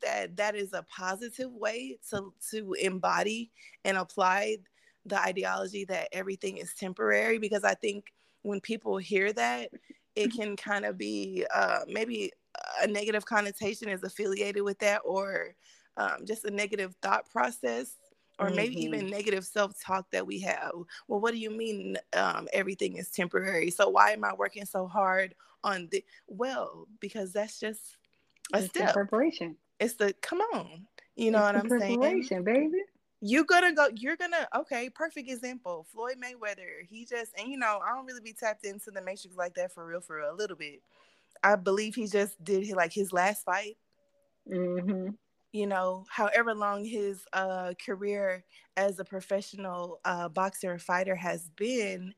that 0.02 0.38
that 0.38 0.56
is 0.56 0.74
a 0.74 0.84
positive 0.84 1.52
way 1.52 1.98
to 2.10 2.34
to 2.52 2.74
embody 2.74 3.52
and 3.86 3.98
apply 3.98 4.58
the 5.06 5.20
ideology 5.20 5.86
that 5.86 6.10
everything 6.12 6.58
is 6.58 6.74
temporary 6.76 7.40
because 7.40 7.64
I 7.64 7.74
think 7.74 8.06
when 8.44 8.62
people 8.62 8.98
hear 8.98 9.34
that 9.34 9.70
it 10.16 10.34
can 10.34 10.56
kind 10.56 10.86
of 10.86 10.98
be 10.98 11.46
uh, 11.54 11.80
maybe 11.88 12.32
a 12.82 12.88
negative 12.88 13.26
connotation 13.26 13.90
is 13.90 14.04
affiliated 14.04 14.64
with 14.64 14.78
that 14.80 15.02
or 15.06 15.56
um, 15.98 16.26
just 16.26 16.46
a 16.46 16.52
negative 16.52 16.96
thought 17.02 17.30
process 17.30 17.96
or 18.40 18.48
mm-hmm. 18.48 18.56
maybe 18.56 18.84
even 18.84 19.10
negative 19.10 19.46
self-talk 19.46 20.10
that 20.12 20.26
we 20.26 20.40
have. 20.40 20.72
Well 21.08 21.20
what 21.20 21.34
do 21.34 21.40
you 21.40 21.52
mean 21.52 21.98
um, 22.14 22.48
everything 22.54 22.98
is 22.98 23.10
temporary? 23.10 23.70
So 23.72 23.90
why 23.90 24.12
am 24.12 24.24
i 24.24 24.34
working 24.34 24.66
so 24.66 24.88
hard 24.88 25.36
on 25.64 25.90
the 25.92 26.04
well 26.28 26.88
because 27.00 27.34
that's 27.34 27.60
just 27.60 27.98
a 28.54 28.60
it's 28.60 28.68
step. 28.70 28.94
preparation. 28.94 29.56
It's 29.80 29.96
the 29.96 30.14
come 30.22 30.40
on. 30.54 30.88
You 31.16 31.32
know 31.32 31.46
it's 31.46 31.54
what 31.54 31.74
i'm 31.74 31.80
saying? 31.80 32.00
Preparation, 32.00 32.44
baby. 32.44 32.82
You're 33.22 33.44
gonna 33.44 33.74
go 33.74 33.90
you're 33.94 34.16
gonna 34.16 34.48
okay 34.56 34.90
perfect 34.90 35.30
example 35.30 35.86
floyd 35.92 36.16
mayweather. 36.24 36.86
He 36.88 37.06
just 37.06 37.34
and 37.38 37.50
you 37.50 37.58
know 37.58 37.80
i 37.86 37.94
don't 37.94 38.06
really 38.06 38.22
be 38.22 38.34
tapped 38.34 38.66
into 38.66 38.92
the 38.92 39.02
matrix 39.02 39.36
like 39.36 39.56
that 39.56 39.74
for 39.74 39.86
real 39.86 40.02
for 40.02 40.20
a 40.20 40.34
little 40.34 40.56
bit. 40.56 40.82
I 41.44 41.56
believe 41.56 41.96
he 41.96 42.08
just 42.08 42.42
did 42.44 42.70
like 42.72 42.94
his 42.94 43.12
last 43.14 43.44
fight. 43.44 43.78
Mm-hmm 44.50 45.10
you 45.52 45.68
know, 45.68 46.06
however 46.10 46.54
long 46.54 46.86
his 46.86 47.22
uh, 47.34 47.74
career 47.84 48.44
as 48.78 49.00
a 49.00 49.06
professional 49.06 50.00
uh, 50.06 50.30
boxer 50.30 50.72
and 50.72 50.82
fighter 50.82 51.16
has 51.16 51.50
been, 51.56 52.14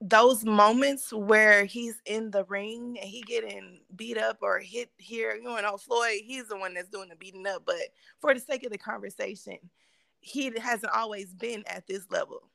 those 0.00 0.44
moments 0.44 1.12
where 1.12 1.64
he's 1.64 2.00
in 2.04 2.30
the 2.30 2.44
ring 2.44 2.98
and 3.00 3.08
he 3.08 3.22
getting 3.22 3.80
beat 3.96 4.18
up 4.18 4.38
or 4.42 4.58
hit 4.58 4.90
here, 4.96 5.34
you 5.34 5.44
know, 5.44 5.76
Floyd, 5.76 6.20
he's 6.24 6.48
the 6.48 6.56
one 6.56 6.74
that's 6.74 6.88
doing 6.88 7.08
the 7.08 7.16
beating 7.16 7.46
up. 7.46 7.62
But 7.64 7.76
for 8.20 8.34
the 8.34 8.40
sake 8.40 8.64
of 8.64 8.72
the 8.72 8.78
conversation, 8.78 9.58
he 10.20 10.52
hasn't 10.58 10.92
always 10.92 11.32
been 11.34 11.64
at 11.66 11.86
this 11.86 12.10
level. 12.10 12.50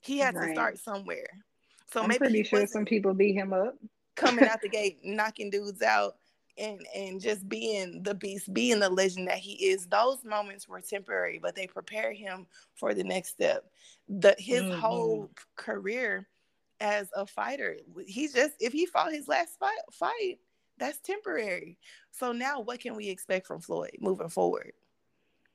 He 0.00 0.18
had 0.18 0.34
right. 0.34 0.48
to 0.48 0.52
start 0.52 0.78
somewhere. 0.78 1.26
So 1.92 2.02
I'm 2.02 2.08
maybe 2.08 2.18
pretty 2.18 2.42
sure 2.44 2.66
some 2.66 2.84
people 2.84 3.14
beat 3.14 3.34
him 3.34 3.52
up. 3.52 3.74
coming 4.16 4.46
out 4.46 4.60
the 4.60 4.68
gate, 4.70 4.98
knocking 5.04 5.50
dudes 5.50 5.82
out 5.82 6.16
and 6.58 6.86
and 6.94 7.20
just 7.20 7.48
being 7.48 8.02
the 8.02 8.14
beast, 8.14 8.52
being 8.52 8.80
the 8.80 8.88
legend 8.88 9.28
that 9.28 9.38
he 9.38 9.52
is, 9.66 9.86
those 9.86 10.24
moments 10.24 10.68
were 10.68 10.80
temporary, 10.80 11.38
but 11.42 11.54
they 11.54 11.66
prepare 11.66 12.12
him 12.12 12.46
for 12.74 12.94
the 12.94 13.04
next 13.04 13.30
step. 13.30 13.64
The 14.08 14.34
his 14.38 14.62
mm-hmm. 14.62 14.78
whole 14.78 15.30
career 15.56 16.28
as 16.80 17.08
a 17.14 17.26
fighter, 17.26 17.76
he 18.06 18.28
just 18.28 18.54
if 18.60 18.72
he 18.72 18.86
fought 18.86 19.12
his 19.12 19.28
last 19.28 19.58
fight, 19.58 19.78
fight, 19.92 20.38
that's 20.78 20.98
temporary. 21.00 21.78
So 22.12 22.32
now 22.32 22.60
what 22.60 22.80
can 22.80 22.94
we 22.94 23.08
expect 23.08 23.46
from 23.46 23.60
Floyd 23.60 23.96
moving 24.00 24.28
forward? 24.28 24.72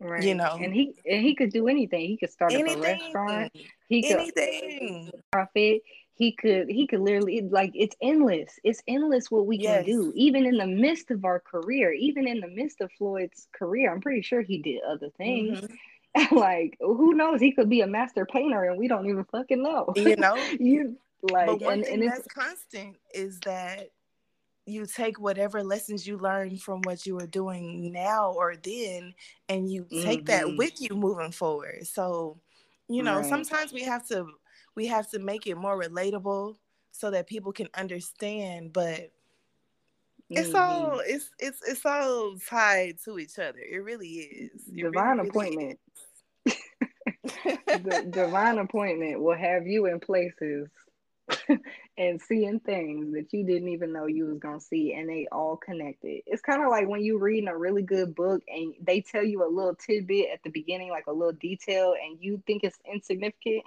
Right. 0.02 0.24
You 0.24 0.36
know, 0.36 0.58
and 0.62 0.74
he 0.74 0.96
and 1.06 1.22
he 1.22 1.36
could 1.36 1.52
do 1.52 1.68
anything. 1.68 2.08
He 2.08 2.18
could 2.18 2.32
start 2.32 2.54
anything. 2.54 2.80
a 2.80 2.82
restaurant. 2.82 3.52
He 3.90 4.02
could 4.02 4.18
anything. 4.18 5.12
Profit. 5.32 5.82
He 6.20 6.34
could 6.34 6.70
he 6.70 6.86
could 6.86 7.00
literally 7.00 7.42
like 7.50 7.72
it's 7.74 7.96
endless. 8.02 8.60
It's 8.66 8.84
endless 8.90 9.32
what 9.32 9.48
we 9.48 9.58
yes. 9.58 9.86
can 9.86 9.86
do. 9.86 10.12
Even 10.16 10.46
in 10.46 10.58
the 10.58 10.68
midst 10.68 11.12
of 11.12 11.24
our 11.24 11.40
career, 11.40 11.94
even 11.94 12.28
in 12.28 12.42
the 12.42 12.50
midst 12.50 12.82
of 12.82 12.92
Floyd's 12.98 13.48
career, 13.54 13.90
I'm 13.90 14.02
pretty 14.02 14.22
sure 14.22 14.42
he 14.42 14.58
did 14.58 14.82
other 14.84 15.10
things. 15.18 15.62
Mm-hmm. 15.62 16.36
like 16.36 16.76
who 16.82 17.14
knows? 17.14 17.40
He 17.40 17.54
could 17.54 17.70
be 17.70 17.80
a 17.80 17.88
master 17.88 18.26
painter 18.26 18.66
and 18.66 18.78
we 18.78 18.90
don't 18.90 19.08
even 19.08 19.24
fucking 19.32 19.64
know. 19.64 19.94
You 19.96 20.18
know, 20.18 20.36
you 20.60 20.98
like 21.22 21.48
but 21.48 21.62
one 21.62 21.74
and, 21.76 21.86
thing 21.86 22.02
and 22.02 22.12
that's 22.12 22.28
constant 22.28 22.98
is 23.14 23.40
that 23.46 23.90
you 24.66 24.86
take 24.86 25.22
whatever 25.22 25.64
lessons 25.64 26.06
you 26.06 26.18
learn 26.18 26.58
from 26.58 26.82
what 26.82 27.06
you 27.06 27.16
were 27.16 27.28
doing 27.28 27.94
now 27.94 28.34
or 28.34 28.58
then 28.58 29.14
and 29.48 29.72
you 29.72 29.86
take 29.90 30.26
mm-hmm. 30.26 30.48
that 30.50 30.58
with 30.58 30.82
you 30.82 30.96
moving 30.96 31.32
forward 31.32 31.86
so 31.86 32.38
you 32.88 33.04
know 33.04 33.18
right. 33.18 33.26
sometimes 33.26 33.74
we 33.74 33.84
have 33.84 34.08
to 34.08 34.28
we 34.80 34.88
have 34.88 35.10
to 35.10 35.20
make 35.20 35.46
it 35.46 35.58
more 35.58 35.78
relatable 35.78 36.56
so 36.94 37.12
that 37.12 37.28
people 37.28 37.52
can 37.52 37.68
understand 37.76 38.72
but 38.72 39.12
it's 40.30 40.50
mm-hmm. 40.50 40.56
all 40.56 41.02
it's 41.06 41.32
it's 41.38 41.60
it's 41.68 41.86
all 41.86 42.38
tied 42.50 42.98
to 43.04 43.20
each 43.20 43.38
other 43.40 43.60
it 43.60 43.84
really 43.84 44.08
is 44.08 44.52
it 44.70 44.82
divine 44.82 45.18
really, 45.18 45.28
appointment 45.28 45.80
is. 46.46 46.56
the 47.68 48.08
divine 48.10 48.58
appointment 48.58 49.20
will 49.20 49.38
have 49.38 49.68
you 49.68 49.86
in 49.88 50.00
places 50.00 50.70
and 51.98 52.22
seeing 52.22 52.62
things 52.62 53.14
that 53.14 53.34
you 53.34 53.46
didn't 53.46 53.68
even 53.68 53.92
know 53.92 54.06
you 54.06 54.28
was 54.28 54.40
gonna 54.40 54.62
see 54.62 54.94
and 54.94 55.10
they 55.10 55.28
all 55.30 55.58
connected 55.58 56.22
it's 56.26 56.42
kind 56.42 56.64
of 56.64 56.70
like 56.70 56.88
when 56.88 57.02
you 57.02 57.20
reading 57.20 57.50
a 57.50 57.58
really 57.58 57.84
good 57.84 58.16
book 58.16 58.42
and 58.48 58.74
they 58.82 59.02
tell 59.02 59.26
you 59.26 59.44
a 59.44 59.54
little 59.54 59.76
tidbit 59.76 60.30
at 60.32 60.42
the 60.44 60.50
beginning 60.50 60.90
like 60.90 61.08
a 61.08 61.12
little 61.12 61.34
detail 61.34 61.96
and 62.02 62.18
you 62.22 62.42
think 62.48 62.64
it's 62.64 62.80
insignificant 62.90 63.62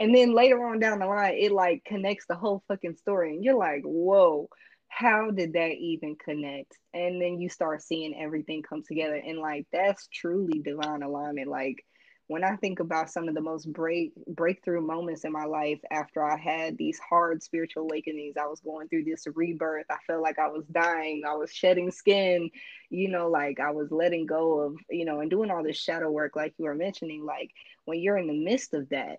and 0.00 0.14
then 0.14 0.34
later 0.34 0.64
on 0.66 0.78
down 0.78 0.98
the 0.98 1.06
line 1.06 1.34
it 1.36 1.52
like 1.52 1.84
connects 1.84 2.26
the 2.26 2.34
whole 2.34 2.62
fucking 2.68 2.96
story 2.96 3.34
and 3.34 3.44
you're 3.44 3.56
like 3.56 3.82
whoa 3.84 4.48
how 4.88 5.30
did 5.30 5.52
that 5.54 5.72
even 5.72 6.16
connect 6.16 6.72
and 6.94 7.20
then 7.20 7.38
you 7.38 7.48
start 7.48 7.82
seeing 7.82 8.18
everything 8.20 8.62
come 8.62 8.82
together 8.82 9.16
and 9.16 9.38
like 9.38 9.66
that's 9.72 10.08
truly 10.08 10.60
divine 10.60 11.02
alignment 11.02 11.48
like 11.48 11.84
when 12.28 12.42
I 12.42 12.56
think 12.56 12.80
about 12.80 13.10
some 13.10 13.28
of 13.28 13.34
the 13.34 13.40
most 13.40 13.72
break 13.72 14.12
breakthrough 14.26 14.80
moments 14.80 15.24
in 15.24 15.30
my 15.30 15.44
life 15.44 15.78
after 15.92 16.24
I 16.24 16.36
had 16.36 16.76
these 16.76 16.98
hard 16.98 17.42
spiritual 17.42 17.84
awakenings, 17.84 18.34
I 18.36 18.46
was 18.46 18.60
going 18.60 18.88
through 18.88 19.04
this 19.04 19.26
rebirth. 19.32 19.86
I 19.90 19.96
felt 20.06 20.22
like 20.22 20.38
I 20.38 20.48
was 20.48 20.64
dying. 20.66 21.22
I 21.26 21.34
was 21.34 21.52
shedding 21.52 21.90
skin, 21.92 22.50
you 22.90 23.08
know, 23.10 23.28
like 23.28 23.60
I 23.60 23.70
was 23.70 23.92
letting 23.92 24.26
go 24.26 24.60
of, 24.60 24.74
you 24.90 25.04
know, 25.04 25.20
and 25.20 25.30
doing 25.30 25.50
all 25.50 25.62
this 25.62 25.78
shadow 25.78 26.10
work, 26.10 26.34
like 26.34 26.52
you 26.58 26.64
were 26.64 26.74
mentioning. 26.74 27.24
Like 27.24 27.52
when 27.84 28.00
you're 28.00 28.18
in 28.18 28.26
the 28.26 28.44
midst 28.44 28.74
of 28.74 28.88
that 28.88 29.18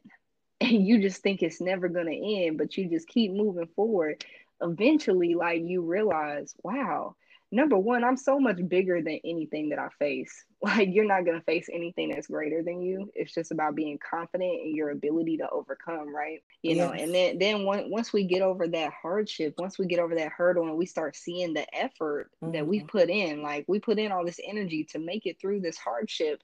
and 0.62 0.86
you 0.88 1.02
just 1.02 1.22
think 1.22 1.42
it's 1.42 1.62
never 1.62 1.88
going 1.88 2.08
to 2.08 2.46
end, 2.46 2.58
but 2.58 2.78
you 2.78 2.90
just 2.90 3.08
keep 3.08 3.32
moving 3.32 3.68
forward, 3.76 4.26
eventually, 4.62 5.36
like 5.36 5.62
you 5.64 5.82
realize, 5.82 6.56
wow, 6.64 7.16
number 7.52 7.78
one, 7.78 8.04
I'm 8.04 8.18
so 8.18 8.40
much 8.40 8.58
bigger 8.68 9.02
than 9.02 9.20
anything 9.24 9.70
that 9.70 9.80
I 9.80 9.90
face. 10.00 10.46
Like, 10.60 10.90
you're 10.92 11.06
not 11.06 11.24
going 11.24 11.38
to 11.38 11.46
face 11.46 11.70
anything 11.72 12.10
that's 12.10 12.26
greater 12.26 12.64
than 12.64 12.82
you. 12.82 13.12
It's 13.14 13.32
just 13.32 13.52
about 13.52 13.76
being 13.76 14.00
confident 14.00 14.60
in 14.66 14.76
your 14.76 14.90
ability 14.90 15.38
to 15.38 15.48
overcome, 15.52 16.12
right? 16.16 16.42
You 16.64 16.76
yes. 16.76 16.78
know, 16.78 16.94
and 16.94 17.14
then, 17.14 17.38
then 17.38 17.64
once 17.64 18.12
we 18.12 18.24
get 18.24 18.42
over 18.42 18.68
that 18.68 18.92
hardship, 19.00 19.54
once 19.60 19.78
we 19.78 19.86
get 19.86 20.00
over 20.00 20.16
that 20.16 20.32
hurdle 20.32 20.64
and 20.64 20.76
we 20.76 20.88
start 20.88 21.16
seeing 21.16 21.54
the 21.54 21.64
effort 21.78 22.32
mm-hmm. 22.44 22.54
that 22.54 22.66
we 22.66 22.80
put 22.80 23.12
in, 23.12 23.44
like, 23.44 23.66
we 23.68 23.80
put 23.80 24.00
in 24.00 24.12
all 24.12 24.26
this 24.26 24.40
energy 24.44 24.84
to 24.86 24.98
make 24.98 25.28
it 25.28 25.40
through 25.40 25.60
this 25.62 25.78
hardship 25.78 26.42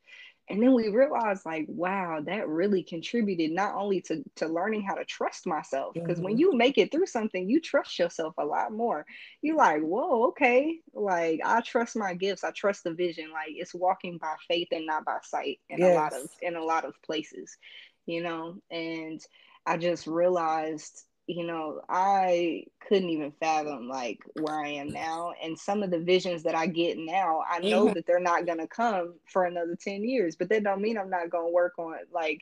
and 0.49 0.61
then 0.61 0.73
we 0.73 0.89
realized 0.89 1.45
like 1.45 1.65
wow 1.69 2.21
that 2.25 2.47
really 2.47 2.83
contributed 2.83 3.51
not 3.51 3.75
only 3.75 4.01
to 4.01 4.23
to 4.35 4.47
learning 4.47 4.81
how 4.81 4.93
to 4.93 5.05
trust 5.05 5.47
myself 5.47 5.93
because 5.93 6.17
mm-hmm. 6.17 6.25
when 6.25 6.37
you 6.37 6.53
make 6.53 6.77
it 6.77 6.91
through 6.91 7.05
something 7.05 7.49
you 7.49 7.61
trust 7.61 7.97
yourself 7.97 8.33
a 8.37 8.45
lot 8.45 8.71
more. 8.71 9.05
You're 9.41 9.55
like 9.55 9.81
whoa 9.81 10.27
okay. 10.29 10.79
Like 10.93 11.39
i 11.45 11.61
trust 11.61 11.95
my 11.95 12.13
gifts. 12.13 12.43
I 12.43 12.51
trust 12.51 12.83
the 12.83 12.93
vision. 12.93 13.31
Like 13.31 13.51
it's 13.51 13.73
walking 13.73 14.17
by 14.17 14.35
faith 14.47 14.67
and 14.71 14.85
not 14.85 15.05
by 15.05 15.17
sight 15.23 15.59
in 15.69 15.79
yes. 15.79 15.91
a 15.91 15.95
lot 15.95 16.13
of 16.13 16.29
in 16.41 16.55
a 16.55 16.63
lot 16.63 16.85
of 16.85 16.93
places 17.03 17.57
you 18.05 18.21
know? 18.21 18.57
And 18.69 19.21
i 19.65 19.77
just 19.77 20.07
realized 20.07 21.03
you 21.27 21.45
know, 21.45 21.81
I 21.87 22.65
couldn't 22.87 23.09
even 23.09 23.31
fathom 23.39 23.87
like 23.87 24.19
where 24.39 24.59
I 24.59 24.69
am 24.69 24.89
now. 24.89 25.33
And 25.41 25.57
some 25.57 25.81
of 25.81 25.91
the 25.91 25.99
visions 25.99 26.43
that 26.43 26.55
I 26.55 26.67
get 26.67 26.97
now, 26.97 27.43
I 27.49 27.59
know 27.59 27.85
mm-hmm. 27.85 27.93
that 27.93 28.05
they're 28.05 28.19
not 28.19 28.45
gonna 28.45 28.67
come 28.67 29.15
for 29.31 29.45
another 29.45 29.77
10 29.79 30.03
years, 30.03 30.35
but 30.35 30.49
that 30.49 30.63
don't 30.63 30.81
mean 30.81 30.97
I'm 30.97 31.09
not 31.09 31.29
gonna 31.29 31.49
work 31.49 31.73
on 31.79 31.93
it. 31.95 32.09
Like 32.11 32.41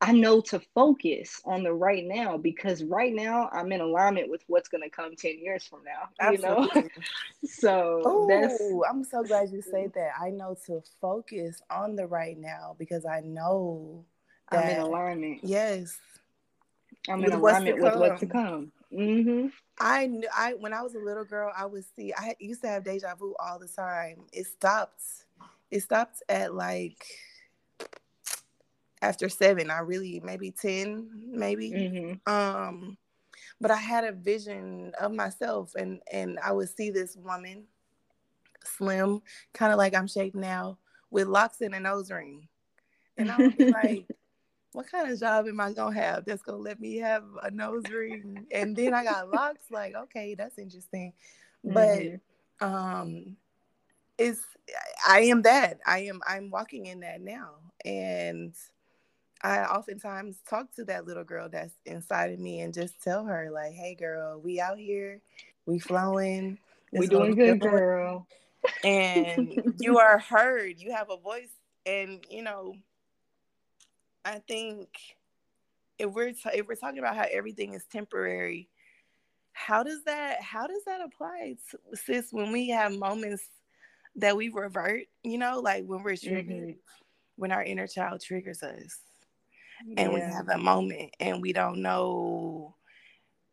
I 0.00 0.12
know 0.12 0.40
to 0.42 0.60
focus 0.74 1.40
on 1.44 1.62
the 1.62 1.72
right 1.72 2.04
now 2.04 2.36
because 2.38 2.82
right 2.82 3.14
now 3.14 3.50
I'm 3.52 3.70
in 3.70 3.80
alignment 3.80 4.30
with 4.30 4.42
what's 4.46 4.68
gonna 4.68 4.90
come 4.90 5.14
10 5.14 5.38
years 5.38 5.64
from 5.64 5.84
now. 5.84 6.08
Absolutely. 6.18 6.68
You 6.74 6.82
know? 6.82 6.88
so 7.44 8.02
Ooh, 8.08 8.26
that's 8.28 8.60
I'm 8.88 9.04
so 9.04 9.22
glad 9.22 9.50
you 9.50 9.60
say 9.60 9.88
that. 9.94 10.12
I 10.18 10.30
know 10.30 10.56
to 10.66 10.80
focus 11.02 11.60
on 11.70 11.96
the 11.96 12.06
right 12.06 12.38
now 12.38 12.76
because 12.78 13.04
I 13.04 13.20
know 13.20 14.06
that 14.50 14.64
I'm 14.64 14.70
in 14.70 14.80
alignment. 14.80 15.40
Yes 15.42 15.98
I'm 17.08 17.24
in 17.24 17.32
alignment 17.32 17.80
with 17.80 17.96
what's 17.96 18.20
to 18.20 18.26
come. 18.26 18.72
Mm-hmm. 18.92 19.48
I 19.80 20.06
knew 20.06 20.28
I 20.36 20.54
when 20.54 20.72
I 20.72 20.82
was 20.82 20.94
a 20.94 20.98
little 20.98 21.24
girl, 21.24 21.52
I 21.56 21.66
would 21.66 21.84
see. 21.96 22.12
I 22.16 22.36
used 22.38 22.62
to 22.62 22.68
have 22.68 22.84
deja 22.84 23.14
vu 23.14 23.34
all 23.40 23.58
the 23.58 23.68
time. 23.68 24.24
It 24.32 24.46
stopped. 24.46 25.02
It 25.70 25.80
stopped 25.80 26.22
at 26.28 26.54
like 26.54 27.04
after 29.00 29.28
seven. 29.28 29.70
I 29.70 29.80
really 29.80 30.20
maybe 30.24 30.50
ten, 30.50 31.08
maybe. 31.26 31.70
Mm-hmm. 31.70 32.32
Um, 32.32 32.96
but 33.60 33.70
I 33.70 33.76
had 33.76 34.04
a 34.04 34.12
vision 34.12 34.92
of 35.00 35.12
myself, 35.12 35.74
and 35.74 36.00
and 36.12 36.38
I 36.44 36.52
would 36.52 36.68
see 36.68 36.90
this 36.90 37.16
woman, 37.16 37.64
slim, 38.64 39.22
kind 39.54 39.72
of 39.72 39.78
like 39.78 39.94
I'm 39.94 40.06
shaped 40.06 40.36
now, 40.36 40.78
with 41.10 41.28
locks 41.28 41.62
and 41.62 41.74
a 41.74 41.80
nose 41.80 42.10
ring, 42.10 42.46
and 43.16 43.30
I 43.30 43.36
would 43.38 43.56
be 43.56 43.70
like 43.70 44.06
what 44.72 44.90
kind 44.90 45.10
of 45.10 45.18
job 45.20 45.46
am 45.46 45.60
I 45.60 45.72
gonna 45.72 45.94
have 45.94 46.24
that's 46.24 46.42
gonna 46.42 46.58
let 46.58 46.80
me 46.80 46.96
have 46.96 47.24
a 47.42 47.50
nose 47.50 47.84
ring? 47.90 48.46
And 48.50 48.76
then 48.76 48.94
I 48.94 49.04
got 49.04 49.30
locks. 49.30 49.64
Like, 49.70 49.94
okay, 49.94 50.34
that's 50.34 50.58
interesting. 50.58 51.12
Mm-hmm. 51.64 52.18
But 52.60 52.66
um 52.66 53.36
it's 54.18 54.40
I 55.06 55.20
am 55.22 55.42
that. 55.42 55.78
I 55.86 56.00
am 56.00 56.20
I'm 56.26 56.50
walking 56.50 56.86
in 56.86 57.00
that 57.00 57.20
now. 57.20 57.54
And 57.84 58.54
I 59.42 59.64
oftentimes 59.64 60.36
talk 60.48 60.72
to 60.76 60.84
that 60.84 61.06
little 61.06 61.24
girl 61.24 61.48
that's 61.48 61.74
inside 61.84 62.32
of 62.32 62.38
me 62.38 62.60
and 62.60 62.72
just 62.72 63.02
tell 63.02 63.24
her, 63.24 63.50
like, 63.50 63.72
hey 63.72 63.96
girl, 63.96 64.40
we 64.40 64.60
out 64.60 64.78
here, 64.78 65.20
we 65.66 65.78
flowing. 65.80 66.58
We 66.92 67.06
doing 67.06 67.34
good, 67.34 67.60
girl. 67.60 68.26
And 68.84 69.74
you 69.80 69.98
are 69.98 70.18
heard. 70.18 70.78
You 70.78 70.92
have 70.92 71.10
a 71.10 71.16
voice 71.16 71.50
and 71.86 72.24
you 72.30 72.42
know 72.42 72.76
I 74.24 74.38
think 74.38 74.88
if 75.98 76.10
we're 76.10 76.32
t- 76.32 76.50
if 76.54 76.66
we're 76.66 76.74
talking 76.74 76.98
about 76.98 77.16
how 77.16 77.26
everything 77.30 77.74
is 77.74 77.84
temporary, 77.84 78.68
how 79.52 79.82
does 79.82 80.04
that 80.04 80.42
how 80.42 80.66
does 80.66 80.84
that 80.86 81.00
apply, 81.00 81.56
to, 81.70 81.96
sis? 81.96 82.32
When 82.32 82.52
we 82.52 82.68
have 82.70 82.92
moments 82.92 83.44
that 84.16 84.36
we 84.36 84.48
revert, 84.48 85.04
you 85.22 85.38
know, 85.38 85.60
like 85.60 85.84
when 85.86 86.02
we're 86.02 86.16
triggered, 86.16 86.46
mm-hmm. 86.46 86.70
when 87.36 87.52
our 87.52 87.62
inner 87.62 87.86
child 87.86 88.20
triggers 88.20 88.62
us, 88.62 88.98
yeah. 89.86 90.02
and 90.02 90.12
we 90.12 90.20
have 90.20 90.48
a 90.48 90.58
moment 90.58 91.14
and 91.20 91.40
we 91.40 91.52
don't 91.52 91.80
know 91.82 92.74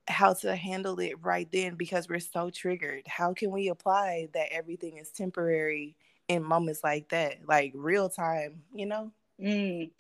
how 0.08 0.34
to 0.34 0.56
handle 0.56 1.00
it 1.00 1.14
right 1.24 1.48
then 1.52 1.76
because 1.76 2.10
we're 2.10 2.20
so 2.20 2.50
triggered. 2.50 3.04
How 3.08 3.34
can 3.34 3.52
we 3.52 3.70
apply 3.70 4.28
that 4.34 4.52
everything 4.52 4.98
is 4.98 5.12
temporary 5.12 5.96
in 6.28 6.44
moments 6.44 6.84
like 6.84 7.10
that, 7.10 7.38
like 7.48 7.72
real 7.76 8.10
time, 8.10 8.64
you 8.74 8.88
know? 8.88 9.12
Mm. 9.42 9.92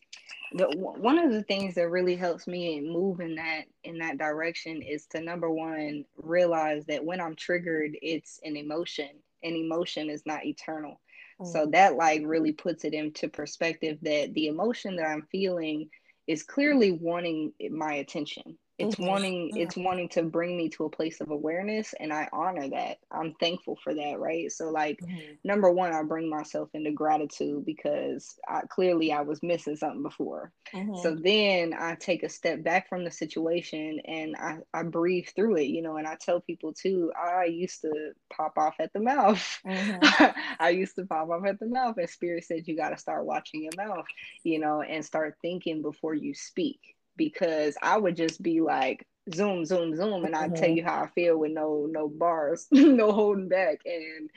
The 0.53 0.65
one 0.75 1.19
of 1.19 1.31
the 1.31 1.43
things 1.43 1.75
that 1.75 1.89
really 1.89 2.15
helps 2.15 2.47
me 2.47 2.81
move 2.81 3.19
in 3.19 3.35
that 3.35 3.65
in 3.83 3.99
that 3.99 4.17
direction 4.17 4.81
is 4.81 5.05
to 5.07 5.21
number 5.21 5.49
one 5.49 6.05
realize 6.17 6.85
that 6.87 7.05
when 7.05 7.21
i'm 7.21 7.35
triggered 7.35 7.95
it's 8.01 8.39
an 8.43 8.57
emotion 8.57 9.09
and 9.43 9.55
emotion 9.55 10.09
is 10.09 10.25
not 10.25 10.45
eternal. 10.45 10.99
Mm. 11.39 11.53
so 11.53 11.67
that 11.67 11.95
like 11.95 12.23
really 12.25 12.51
puts 12.51 12.83
it 12.83 12.95
into 12.95 13.29
perspective 13.29 13.99
that 14.01 14.33
the 14.33 14.47
emotion 14.47 14.95
that 14.95 15.05
i'm 15.05 15.27
feeling 15.31 15.89
is 16.25 16.41
clearly 16.43 16.91
wanting 16.91 17.53
my 17.69 17.93
attention 17.93 18.57
it's 18.79 18.95
mm-hmm. 18.95 19.07
wanting 19.07 19.51
it's 19.55 19.75
wanting 19.75 20.07
to 20.07 20.23
bring 20.23 20.55
me 20.55 20.69
to 20.69 20.85
a 20.85 20.89
place 20.89 21.19
of 21.19 21.29
awareness 21.29 21.93
and 21.99 22.13
i 22.13 22.27
honor 22.31 22.67
that 22.69 22.97
i'm 23.11 23.33
thankful 23.35 23.77
for 23.83 23.93
that 23.93 24.19
right 24.19 24.51
so 24.51 24.69
like 24.69 24.99
mm-hmm. 24.99 25.33
number 25.43 25.69
one 25.69 25.93
i 25.93 26.01
bring 26.01 26.29
myself 26.29 26.69
into 26.73 26.91
gratitude 26.91 27.65
because 27.65 28.35
I, 28.47 28.61
clearly 28.69 29.11
i 29.11 29.21
was 29.21 29.43
missing 29.43 29.75
something 29.75 30.01
before 30.01 30.51
mm-hmm. 30.73 30.95
so 31.03 31.15
then 31.15 31.73
i 31.77 31.95
take 31.95 32.23
a 32.23 32.29
step 32.29 32.63
back 32.63 32.87
from 32.87 33.03
the 33.03 33.11
situation 33.11 33.99
and 34.05 34.35
I, 34.37 34.57
I 34.73 34.83
breathe 34.83 35.27
through 35.35 35.57
it 35.57 35.67
you 35.67 35.81
know 35.81 35.97
and 35.97 36.07
i 36.07 36.15
tell 36.15 36.39
people 36.39 36.73
too 36.73 37.11
i 37.21 37.45
used 37.45 37.81
to 37.81 38.11
pop 38.35 38.57
off 38.57 38.75
at 38.79 38.93
the 38.93 39.01
mouth 39.01 39.59
mm-hmm. 39.65 40.25
i 40.59 40.69
used 40.69 40.95
to 40.95 41.05
pop 41.05 41.29
off 41.29 41.45
at 41.45 41.59
the 41.59 41.67
mouth 41.67 41.97
and 41.97 42.09
spirit 42.09 42.45
said 42.45 42.67
you 42.67 42.77
got 42.77 42.89
to 42.89 42.97
start 42.97 43.25
watching 43.25 43.63
your 43.63 43.87
mouth 43.87 44.05
you 44.43 44.59
know 44.59 44.81
and 44.81 45.03
start 45.05 45.35
thinking 45.41 45.81
before 45.81 46.13
you 46.13 46.33
speak 46.33 46.79
because 47.19 47.75
I 47.83 47.97
would 47.97 48.15
just 48.15 48.41
be 48.41 48.61
like 48.61 49.05
zoom 49.35 49.65
zoom 49.65 49.95
zoom 49.95 50.25
and 50.25 50.33
mm-hmm. 50.33 50.53
I 50.53 50.57
tell 50.57 50.69
you 50.69 50.83
how 50.83 51.03
I 51.03 51.07
feel 51.07 51.37
with 51.37 51.51
no 51.51 51.85
no 51.91 52.07
bars 52.07 52.67
no 52.71 53.11
holding 53.11 53.49
back. 53.49 53.81
And 53.85 54.31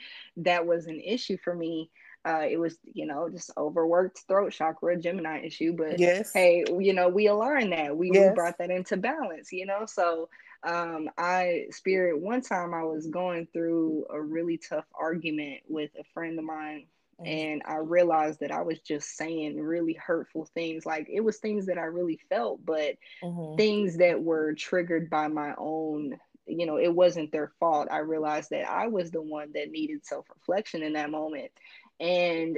that 0.45 0.67
was 0.67 0.85
an 0.85 0.99
issue 0.99 1.37
for 1.43 1.55
me. 1.55 1.89
Uh, 2.25 2.45
it 2.49 2.57
was 2.57 2.77
you 2.83 3.05
know 3.05 3.27
just 3.29 3.51
overworked 3.57 4.19
throat 4.27 4.53
chakra 4.53 4.97
Gemini 4.97 5.43
issue 5.43 5.73
but 5.73 5.99
yes. 5.99 6.31
hey 6.33 6.63
you 6.79 6.93
know 6.93 7.09
we 7.09 7.27
aligned 7.27 7.71
that. 7.71 7.97
We, 7.97 8.11
yes. 8.13 8.29
we 8.29 8.35
brought 8.35 8.57
that 8.59 8.69
into 8.69 8.97
balance 8.97 9.51
you 9.51 9.65
know? 9.65 9.85
So 9.87 10.29
um, 10.63 11.09
I 11.17 11.65
spirit 11.71 12.21
one 12.21 12.41
time 12.41 12.73
I 12.73 12.83
was 12.83 13.07
going 13.07 13.47
through 13.51 14.05
a 14.09 14.21
really 14.21 14.57
tough 14.57 14.85
argument 14.93 15.61
with 15.67 15.91
a 15.99 16.03
friend 16.13 16.37
of 16.37 16.45
mine 16.45 16.85
Mm-hmm. 17.21 17.27
and 17.27 17.61
I 17.65 17.75
realized 17.75 18.39
that 18.39 18.51
I 18.51 18.61
was 18.63 18.79
just 18.79 19.15
saying 19.15 19.59
really 19.59 19.93
hurtful 19.93 20.45
things. 20.53 20.85
Like 20.85 21.07
it 21.11 21.21
was 21.21 21.37
things 21.37 21.67
that 21.67 21.77
I 21.77 21.83
really 21.83 22.19
felt, 22.29 22.65
but 22.65 22.95
mm-hmm. 23.23 23.55
things 23.55 23.97
that 23.97 24.21
were 24.21 24.53
triggered 24.53 25.09
by 25.09 25.27
my 25.27 25.53
own, 25.57 26.17
you 26.47 26.65
know, 26.65 26.77
it 26.77 26.93
wasn't 26.93 27.31
their 27.31 27.51
fault. 27.59 27.87
I 27.91 27.99
realized 27.99 28.49
that 28.49 28.67
I 28.67 28.87
was 28.87 29.11
the 29.11 29.21
one 29.21 29.51
that 29.53 29.69
needed 29.69 30.05
self 30.05 30.25
reflection 30.33 30.81
in 30.81 30.93
that 30.93 31.11
moment. 31.11 31.51
And 31.99 32.57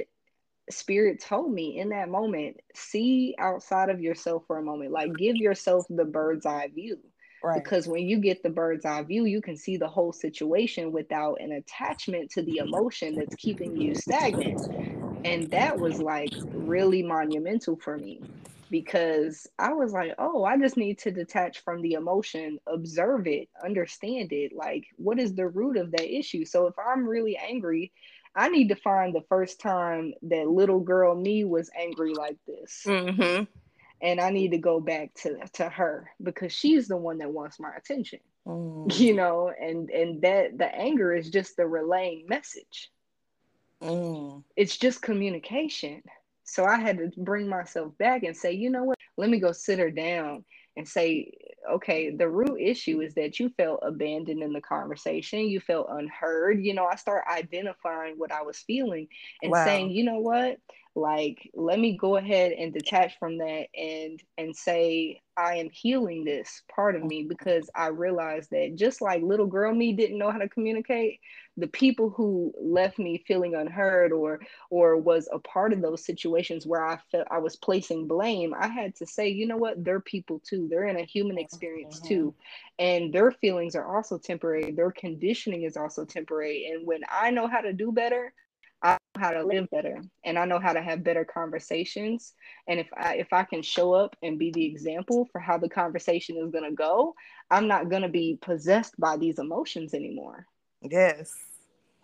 spirit 0.70 1.20
told 1.20 1.52
me 1.52 1.78
in 1.78 1.90
that 1.90 2.08
moment 2.08 2.56
see 2.74 3.34
outside 3.38 3.88
of 3.88 4.00
yourself 4.00 4.42
for 4.48 4.58
a 4.58 4.62
moment 4.62 4.90
like 4.90 5.14
give 5.16 5.36
yourself 5.36 5.86
the 5.88 6.04
bird's 6.04 6.44
eye 6.44 6.68
view 6.74 6.98
Right. 7.46 7.62
Because 7.62 7.86
when 7.86 8.08
you 8.08 8.18
get 8.18 8.42
the 8.42 8.50
bird's 8.50 8.84
eye 8.84 9.02
view, 9.04 9.24
you 9.24 9.40
can 9.40 9.56
see 9.56 9.76
the 9.76 9.86
whole 9.86 10.12
situation 10.12 10.90
without 10.90 11.40
an 11.40 11.52
attachment 11.52 12.30
to 12.32 12.42
the 12.42 12.58
emotion 12.58 13.14
that's 13.14 13.36
keeping 13.36 13.76
you 13.76 13.94
stagnant. 13.94 14.60
And 15.24 15.48
that 15.52 15.78
was 15.78 16.00
like 16.00 16.30
really 16.52 17.04
monumental 17.04 17.76
for 17.76 17.98
me 17.98 18.20
because 18.68 19.46
I 19.60 19.74
was 19.74 19.92
like, 19.92 20.14
oh, 20.18 20.44
I 20.44 20.58
just 20.58 20.76
need 20.76 20.98
to 21.00 21.12
detach 21.12 21.62
from 21.62 21.82
the 21.82 21.92
emotion, 21.92 22.58
observe 22.66 23.28
it, 23.28 23.48
understand 23.64 24.32
it. 24.32 24.52
Like, 24.52 24.86
what 24.96 25.20
is 25.20 25.32
the 25.32 25.46
root 25.46 25.76
of 25.76 25.92
that 25.92 26.18
issue? 26.18 26.44
So 26.44 26.66
if 26.66 26.74
I'm 26.78 27.06
really 27.06 27.36
angry, 27.36 27.92
I 28.34 28.48
need 28.48 28.70
to 28.70 28.76
find 28.76 29.14
the 29.14 29.24
first 29.28 29.60
time 29.60 30.14
that 30.22 30.48
little 30.48 30.80
girl 30.80 31.14
me 31.14 31.44
was 31.44 31.70
angry 31.78 32.12
like 32.12 32.38
this. 32.44 32.82
Mm-hmm 32.84 33.44
and 34.00 34.20
I 34.20 34.30
need 34.30 34.52
to 34.52 34.58
go 34.58 34.80
back 34.80 35.14
to 35.22 35.38
to 35.54 35.68
her 35.68 36.10
because 36.22 36.52
she's 36.52 36.88
the 36.88 36.96
one 36.96 37.18
that 37.18 37.32
wants 37.32 37.60
my 37.60 37.70
attention. 37.76 38.20
Mm. 38.46 38.96
You 39.00 39.12
know, 39.12 39.50
and 39.60 39.90
and 39.90 40.22
that 40.22 40.56
the 40.56 40.72
anger 40.72 41.12
is 41.12 41.30
just 41.30 41.56
the 41.56 41.66
relaying 41.66 42.26
message. 42.28 42.92
Mm. 43.82 44.44
It's 44.54 44.76
just 44.76 45.02
communication. 45.02 46.02
So 46.44 46.64
I 46.64 46.78
had 46.78 46.98
to 46.98 47.10
bring 47.16 47.48
myself 47.48 47.98
back 47.98 48.22
and 48.22 48.36
say, 48.36 48.52
you 48.52 48.70
know 48.70 48.84
what? 48.84 48.98
Let 49.16 49.30
me 49.30 49.40
go 49.40 49.50
sit 49.50 49.80
her 49.80 49.90
down 49.90 50.44
and 50.76 50.86
say, 50.86 51.32
okay, 51.70 52.10
the 52.10 52.28
root 52.28 52.58
issue 52.60 53.00
is 53.00 53.14
that 53.14 53.38
you 53.38 53.48
felt 53.50 53.80
abandoned 53.82 54.42
in 54.42 54.52
the 54.52 54.60
conversation. 54.60 55.40
You 55.48 55.60
felt 55.60 55.88
unheard. 55.90 56.64
You 56.64 56.74
know, 56.74 56.86
I 56.86 56.96
start 56.96 57.24
identifying 57.30 58.14
what 58.16 58.32
I 58.32 58.42
was 58.42 58.58
feeling 58.58 59.08
and 59.42 59.52
wow. 59.52 59.64
saying, 59.64 59.90
you 59.90 60.04
know 60.04 60.18
what? 60.18 60.58
like 60.96 61.50
let 61.54 61.78
me 61.78 61.96
go 61.96 62.16
ahead 62.16 62.52
and 62.52 62.72
detach 62.72 63.18
from 63.18 63.36
that 63.36 63.66
and 63.76 64.22
and 64.38 64.56
say 64.56 65.20
i 65.36 65.54
am 65.56 65.68
healing 65.68 66.24
this 66.24 66.62
part 66.74 66.96
of 66.96 67.04
me 67.04 67.22
because 67.22 67.68
i 67.74 67.88
realized 67.88 68.50
that 68.50 68.74
just 68.74 69.02
like 69.02 69.22
little 69.22 69.46
girl 69.46 69.74
me 69.74 69.92
didn't 69.92 70.18
know 70.18 70.30
how 70.30 70.38
to 70.38 70.48
communicate 70.48 71.20
the 71.58 71.66
people 71.66 72.08
who 72.10 72.52
left 72.58 72.98
me 72.98 73.22
feeling 73.26 73.54
unheard 73.54 74.10
or 74.10 74.40
or 74.70 74.96
was 74.96 75.28
a 75.32 75.38
part 75.40 75.74
of 75.74 75.82
those 75.82 76.04
situations 76.04 76.66
where 76.66 76.84
i 76.84 76.98
felt 77.12 77.28
i 77.30 77.38
was 77.38 77.56
placing 77.56 78.06
blame 78.06 78.54
i 78.58 78.66
had 78.66 78.96
to 78.96 79.04
say 79.04 79.28
you 79.28 79.46
know 79.46 79.58
what 79.58 79.84
they're 79.84 80.00
people 80.00 80.40
too 80.48 80.66
they're 80.70 80.86
in 80.86 80.96
a 80.96 81.04
human 81.04 81.36
experience 81.36 81.55
mm-hmm. 81.60 82.06
too 82.06 82.34
and 82.78 83.12
their 83.12 83.30
feelings 83.30 83.74
are 83.74 83.96
also 83.96 84.18
temporary 84.18 84.70
their 84.72 84.90
conditioning 84.90 85.62
is 85.62 85.76
also 85.76 86.04
temporary 86.04 86.70
and 86.72 86.86
when 86.86 87.00
i 87.10 87.30
know 87.30 87.46
how 87.46 87.60
to 87.60 87.72
do 87.72 87.92
better 87.92 88.32
I 88.82 88.92
know 88.92 89.20
how 89.20 89.30
to 89.30 89.44
live 89.44 89.68
better 89.70 90.00
and 90.24 90.38
I 90.38 90.44
know 90.44 90.58
how 90.58 90.72
to 90.72 90.82
have 90.82 91.02
better 91.02 91.24
conversations. 91.24 92.34
And 92.68 92.78
if 92.78 92.88
I 92.96 93.16
if 93.16 93.32
I 93.32 93.44
can 93.44 93.62
show 93.62 93.94
up 93.94 94.16
and 94.22 94.38
be 94.38 94.50
the 94.50 94.64
example 94.64 95.28
for 95.32 95.40
how 95.40 95.58
the 95.58 95.68
conversation 95.68 96.36
is 96.36 96.50
gonna 96.50 96.72
go, 96.72 97.14
I'm 97.50 97.68
not 97.68 97.88
gonna 97.88 98.08
be 98.08 98.38
possessed 98.40 98.98
by 98.98 99.16
these 99.16 99.38
emotions 99.38 99.94
anymore. 99.94 100.46
Yes. 100.82 101.32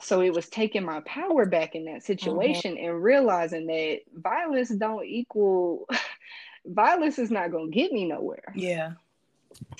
So 0.01 0.21
it 0.21 0.33
was 0.33 0.49
taking 0.49 0.85
my 0.85 1.01
power 1.01 1.47
back 1.47 1.75
in 1.75 1.85
that 1.85 1.97
mm-hmm. 1.97 2.01
situation 2.01 2.75
mm-hmm. 2.75 2.87
and 2.87 3.03
realizing 3.03 3.67
that 3.67 4.01
violence 4.15 4.71
don't 4.71 5.05
equal 5.05 5.87
violence 6.67 7.19
is 7.19 7.31
not 7.31 7.53
gonna 7.53 7.71
get 7.71 7.93
me 7.93 8.07
nowhere. 8.07 8.53
Yeah 8.57 8.93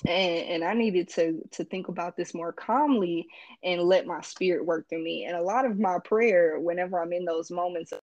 and, 0.07 0.49
and 0.49 0.65
I 0.65 0.75
needed 0.75 1.09
to 1.11 1.41
to 1.53 1.65
think 1.65 1.89
about 1.89 2.17
this 2.17 2.35
more 2.35 2.53
calmly 2.53 3.27
and 3.63 3.83
let 3.83 4.07
my 4.07 4.21
spirit 4.21 4.65
work 4.65 4.89
through 4.89 5.03
me. 5.03 5.25
And 5.25 5.37
a 5.37 5.43
lot 5.43 5.65
of 5.65 5.79
my 5.79 5.99
prayer, 6.05 6.59
whenever 6.59 7.01
I'm 7.01 7.13
in 7.13 7.25
those 7.25 7.51
moments 7.51 7.93
of 7.93 8.01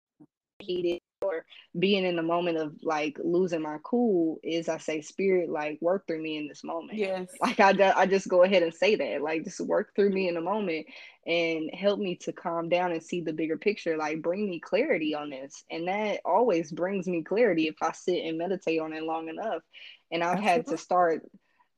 heated 0.60 1.00
or 1.22 1.46
being 1.80 2.06
in 2.06 2.16
the 2.16 2.22
moment 2.22 2.58
of 2.58 2.74
like 2.84 3.18
losing 3.24 3.62
my 3.62 3.78
cool, 3.84 4.40
is 4.44 4.70
I 4.70 4.78
say, 4.78 5.02
Spirit, 5.02 5.50
like 5.50 5.78
work 5.82 6.06
through 6.06 6.22
me 6.22 6.38
in 6.38 6.48
this 6.48 6.64
moment. 6.64 6.98
Yes. 6.98 7.30
Like 7.42 7.60
I, 7.60 7.94
I 7.96 8.06
just 8.06 8.28
go 8.28 8.44
ahead 8.44 8.64
and 8.64 8.74
say 8.74 8.96
that, 8.96 9.22
like 9.22 9.44
just 9.44 9.62
work 9.62 9.96
through 9.96 10.12
me 10.12 10.28
in 10.28 10.38
a 10.38 10.42
moment 10.42 10.88
and 11.26 11.70
help 11.74 12.00
me 12.00 12.16
to 12.18 12.34
calm 12.34 12.70
down 12.70 12.92
and 12.92 13.02
see 13.02 13.22
the 13.22 13.34
bigger 13.34 13.58
picture. 13.58 13.98
Like 13.98 14.22
bring 14.22 14.50
me 14.50 14.60
clarity 14.60 15.16
on 15.16 15.30
this, 15.30 15.64
and 15.72 15.88
that 15.88 16.20
always 16.26 16.72
brings 16.72 17.08
me 17.08 17.24
clarity 17.24 17.68
if 17.68 17.76
I 17.82 17.92
sit 17.94 18.24
and 18.26 18.38
meditate 18.38 18.80
on 18.80 18.94
it 18.94 19.04
long 19.04 19.30
enough. 19.30 19.64
And 20.12 20.24
I've 20.24 20.38
Absolutely. 20.38 20.52
had 20.52 20.68
to 20.68 20.78
start 20.78 21.22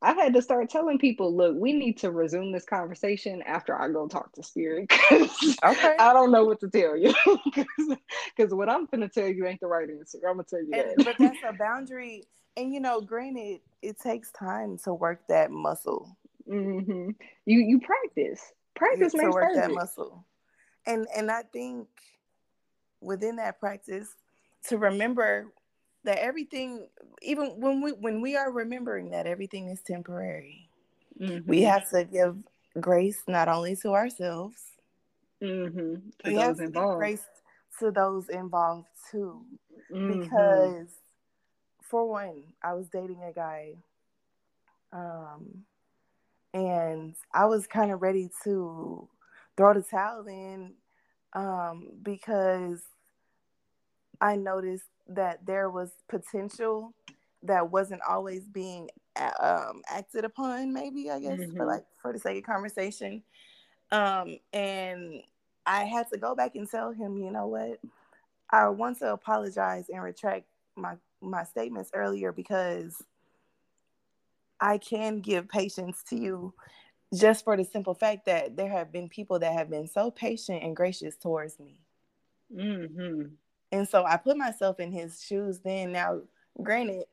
I 0.02 0.14
had 0.14 0.34
to 0.36 0.42
start 0.42 0.70
telling 0.70 1.00
people, 1.00 1.36
look, 1.36 1.56
we 1.58 1.74
need 1.74 1.98
to 2.00 2.12
resume 2.12 2.52
this 2.52 2.66
conversation 2.66 3.42
after 3.42 3.80
I 3.80 3.90
go 3.90 4.08
talk 4.08 4.32
to 4.34 4.44
Spirit. 4.44 4.92
okay. 5.12 5.96
I 6.00 6.14
don't 6.14 6.32
know 6.32 6.46
what 6.46 6.60
to 6.62 6.70
tell 6.70 6.96
you. 6.96 7.14
Because 8.36 8.54
what 8.54 8.70
I'm 8.70 8.86
going 8.86 9.02
to 9.02 9.10
tell 9.10 9.28
you 9.28 9.48
ain't 9.48 9.60
the 9.60 9.68
right 9.68 9.90
answer. 9.90 10.20
I'm 10.28 10.36
going 10.36 10.46
to 10.46 10.50
tell 10.50 10.64
you 10.64 10.72
and, 10.74 11.00
that. 11.00 11.06
but 11.06 11.16
that's 11.18 11.38
a 11.48 11.54
boundary. 11.60 12.24
And, 12.56 12.72
you 12.72 12.80
know, 12.80 13.02
granted, 13.02 13.62
it 13.82 14.00
takes 14.00 14.32
time 14.32 14.78
to 14.84 14.94
work 14.94 15.22
that 15.30 15.50
muscle. 15.50 16.16
Mm-hmm. 16.48 17.10
You 17.46 17.60
you 17.60 17.80
practice. 17.80 18.42
Practice 18.76 19.14
to 19.14 19.30
work 19.30 19.50
perfect. 19.50 19.56
that 19.56 19.72
muscle. 19.74 20.26
And 20.86 21.08
and 21.16 21.32
I 21.32 21.42
think 21.42 21.88
within 23.02 23.38
that 23.38 23.60
practice, 23.60 24.08
to 24.70 24.78
remember 24.78 25.48
that 26.04 26.18
everything 26.20 26.88
even 27.22 27.60
when 27.60 27.82
we 27.82 27.92
when 27.92 28.22
we 28.22 28.36
are 28.36 28.52
remembering 28.52 29.10
that 29.10 29.28
everything 29.28 29.68
is 29.68 29.82
temporary 29.82 30.70
mm-hmm. 31.20 31.50
we 31.50 31.62
have 31.62 31.90
to 31.90 32.04
give 32.04 32.38
grace 32.80 33.24
not 33.28 33.48
only 33.48 33.76
to 33.76 33.90
ourselves 33.90 34.62
mm-hmm. 35.42 35.96
to 35.96 36.02
we 36.26 36.36
have 36.36 36.58
to 36.58 36.68
give 36.68 36.74
grace 36.74 37.26
to 37.80 37.92
those 37.92 38.30
involved 38.30 38.88
too 39.12 39.42
mm-hmm. 39.92 40.22
because 40.22 40.88
for 41.82 42.08
one 42.08 42.44
i 42.64 42.74
was 42.74 42.88
dating 42.90 43.24
a 43.24 43.34
guy 43.34 43.74
um 44.94 45.64
and 46.54 47.16
i 47.34 47.46
was 47.46 47.68
kind 47.68 47.92
of 47.92 48.02
ready 48.02 48.30
to 48.44 49.08
throw 49.56 49.74
the 49.74 49.82
towel 49.82 50.26
in 50.28 50.74
um 51.34 51.90
because 52.04 52.82
i 54.22 54.36
noticed 54.36 54.86
that 55.08 55.46
there 55.46 55.70
was 55.70 55.92
potential 56.08 56.94
that 57.44 57.72
wasn't 57.72 58.02
always 58.08 58.48
being 58.48 58.90
um, 59.40 59.82
acted 59.90 60.26
upon 60.26 60.74
maybe 60.74 61.10
i 61.10 61.20
guess 61.20 61.40
mm-hmm. 61.40 61.56
for 61.58 61.66
like 61.66 61.84
for 62.02 62.14
the 62.14 62.20
sake 62.20 62.38
of 62.38 62.44
conversation 62.44 63.24
um, 63.92 64.38
and 64.54 65.22
i 65.66 65.84
had 65.84 66.10
to 66.10 66.18
go 66.18 66.36
back 66.36 66.56
and 66.56 66.70
tell 66.70 66.92
him 66.92 67.18
you 67.18 67.32
know 67.32 67.48
what 67.48 67.80
i 68.52 68.68
want 68.68 68.98
to 69.00 69.12
apologize 69.12 69.90
and 69.90 70.04
retract 70.04 70.46
my 70.76 70.96
my 71.22 71.44
statements 71.44 71.90
earlier 71.94 72.32
because 72.32 73.02
i 74.60 74.78
can 74.78 75.20
give 75.20 75.48
patience 75.50 76.04
to 76.08 76.16
you 76.16 76.54
just 77.14 77.44
for 77.44 77.56
the 77.56 77.64
simple 77.64 77.94
fact 77.94 78.26
that 78.26 78.56
there 78.58 78.70
have 78.70 78.92
been 78.92 79.08
people 79.08 79.40
that 79.40 79.54
have 79.54 79.70
been 79.70 79.88
so 79.88 80.12
patient 80.12 80.62
and 80.64 80.76
gracious 80.76 81.16
towards 81.16 81.60
me 81.60 81.80
mm-hmm. 82.54 83.24
And 83.72 83.88
so 83.88 84.06
I 84.06 84.18
put 84.18 84.38
myself 84.38 84.80
in 84.80 84.92
his 84.92 85.24
shoes 85.24 85.60
then. 85.60 85.92
Now, 85.92 86.22
granted, 86.62 87.04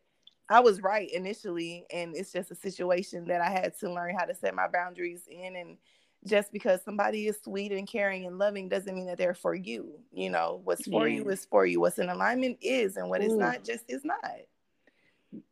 I 0.49 0.61
was 0.61 0.83
right 0.83 1.11
initially, 1.11 1.87
and 1.93 2.15
it's 2.15 2.33
just 2.33 2.51
a 2.51 2.55
situation 2.55 3.27
that 3.29 3.41
I 3.41 3.51
had 3.51 3.79
to 3.81 3.93
learn 3.93 4.17
how 4.17 4.25
to 4.25 4.35
set 4.35 4.55
my 4.55 4.69
boundaries 4.69 5.23
in. 5.29 5.57
And 5.57 5.79
just 6.27 6.53
because 6.53 6.83
somebody 6.85 7.27
is 7.27 7.39
sweet 7.43 7.73
and 7.73 7.89
caring 7.89 8.27
and 8.27 8.39
loving 8.39 8.69
doesn't 8.69 8.95
mean 8.95 9.07
that 9.07 9.19
they're 9.19 9.35
for 9.35 9.55
you. 9.55 9.99
You 10.13 10.31
know, 10.31 10.61
what's 10.65 10.87
for 10.87 11.09
yeah. 11.09 11.17
you 11.17 11.29
is 11.31 11.47
for 11.47 11.67
you. 11.67 11.81
What's 11.81 11.99
in 11.99 12.09
alignment 12.09 12.59
is, 12.61 12.97
and 12.97 13.09
what 13.09 13.23
Ooh. 13.23 13.27
is 13.27 13.35
not 13.35 13.65
just 13.65 13.85
is 13.89 14.05
not. 14.05 14.19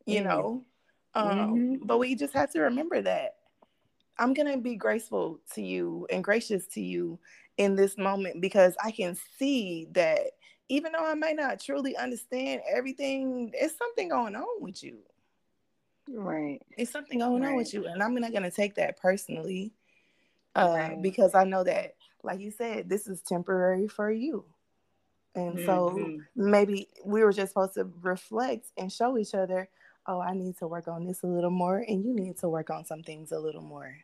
You 0.06 0.22
know, 0.22 0.64
um, 1.14 1.28
mm-hmm. 1.28 1.86
but 1.86 1.98
we 1.98 2.14
just 2.14 2.34
have 2.34 2.52
to 2.52 2.60
remember 2.60 3.02
that 3.02 3.34
I'm 4.18 4.34
gonna 4.34 4.58
be 4.58 4.76
graceful 4.76 5.40
to 5.54 5.62
you 5.62 6.06
and 6.10 6.22
gracious 6.22 6.66
to 6.68 6.80
you 6.80 7.18
in 7.58 7.74
this 7.74 7.98
moment 7.98 8.40
because 8.40 8.76
I 8.82 8.90
can 8.90 9.16
see 9.38 9.88
that 9.92 10.20
even 10.68 10.92
though 10.92 11.04
I 11.04 11.14
may 11.14 11.34
not 11.34 11.60
truly 11.60 11.96
understand 11.96 12.62
everything, 12.70 13.52
there's 13.52 13.76
something 13.76 14.08
going 14.08 14.34
on 14.36 14.62
with 14.62 14.82
you. 14.82 14.98
Right. 16.08 16.60
It's 16.76 16.90
something 16.90 17.18
going 17.18 17.42
right. 17.42 17.50
on 17.50 17.56
with 17.56 17.72
you. 17.72 17.86
And 17.86 18.02
I'm 18.02 18.14
not 18.14 18.32
going 18.32 18.42
to 18.42 18.50
take 18.50 18.74
that 18.76 19.00
personally 19.00 19.72
uh, 20.56 20.74
right. 20.76 21.02
because 21.02 21.34
I 21.34 21.44
know 21.44 21.64
that, 21.64 21.94
like 22.22 22.40
you 22.40 22.50
said, 22.50 22.88
this 22.88 23.06
is 23.06 23.20
temporary 23.22 23.88
for 23.88 24.10
you. 24.10 24.44
And 25.34 25.56
mm-hmm. 25.56 25.66
so 25.66 26.18
maybe 26.36 26.88
we 27.04 27.22
were 27.24 27.32
just 27.32 27.52
supposed 27.52 27.74
to 27.74 27.90
reflect 28.02 28.66
and 28.76 28.92
show 28.92 29.16
each 29.16 29.34
other, 29.34 29.68
oh, 30.06 30.20
I 30.20 30.34
need 30.34 30.58
to 30.58 30.66
work 30.66 30.88
on 30.88 31.06
this 31.06 31.22
a 31.22 31.26
little 31.26 31.50
more, 31.50 31.78
and 31.78 32.04
you 32.04 32.14
need 32.14 32.36
to 32.38 32.48
work 32.48 32.70
on 32.70 32.84
some 32.84 33.02
things 33.02 33.32
a 33.32 33.38
little 33.38 33.62
more. 33.62 33.96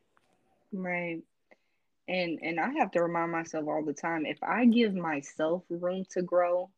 Right 0.73 1.23
and 2.09 2.39
and 2.43 2.59
I 2.59 2.71
have 2.79 2.91
to 2.93 3.03
remind 3.03 3.33
myself 3.33 3.67
all 3.69 3.85
the 3.85 3.93
time 3.93 4.27
if 4.27 4.39
I 4.43 4.65
give 4.65 4.95
myself 4.95 5.63
room 5.69 6.05
to 6.11 6.23
grow, 6.23 6.71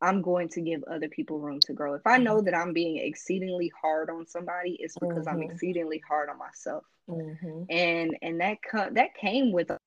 I'm 0.00 0.22
going 0.22 0.48
to 0.50 0.60
give 0.60 0.82
other 0.84 1.08
people 1.08 1.40
room 1.40 1.60
to 1.60 1.72
grow. 1.72 1.94
If 1.94 2.06
I 2.06 2.18
know 2.18 2.36
mm-hmm. 2.36 2.46
that 2.46 2.56
I'm 2.56 2.72
being 2.72 2.98
exceedingly 2.98 3.72
hard 3.80 4.10
on 4.10 4.26
somebody, 4.26 4.76
it's 4.80 4.94
because 4.94 5.26
mm-hmm. 5.26 5.28
I'm 5.28 5.42
exceedingly 5.42 6.02
hard 6.08 6.28
on 6.28 6.38
myself. 6.38 6.84
Mm-hmm. 7.08 7.62
And 7.68 8.16
and 8.22 8.40
that 8.40 8.58
co- 8.62 8.90
that 8.92 9.14
came 9.14 9.52
with 9.52 9.70
a 9.70 9.78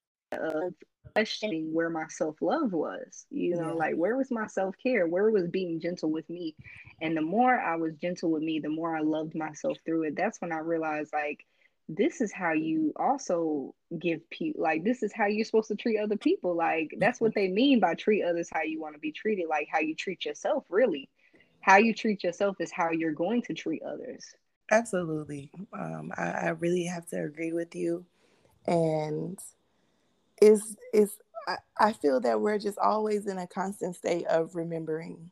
questioning 1.13 1.73
where 1.73 1.89
my 1.89 2.07
self 2.07 2.41
love 2.41 2.73
was. 2.73 3.25
You 3.29 3.55
know, 3.55 3.69
yeah. 3.69 3.73
like 3.73 3.95
where 3.95 4.17
was 4.17 4.31
my 4.31 4.47
self 4.47 4.75
care? 4.81 5.07
Where 5.07 5.29
was 5.29 5.47
being 5.47 5.79
gentle 5.79 6.11
with 6.11 6.29
me? 6.29 6.55
And 7.01 7.15
the 7.15 7.21
more 7.21 7.57
I 7.57 7.75
was 7.75 7.95
gentle 7.95 8.31
with 8.31 8.43
me, 8.43 8.59
the 8.59 8.69
more 8.69 8.95
I 8.95 9.01
loved 9.01 9.35
myself 9.35 9.77
through 9.85 10.03
it. 10.03 10.15
That's 10.15 10.41
when 10.41 10.51
I 10.51 10.59
realized 10.59 11.13
like 11.13 11.45
this 11.95 12.21
is 12.21 12.31
how 12.31 12.53
you 12.53 12.93
also 12.95 13.75
give 13.99 14.27
people 14.29 14.61
like 14.61 14.83
this 14.83 15.03
is 15.03 15.11
how 15.13 15.25
you're 15.25 15.43
supposed 15.43 15.67
to 15.67 15.75
treat 15.75 15.99
other 15.99 16.15
people. 16.15 16.55
Like 16.55 16.93
that's 16.99 17.19
what 17.19 17.35
they 17.35 17.49
mean 17.49 17.81
by 17.81 17.95
treat 17.95 18.23
others 18.23 18.49
how 18.51 18.61
you 18.61 18.79
want 18.79 18.95
to 18.95 18.99
be 18.99 19.11
treated 19.11 19.47
like 19.49 19.67
how 19.69 19.79
you 19.79 19.93
treat 19.93 20.23
yourself 20.23 20.63
really. 20.69 21.09
How 21.59 21.77
you 21.77 21.93
treat 21.93 22.23
yourself 22.23 22.55
is 22.59 22.71
how 22.71 22.91
you're 22.91 23.13
going 23.13 23.41
to 23.43 23.53
treat 23.53 23.83
others. 23.83 24.23
Absolutely. 24.71 25.51
Um, 25.73 26.11
I, 26.17 26.23
I 26.23 26.49
really 26.49 26.85
have 26.85 27.05
to 27.09 27.23
agree 27.23 27.51
with 27.51 27.75
you. 27.75 28.05
And 28.65 29.37
is 30.41 30.77
is 30.93 31.17
I, 31.47 31.57
I 31.77 31.93
feel 31.93 32.21
that 32.21 32.39
we're 32.39 32.57
just 32.57 32.77
always 32.77 33.27
in 33.27 33.37
a 33.37 33.47
constant 33.47 33.97
state 33.97 34.25
of 34.27 34.55
remembering. 34.55 35.29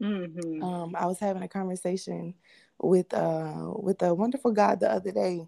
Mm-hmm. 0.00 0.62
um, 0.62 0.96
i 0.96 1.04
was 1.04 1.18
having 1.18 1.42
a 1.42 1.48
conversation 1.48 2.32
with 2.78 3.12
uh 3.12 3.70
with 3.76 4.00
a 4.00 4.14
wonderful 4.14 4.50
god 4.50 4.80
the 4.80 4.90
other 4.90 5.12
day 5.12 5.46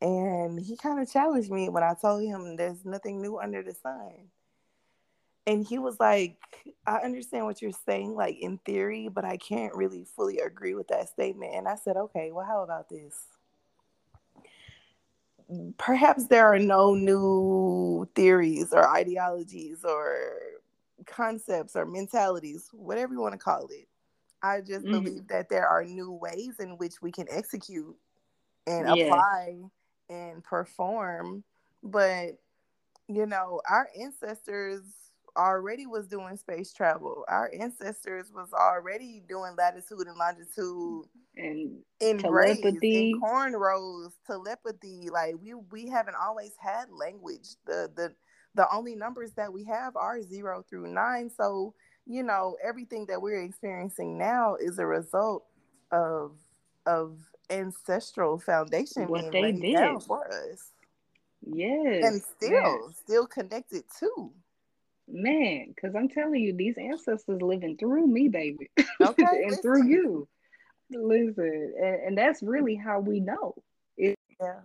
and 0.00 0.60
he 0.60 0.76
kind 0.76 1.00
of 1.00 1.10
challenged 1.10 1.50
me 1.50 1.68
when 1.68 1.82
I 1.82 1.94
told 1.94 2.22
him 2.22 2.56
there's 2.56 2.84
nothing 2.84 3.20
new 3.22 3.38
under 3.38 3.62
the 3.62 3.74
sun. 3.74 4.12
And 5.46 5.66
he 5.66 5.78
was 5.78 6.00
like, 6.00 6.36
I 6.86 6.98
understand 6.98 7.44
what 7.44 7.60
you're 7.60 7.72
saying, 7.86 8.14
like 8.14 8.38
in 8.38 8.58
theory, 8.58 9.08
but 9.08 9.24
I 9.24 9.36
can't 9.36 9.74
really 9.74 10.06
fully 10.16 10.38
agree 10.38 10.74
with 10.74 10.88
that 10.88 11.08
statement. 11.10 11.54
And 11.54 11.68
I 11.68 11.76
said, 11.76 11.96
okay, 11.96 12.32
well, 12.32 12.46
how 12.46 12.62
about 12.62 12.88
this? 12.88 13.14
Perhaps 15.76 16.28
there 16.28 16.46
are 16.46 16.58
no 16.58 16.94
new 16.94 18.08
theories 18.14 18.72
or 18.72 18.88
ideologies 18.88 19.84
or 19.84 20.32
concepts 21.06 21.76
or 21.76 21.84
mentalities, 21.84 22.70
whatever 22.72 23.12
you 23.12 23.20
want 23.20 23.34
to 23.34 23.38
call 23.38 23.66
it. 23.66 23.86
I 24.42 24.60
just 24.60 24.84
mm-hmm. 24.84 25.02
believe 25.02 25.28
that 25.28 25.50
there 25.50 25.66
are 25.68 25.84
new 25.84 26.10
ways 26.10 26.54
in 26.58 26.78
which 26.78 27.02
we 27.02 27.12
can 27.12 27.26
execute 27.30 27.96
and 28.66 28.96
yeah. 28.96 29.04
apply 29.04 29.58
and 30.08 30.42
perform 30.44 31.42
but 31.82 32.38
you 33.08 33.26
know 33.26 33.60
our 33.68 33.88
ancestors 34.00 34.82
already 35.36 35.86
was 35.86 36.06
doing 36.06 36.36
space 36.36 36.72
travel. 36.72 37.24
Our 37.28 37.50
ancestors 37.58 38.30
was 38.34 38.52
already 38.52 39.22
doing 39.28 39.54
latitude 39.56 40.06
and 40.06 40.16
longitude 40.16 41.06
and 41.36 42.20
telepathy. 42.20 43.12
And 43.12 43.22
cornrows 43.22 44.12
telepathy. 44.26 45.08
Like 45.10 45.34
we 45.42 45.54
we 45.54 45.88
haven't 45.88 46.16
always 46.20 46.52
had 46.58 46.86
language. 46.90 47.56
The 47.66 47.90
the 47.94 48.14
the 48.54 48.66
only 48.72 48.94
numbers 48.94 49.32
that 49.32 49.52
we 49.52 49.64
have 49.64 49.96
are 49.96 50.22
zero 50.22 50.64
through 50.68 50.92
nine. 50.92 51.30
So 51.30 51.74
you 52.06 52.22
know 52.22 52.56
everything 52.62 53.06
that 53.06 53.20
we're 53.20 53.42
experiencing 53.42 54.18
now 54.18 54.56
is 54.56 54.78
a 54.78 54.86
result 54.86 55.44
of 55.90 56.32
of 56.86 57.18
ancestral 57.50 58.38
foundation 58.38 59.08
what 59.08 59.30
they 59.32 59.52
did 59.52 60.02
for 60.02 60.26
us. 60.26 60.70
Yes, 61.46 62.04
and 62.04 62.22
still 62.22 62.86
yes. 62.86 62.96
still 62.96 63.26
connected 63.26 63.84
too. 63.98 64.32
Man, 65.06 65.66
because 65.74 65.94
I'm 65.94 66.08
telling 66.08 66.40
you, 66.40 66.54
these 66.54 66.78
ancestors 66.78 67.42
living 67.42 67.76
through 67.76 68.06
me, 68.06 68.28
baby, 68.28 68.70
okay, 69.00 69.22
and 69.22 69.50
listen. 69.50 69.62
through 69.62 69.86
you. 69.86 70.28
Listen, 70.90 71.74
and, 71.78 71.94
and 72.02 72.18
that's 72.18 72.42
really 72.42 72.74
how 72.74 73.00
we 73.00 73.20
know. 73.20 73.54
It, 73.98 74.16
yeah, 74.40 74.60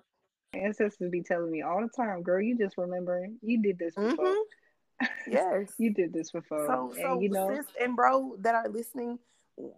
ancestors 0.53 1.11
be 1.11 1.21
telling 1.21 1.51
me 1.51 1.61
all 1.61 1.81
the 1.81 1.89
time, 1.89 2.23
"Girl, 2.23 2.41
you 2.41 2.57
just 2.57 2.77
remembering 2.77 3.37
you 3.41 3.61
did 3.61 3.77
this 3.77 3.95
before." 3.95 4.25
Mm-hmm. 4.25 5.05
Yes, 5.31 5.73
you 5.77 5.93
did 5.93 6.13
this 6.13 6.31
before. 6.31 6.65
So, 6.67 6.91
and, 6.91 7.01
so 7.01 7.19
you 7.19 7.29
know, 7.29 7.53
sis 7.53 7.65
and 7.81 7.95
bro 7.95 8.37
that 8.39 8.55
are 8.55 8.69
listening, 8.69 9.19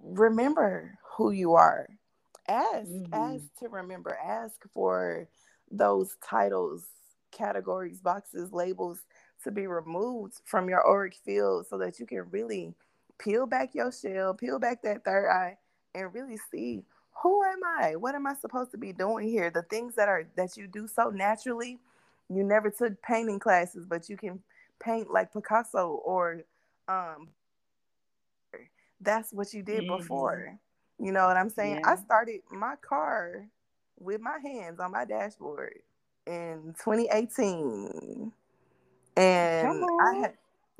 remember 0.03 0.97
who 1.15 1.31
you 1.31 1.55
are 1.55 1.87
ask 2.51 2.89
mm-hmm. 2.89 3.13
ask 3.13 3.43
to 3.59 3.69
remember 3.69 4.17
ask 4.23 4.61
for 4.73 5.27
those 5.71 6.17
titles 6.23 6.85
categories 7.31 7.99
boxes 8.01 8.51
labels 8.51 8.99
to 9.43 9.51
be 9.51 9.67
removed 9.67 10.41
from 10.45 10.69
your 10.69 10.85
auric 10.87 11.15
field 11.25 11.65
so 11.67 11.77
that 11.77 11.99
you 11.99 12.05
can 12.05 12.23
really 12.29 12.73
peel 13.17 13.45
back 13.45 13.73
your 13.73 13.91
shell 13.91 14.33
peel 14.33 14.59
back 14.59 14.81
that 14.81 15.03
third 15.05 15.29
eye 15.29 15.57
and 15.95 16.13
really 16.13 16.37
see 16.51 16.83
who 17.23 17.43
am 17.43 17.59
i 17.79 17.95
what 17.95 18.15
am 18.15 18.27
i 18.27 18.33
supposed 18.35 18.71
to 18.71 18.77
be 18.77 18.91
doing 18.91 19.27
here 19.27 19.49
the 19.49 19.63
things 19.63 19.95
that 19.95 20.09
are 20.09 20.27
that 20.35 20.57
you 20.57 20.67
do 20.67 20.87
so 20.87 21.09
naturally 21.09 21.79
you 22.29 22.43
never 22.43 22.69
took 22.69 23.01
painting 23.01 23.39
classes 23.39 23.85
but 23.85 24.09
you 24.09 24.17
can 24.17 24.39
paint 24.79 25.09
like 25.09 25.31
picasso 25.31 26.01
or 26.03 26.41
um 26.87 27.29
that's 28.99 29.31
what 29.31 29.53
you 29.53 29.63
did 29.63 29.83
mm-hmm. 29.83 29.97
before 29.97 30.59
you 31.01 31.11
know 31.11 31.25
what 31.25 31.35
I'm 31.35 31.49
saying? 31.49 31.79
Yeah. 31.83 31.93
I 31.93 31.95
started 31.95 32.41
my 32.51 32.75
car 32.87 33.47
with 33.99 34.21
my 34.21 34.37
hands 34.43 34.79
on 34.79 34.91
my 34.91 35.03
dashboard 35.03 35.79
in 36.27 36.75
2018. 36.77 38.31
And 39.17 39.83
I 40.01 40.15
had, 40.15 40.33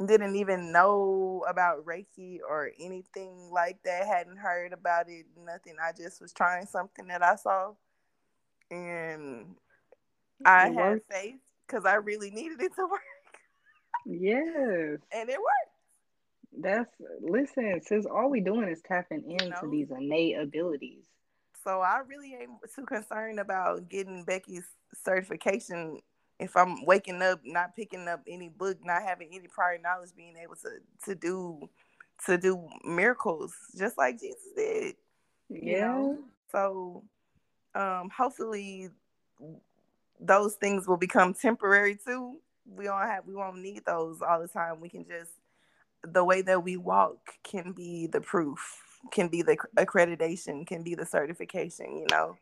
didn't 0.05 0.36
even 0.36 0.72
know 0.72 1.43
about 1.49 1.86
Reiki 1.86 2.38
or 2.47 2.72
anything 2.80 3.49
like 3.51 3.80
that. 3.84 4.05
Hadn't 4.05 4.38
heard 4.38 4.74
about 4.74 5.09
it, 5.09 5.26
nothing. 5.43 5.76
I 5.82 5.91
just 5.91 6.22
was 6.22 6.32
trying 6.32 6.67
something 6.67 7.07
that 7.07 7.24
I 7.24 7.36
saw. 7.36 7.74
And 8.69 9.55
I 10.45 10.69
had 10.69 11.01
faith 11.09 11.36
because 11.67 11.86
I 11.86 11.95
really 11.95 12.30
needed 12.30 12.61
it 12.61 12.76
to 12.76 12.86
work. 12.91 13.01
Yes. 14.05 14.99
and 15.11 15.30
it 15.30 15.38
worked. 15.38 15.70
That's 16.58 16.89
listen, 17.22 17.82
since 17.86 18.06
all 18.06 18.30
we 18.30 18.41
doing 18.41 18.68
is 18.68 18.82
tapping 18.86 19.24
into 19.30 19.45
you 19.45 19.49
know? 19.49 19.70
these 19.72 19.91
innate 19.91 20.38
abilities. 20.38 21.06
So 21.64 21.82
I 21.82 22.02
really 22.08 22.34
ain't 22.34 22.52
too 22.76 22.86
concerned 22.86 23.39
about 23.39 23.88
getting 23.88 24.24
Becky's 24.24 24.66
certification 24.93 25.99
if 26.39 26.58
I'm 26.58 26.86
waking 26.86 27.22
up, 27.22 27.39
not 27.45 27.76
picking 27.76 28.08
up 28.08 28.22
any 28.28 28.49
book, 28.49 28.80
not 28.84 29.04
having 29.04 29.30
any 29.32 29.47
prior 29.47 29.78
knowledge, 29.78 30.10
being 30.18 30.36
able 30.38 30.56
to 30.56 30.80
to 31.06 31.16
do 31.16 31.70
to 32.26 32.38
do 32.38 32.68
miracles 32.84 33.54
just 33.78 33.97
like 33.97 34.20
Jesus 34.20 34.43
did. 34.56 34.95
You 35.49 35.72
yeah. 35.72 35.82
know? 35.82 36.18
So 36.52 37.04
um 37.76 38.10
hopefully 38.16 38.89
those 40.20 40.56
things 40.56 40.88
will 40.88 40.97
become 40.97 41.34
temporary 41.34 41.95
too. 41.95 42.38
We 42.66 42.86
don't 42.86 43.02
have 43.02 43.26
we 43.26 43.36
won't 43.36 43.58
need 43.58 43.86
those 43.86 44.22
all 44.22 44.41
the 44.41 44.47
time. 44.47 44.80
We 44.82 44.89
can 44.89 45.06
just 45.06 45.32
the 46.04 46.24
way 46.24 46.41
that 46.41 46.64
we 46.64 46.78
walk 46.78 47.18
can 47.43 47.72
be 47.74 48.08
the 48.08 48.22
proof, 48.22 48.60
can 49.12 49.28
be 49.28 49.41
the 49.41 49.58
accreditation, 49.78 50.66
can 50.66 50.84
be 50.84 50.95
the 50.95 51.06
certification, 51.06 51.97
you 51.97 52.08
know. 52.12 52.38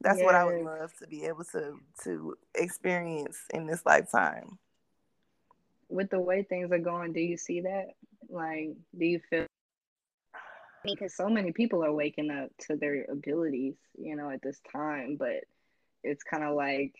That's 0.00 0.18
yes. 0.18 0.24
what 0.24 0.34
I 0.34 0.44
would 0.44 0.62
love 0.62 0.92
to 0.98 1.06
be 1.06 1.24
able 1.24 1.44
to 1.52 1.78
to 2.04 2.36
experience 2.54 3.38
in 3.54 3.66
this 3.66 3.84
lifetime. 3.86 4.58
With 5.88 6.10
the 6.10 6.20
way 6.20 6.42
things 6.42 6.72
are 6.72 6.78
going, 6.78 7.12
do 7.12 7.20
you 7.20 7.36
see 7.36 7.62
that? 7.62 7.88
Like, 8.28 8.76
do 8.98 9.04
you 9.04 9.20
feel 9.30 9.46
because 10.84 11.14
so 11.14 11.28
many 11.28 11.52
people 11.52 11.84
are 11.84 11.92
waking 11.92 12.30
up 12.30 12.50
to 12.66 12.76
their 12.76 13.06
abilities, 13.10 13.76
you 13.96 14.16
know, 14.16 14.30
at 14.30 14.42
this 14.42 14.60
time, 14.72 15.16
but 15.16 15.44
it's 16.02 16.24
kind 16.24 16.42
of 16.42 16.56
like 16.56 16.94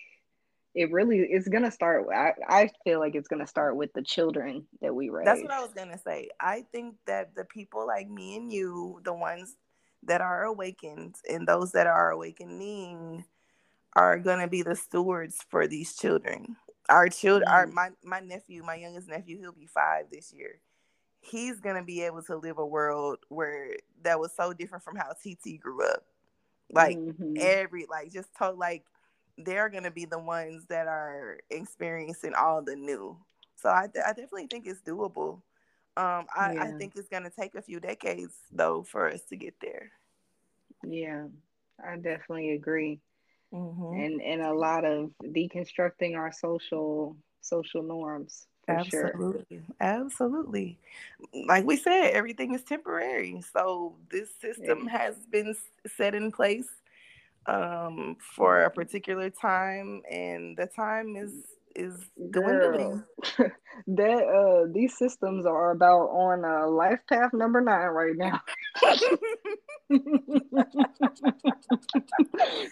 it 0.75 0.91
really 0.91 1.19
is 1.19 1.49
going 1.49 1.65
to 1.65 1.71
start 1.71 2.07
I, 2.15 2.33
I 2.49 2.71
feel 2.85 2.99
like 2.99 3.15
it's 3.15 3.29
going 3.29 3.41
to 3.41 3.47
start 3.47 3.77
with 3.77 3.93
the 3.93 4.03
children 4.03 4.65
that 4.81 4.95
we 4.95 5.11
raise 5.11 5.27
that's 5.27 5.43
what 5.43 5.51
i 5.51 5.61
was 5.61 5.73
going 5.73 5.91
to 5.91 5.99
say. 5.99 6.31
I 6.41 6.65
think 6.73 6.97
that 7.07 7.35
the 7.35 7.45
people 7.45 7.87
like 7.87 8.09
me 8.09 8.37
and 8.37 8.53
you 8.53 9.01
the 9.05 9.13
ones 9.13 9.57
that 10.05 10.21
are 10.21 10.45
awakened 10.45 11.17
and 11.31 11.47
those 11.47 11.73
that 11.73 11.87
are 11.87 12.11
awakening 12.11 13.25
are 13.95 14.19
going 14.19 14.41
to 14.41 14.49
be 14.49 14.63
the 14.63 14.75
stewards 14.75 15.39
for 15.49 15.67
these 15.67 15.95
children. 15.95 16.57
Our 16.89 17.09
children 17.09 17.49
mm-hmm. 17.49 17.55
our 17.55 17.67
my, 17.67 17.91
my 18.03 18.21
nephew 18.21 18.63
my 18.65 18.77
youngest 18.77 19.09
nephew 19.09 19.39
he'll 19.39 19.53
be 19.53 19.69
five 19.73 20.07
this 20.11 20.33
year. 20.33 20.61
He's 21.21 21.61
going 21.61 21.77
to 21.77 21.85
be 21.85 22.03
able 22.03 22.23
to 22.25 22.37
live 22.37 22.59
a 22.59 22.67
world 22.67 23.19
where 23.29 23.77
that 24.03 24.19
was 24.19 24.33
so 24.37 24.53
different 24.53 24.83
from 24.83 24.97
how 24.97 25.13
tt 25.23 25.61
grew 25.61 25.85
up. 25.85 26.05
Like 26.73 26.97
mm-hmm. 26.97 27.35
every 27.39 27.87
like 27.89 28.13
just 28.13 28.35
told 28.37 28.59
like 28.59 28.85
they're 29.39 29.69
going 29.69 29.85
to 29.85 29.91
be 29.91 30.05
the 30.05 30.19
ones 30.19 30.67
that 30.69 30.87
are 30.87 31.39
experiencing 31.51 32.35
all 32.35 32.63
the 32.63 32.77
new. 32.77 33.17
So 33.57 33.69
I, 33.69 33.85
I 34.05 34.09
definitely 34.09 34.49
think 34.51 34.67
it's 34.67 34.83
doable. 34.83 35.41
Um, 35.97 36.27
I, 36.35 36.53
yeah. 36.55 36.63
I 36.63 36.73
think 36.73 36.95
it's 36.97 37.09
going 37.09 37.25
to 37.25 37.31
take 37.31 37.55
a 37.55 37.63
few 37.63 37.79
decades 37.79 38.35
though 38.51 38.83
for 38.83 39.11
us 39.11 39.23
to 39.29 39.37
get 39.37 39.55
there. 39.61 39.91
Yeah, 40.85 41.27
I 41.85 41.97
definitely 41.97 42.53
agree. 42.53 42.99
Mm-hmm. 43.53 44.01
And 44.01 44.23
and 44.23 44.43
a 44.43 44.55
lot 44.55 44.85
of 44.85 45.11
deconstructing 45.23 46.17
our 46.17 46.33
social 46.33 47.17
social 47.43 47.83
norms. 47.83 48.47
Absolutely. 48.69 49.45
Sure. 49.51 49.61
Absolutely. 49.81 50.79
Like 51.47 51.67
we 51.67 51.77
said, 51.77 52.13
everything 52.13 52.55
is 52.55 52.63
temporary. 52.63 53.43
So 53.53 53.97
this 54.11 54.29
system 54.41 54.85
yeah. 54.87 54.99
has 54.99 55.17
been 55.31 55.55
set 55.97 56.15
in 56.15 56.31
place 56.31 56.69
um, 57.47 58.17
for 58.37 58.63
a 58.65 58.71
particular 58.71 59.31
time, 59.31 60.03
and 60.11 60.57
the 60.57 60.67
time 60.67 61.17
is 61.17 61.33
is 61.77 61.95
dwindling. 62.31 63.05
that 63.87 64.25
uh, 64.25 64.67
these 64.73 64.97
systems 64.97 65.45
are 65.47 65.71
about 65.71 66.09
on 66.11 66.45
uh, 66.45 66.69
life 66.69 67.01
path 67.09 67.33
number 67.33 67.61
nine 67.61 67.89
right 67.89 68.17
now. 68.17 68.41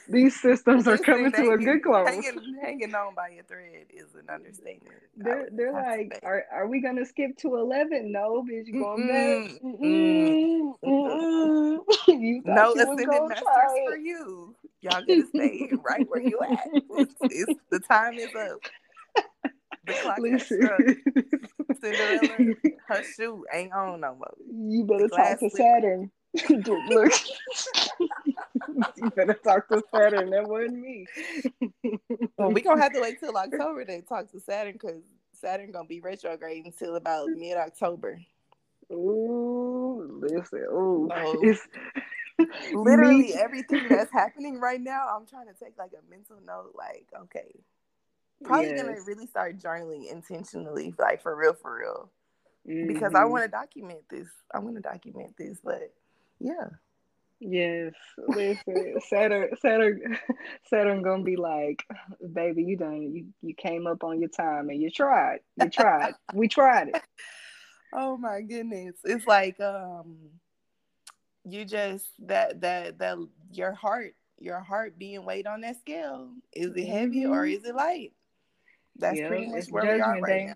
these 0.09 0.41
systems 0.41 0.89
are 0.89 0.99
coming 0.99 1.33
to 1.33 1.51
a 1.51 1.59
good 1.59 1.83
close. 1.83 2.09
Hanging, 2.09 2.57
hanging 2.63 2.95
on 2.95 3.15
by 3.15 3.31
a 3.31 3.43
thread 3.43 3.87
is 3.91 4.15
an 4.15 4.31
understatement. 4.33 4.97
They're, 5.17 5.49
they're 5.53 5.73
like, 5.73 6.21
are, 6.23 6.45
are 6.53 6.69
we 6.69 6.81
gonna 6.81 7.07
skip 7.07 7.37
to 7.39 7.57
eleven? 7.57 8.13
No, 8.13 8.45
bitch, 8.49 8.67
you 8.67 8.81
going 8.81 9.07
back? 9.07 9.61
Mm-mm. 9.63 10.75
Mm-mm. 10.85 11.79
you 12.09 12.43
no 12.45 12.73
ascended 12.73 13.07
masters 13.07 13.45
for 13.87 13.97
you. 13.97 14.55
Y'all 14.83 15.03
gonna 15.07 15.27
stay 15.27 15.71
right 15.85 16.09
where 16.09 16.23
you 16.23 16.41
at. 16.41 16.59
It's, 16.73 17.15
it's, 17.23 17.61
the 17.71 17.81
time 17.81 18.15
is 18.15 18.35
up. 18.35 18.61
The 19.91 20.01
clock 20.03 20.19
Listen. 20.19 21.03
Cinderella, 21.81 22.55
her 22.89 23.03
shoe 23.03 23.45
ain't 23.53 23.73
on 23.73 24.01
no 24.01 24.15
more. 24.15 24.35
You 24.47 24.85
better 24.85 25.09
talk 25.09 25.39
to 25.41 25.51
Saturn. 25.51 26.11
Look, 26.49 27.13
you 28.97 29.11
better 29.17 29.35
talk 29.35 29.69
to 29.69 29.83
Saturn. 29.93 30.31
That 30.31 30.49
wasn't 30.49 30.81
me. 30.81 31.07
well, 32.39 32.51
we 32.51 32.61
gonna 32.61 32.81
have 32.81 32.93
to 32.93 33.01
wait 33.01 33.19
till 33.19 33.37
October 33.37 33.85
to 33.85 34.03
talk 34.03 34.31
to 34.31 34.41
Saturn 34.41 34.75
because 34.75 35.03
Saturn 35.33 35.73
gonna 35.73 35.89
be 35.89 36.01
retrograde 36.01 36.67
until 36.67 36.97
about 36.97 37.29
mid 37.31 37.57
October. 37.57 38.21
Ooh, 38.93 40.21
listen. 40.21 40.67
Ooh, 40.73 41.09
so, 41.11 41.41
it's 41.43 41.67
literally 42.73 43.23
Me. 43.23 43.35
everything 43.35 43.89
that's 43.89 44.13
happening 44.13 44.61
right 44.61 44.81
now, 44.81 45.07
I'm 45.17 45.27
trying 45.27 45.47
to 45.47 45.55
take 45.55 45.79
like 45.79 45.93
a 45.93 46.11
mental 46.11 46.37
note, 46.45 46.75
like, 46.77 47.07
okay, 47.23 47.55
probably 48.45 48.71
yes. 48.71 48.83
gonna 48.83 48.97
really 49.07 49.27
start 49.27 49.59
journaling 49.59 50.11
intentionally, 50.11 50.95
like 50.99 51.23
for 51.23 51.35
real, 51.37 51.55
for 51.55 51.79
real. 51.79 52.11
Mm-hmm. 52.69 52.89
Because 52.89 53.15
I 53.15 53.21
mm-hmm. 53.21 53.31
want 53.31 53.45
to 53.45 53.51
document 53.51 54.01
this. 54.09 54.29
I 54.53 54.59
want 54.59 54.77
to 54.77 54.83
document 54.83 55.35
this, 55.39 55.59
but 55.63 55.93
yeah. 56.39 56.69
Yes, 57.43 57.95
listen, 58.29 59.01
Saturn, 59.09 59.49
Saturn, 59.63 60.19
Saturn 60.67 61.01
gonna 61.01 61.23
be 61.23 61.37
like, 61.37 61.83
baby, 62.35 62.65
you 62.65 62.77
done, 62.77 63.01
you 63.15 63.27
you 63.41 63.55
came 63.55 63.87
up 63.87 64.05
on 64.05 64.21
your 64.21 64.29
time 64.29 64.69
and 64.69 64.81
you 64.81 64.91
tried, 64.91 65.39
you 65.57 65.71
tried, 65.71 66.13
we 66.35 66.49
tried 66.49 66.89
it. 66.89 67.03
Oh 67.95 68.19
my 68.19 68.43
goodness, 68.43 68.95
it's 69.05 69.27
like 69.27 69.59
um, 69.59 70.17
you 71.45 71.65
just 71.65 72.05
that 72.27 72.61
that 72.61 72.99
that 72.99 73.17
your 73.53 73.73
heart 73.73 74.15
your 74.39 74.61
heart 74.61 74.99
being 74.99 75.25
weighed 75.25 75.47
on 75.47 75.63
that 75.63 75.81
scale 75.81 76.29
is 76.53 76.75
it 76.77 76.87
heavy 76.87 77.23
mm-hmm. 77.23 77.33
or 77.33 77.47
is 77.47 77.65
it 77.65 77.75
light 77.75 78.13
that's 79.01 79.19
yeah, 79.19 79.29
pretty 79.29 79.49
much 79.49 79.67
where 79.71 79.95
we 79.95 80.01
are 80.01 80.21
right 80.21 80.27
day. 80.27 80.47
now. 80.47 80.55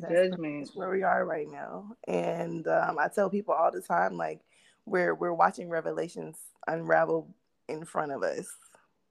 That's 0.00 0.30
judgment. 0.30 0.70
where 0.74 0.90
we 0.90 1.02
are 1.02 1.24
right 1.24 1.48
now. 1.50 1.96
And 2.08 2.66
um, 2.66 2.98
i 2.98 3.08
tell 3.08 3.30
people 3.30 3.54
all 3.54 3.70
the 3.70 3.82
time 3.82 4.16
like 4.16 4.40
we're 4.86 5.14
we're 5.14 5.34
watching 5.34 5.68
revelations 5.68 6.36
unravel 6.66 7.34
in 7.68 7.84
front 7.84 8.12
of 8.12 8.22
us. 8.22 8.48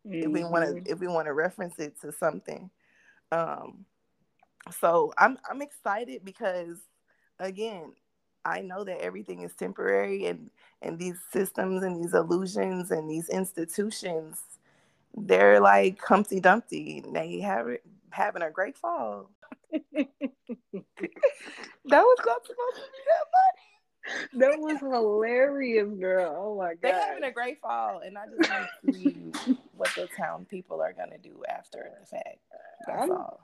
Mm-hmm. 0.07 0.23
if 0.23 0.27
we 0.27 0.43
want 0.43 0.85
to 0.85 0.91
if 0.91 0.99
we 0.99 1.07
want 1.07 1.27
to 1.27 1.33
reference 1.33 1.77
it 1.79 1.99
to 2.01 2.11
something. 2.11 2.69
Um 3.31 3.85
so 4.79 5.13
i'm 5.17 5.37
i'm 5.49 5.61
excited 5.61 6.23
because 6.23 6.77
again 7.39 7.93
I 8.45 8.61
know 8.61 8.83
that 8.83 9.01
everything 9.01 9.41
is 9.41 9.53
temporary 9.55 10.25
and 10.25 10.49
and 10.81 10.97
these 10.97 11.17
systems 11.31 11.83
and 11.83 12.01
these 12.01 12.13
illusions 12.13 12.91
and 12.91 13.09
these 13.09 13.29
institutions, 13.29 14.41
they're 15.15 15.59
like 15.59 16.01
Humpty 16.03 16.39
Dumpty. 16.39 17.03
They 17.11 17.39
have 17.41 17.67
having 18.11 18.41
a 18.41 18.51
great 18.51 18.77
fall. 18.77 19.29
that 19.71 20.07
was 21.85 22.17
not 22.25 22.45
supposed 22.45 22.75
to 22.75 22.81
be 22.81 23.01
that 23.05 23.25
funny. 23.31 23.69
That 24.33 24.59
was 24.59 24.79
hilarious, 24.79 25.89
girl. 25.99 26.35
Oh 26.37 26.57
my 26.57 26.69
god. 26.69 26.77
They're 26.81 27.07
having 27.07 27.23
a 27.23 27.31
great 27.31 27.61
fall, 27.61 28.01
and 28.03 28.17
I 28.17 28.25
just 28.25 28.49
want 28.49 28.67
to 28.85 28.93
see 28.93 29.15
what 29.75 29.89
the 29.95 30.07
town 30.17 30.45
people 30.49 30.81
are 30.81 30.93
gonna 30.93 31.17
do 31.17 31.43
after 31.47 31.91
the 31.99 32.05
fact. 32.05 32.39
That's 32.87 33.03
I'm, 33.03 33.11
all. 33.11 33.39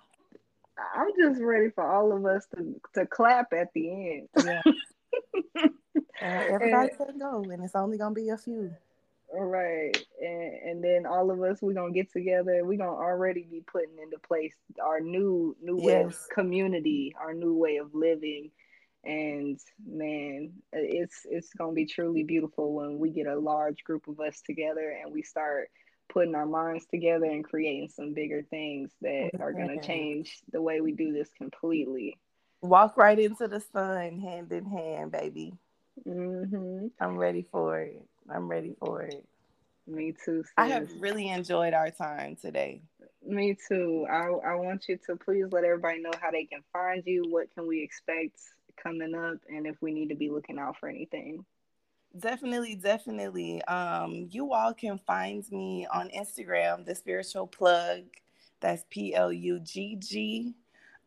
I'm 0.95 1.11
just 1.19 1.41
ready 1.41 1.69
for 1.69 1.85
all 1.85 2.11
of 2.11 2.25
us 2.25 2.45
to, 2.55 2.79
to 2.95 3.05
clap 3.05 3.53
at 3.53 3.71
the 3.73 3.89
end. 3.91 4.29
Yeah. 4.43 4.61
uh, 5.63 5.67
everybody 6.21 6.89
can 6.95 7.19
go, 7.19 7.43
and 7.43 7.63
it's 7.63 7.75
only 7.75 7.97
gonna 7.97 8.15
be 8.15 8.29
a 8.29 8.37
few. 8.37 8.71
Right, 9.37 9.97
and 10.21 10.53
and 10.63 10.83
then 10.83 11.05
all 11.05 11.29
of 11.31 11.41
us 11.41 11.61
we're 11.61 11.73
gonna 11.73 11.91
get 11.91 12.11
together. 12.11 12.63
We're 12.63 12.77
gonna 12.77 12.91
already 12.91 13.45
be 13.49 13.61
putting 13.61 13.97
into 14.01 14.17
place 14.19 14.55
our 14.81 14.99
new 14.99 15.55
new 15.61 15.77
yes. 15.77 15.85
way 15.85 16.01
of 16.03 16.15
community, 16.33 17.15
our 17.19 17.33
new 17.33 17.53
way 17.53 17.77
of 17.77 17.93
living, 17.93 18.51
and 19.03 19.59
man, 19.85 20.53
it's 20.71 21.25
it's 21.29 21.53
gonna 21.53 21.73
be 21.73 21.85
truly 21.85 22.23
beautiful 22.23 22.73
when 22.73 22.97
we 22.97 23.09
get 23.09 23.27
a 23.27 23.37
large 23.37 23.83
group 23.83 24.07
of 24.07 24.19
us 24.19 24.41
together 24.45 24.97
and 25.03 25.13
we 25.13 25.21
start 25.21 25.69
putting 26.09 26.35
our 26.35 26.45
minds 26.45 26.85
together 26.85 27.25
and 27.25 27.43
creating 27.43 27.89
some 27.89 28.13
bigger 28.13 28.43
things 28.43 28.91
that 29.01 29.31
are 29.39 29.51
going 29.51 29.67
to 29.67 29.85
change 29.85 30.39
the 30.51 30.61
way 30.61 30.81
we 30.81 30.91
do 30.91 31.11
this 31.11 31.29
completely. 31.37 32.17
Walk 32.61 32.97
right 32.97 33.17
into 33.17 33.47
the 33.47 33.59
sun, 33.59 34.19
hand 34.19 34.51
in 34.51 34.65
hand, 34.65 35.11
baby. 35.11 35.53
Mm-hmm. 36.07 36.87
I'm 36.99 37.17
ready 37.17 37.45
for 37.51 37.79
it. 37.81 38.01
I'm 38.29 38.47
ready 38.47 38.75
for 38.79 39.03
it. 39.03 39.25
Me 39.87 40.13
too. 40.25 40.43
Sis. 40.43 40.51
I 40.57 40.67
have 40.67 40.89
really 40.99 41.29
enjoyed 41.29 41.73
our 41.73 41.91
time 41.91 42.35
today. 42.35 42.81
Me 43.25 43.55
too. 43.67 44.05
I 44.09 44.25
I 44.25 44.55
want 44.55 44.85
you 44.87 44.97
to 45.07 45.15
please 45.15 45.45
let 45.51 45.63
everybody 45.63 46.01
know 46.01 46.11
how 46.19 46.31
they 46.31 46.45
can 46.45 46.61
find 46.73 47.03
you. 47.05 47.25
What 47.29 47.53
can 47.53 47.67
we 47.67 47.83
expect 47.83 48.39
coming 48.81 49.13
up, 49.15 49.37
and 49.47 49.65
if 49.67 49.75
we 49.81 49.93
need 49.93 50.09
to 50.09 50.15
be 50.15 50.29
looking 50.29 50.59
out 50.59 50.77
for 50.77 50.89
anything. 50.89 51.45
Definitely, 52.17 52.75
definitely. 52.75 53.61
Um, 53.63 54.27
you 54.31 54.53
all 54.53 54.73
can 54.73 54.99
find 55.05 55.43
me 55.51 55.85
on 55.91 56.09
Instagram, 56.09 56.85
the 56.85 56.95
spiritual 56.95 57.47
plug. 57.47 58.03
That's 58.61 58.85
P 58.89 59.13
L 59.13 59.31
U 59.31 59.59
G 59.59 59.97
G. 59.99 60.53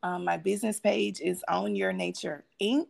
Um, 0.02 0.24
my 0.24 0.36
business 0.36 0.78
page 0.78 1.20
is 1.20 1.42
Own 1.48 1.74
Your 1.74 1.92
Nature 1.92 2.44
Inc. 2.62 2.86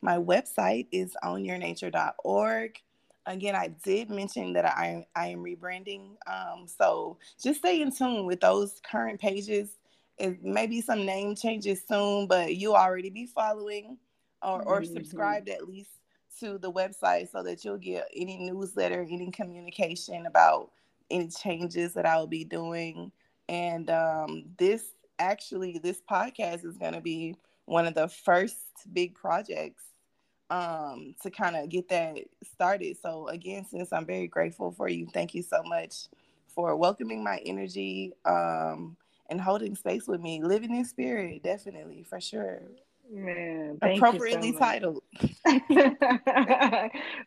My 0.00 0.16
website 0.16 0.86
is 0.90 1.16
ownyournature.org. 1.22 2.80
Again, 3.26 3.54
I 3.54 3.68
did 3.68 4.10
mention 4.10 4.52
that 4.54 4.64
I, 4.64 5.06
I 5.14 5.28
am 5.28 5.44
rebranding. 5.44 6.16
Um, 6.26 6.66
so 6.66 7.18
just 7.42 7.60
stay 7.60 7.80
in 7.80 7.94
tune 7.94 8.26
with 8.26 8.40
those 8.40 8.80
current 8.88 9.20
pages. 9.20 9.76
It 10.18 10.42
may 10.42 10.66
be 10.66 10.80
some 10.80 11.06
name 11.06 11.36
changes 11.36 11.82
soon, 11.88 12.26
but 12.26 12.56
you 12.56 12.74
already 12.74 13.10
be 13.10 13.26
following 13.26 13.98
or, 14.42 14.62
or 14.62 14.80
mm-hmm. 14.80 14.92
subscribed 14.92 15.48
at 15.48 15.68
least 15.68 15.90
to 16.40 16.58
the 16.58 16.72
website 16.72 17.30
so 17.30 17.42
that 17.42 17.64
you'll 17.64 17.78
get 17.78 18.08
any 18.14 18.38
newsletter, 18.38 19.06
any 19.08 19.30
communication 19.30 20.26
about 20.26 20.70
any 21.10 21.28
changes 21.28 21.94
that 21.94 22.06
I 22.06 22.18
will 22.18 22.26
be 22.26 22.44
doing. 22.44 23.12
And 23.48 23.90
um, 23.90 24.44
this 24.58 24.82
actually, 25.18 25.78
this 25.78 26.02
podcast 26.10 26.64
is 26.64 26.76
going 26.76 26.94
to 26.94 27.00
be 27.00 27.36
one 27.66 27.86
of 27.86 27.94
the 27.94 28.08
first 28.08 28.56
big 28.92 29.14
projects 29.14 29.84
um, 30.52 31.14
to 31.22 31.30
kind 31.30 31.56
of 31.56 31.70
get 31.70 31.88
that 31.88 32.18
started. 32.54 32.98
So 33.02 33.28
again, 33.28 33.64
since 33.64 33.90
I'm 33.92 34.04
very 34.04 34.26
grateful 34.26 34.70
for 34.70 34.86
you, 34.86 35.06
thank 35.12 35.34
you 35.34 35.42
so 35.42 35.62
much 35.62 36.08
for 36.54 36.76
welcoming 36.76 37.24
my 37.24 37.38
energy 37.46 38.12
um, 38.26 38.96
and 39.30 39.40
holding 39.40 39.74
space 39.74 40.06
with 40.06 40.20
me. 40.20 40.42
Living 40.42 40.76
in 40.76 40.84
spirit, 40.84 41.42
definitely 41.42 42.04
for 42.08 42.20
sure. 42.20 42.60
Man, 43.10 43.78
appropriately 43.80 44.52
so 44.52 44.58
titled. 44.58 45.02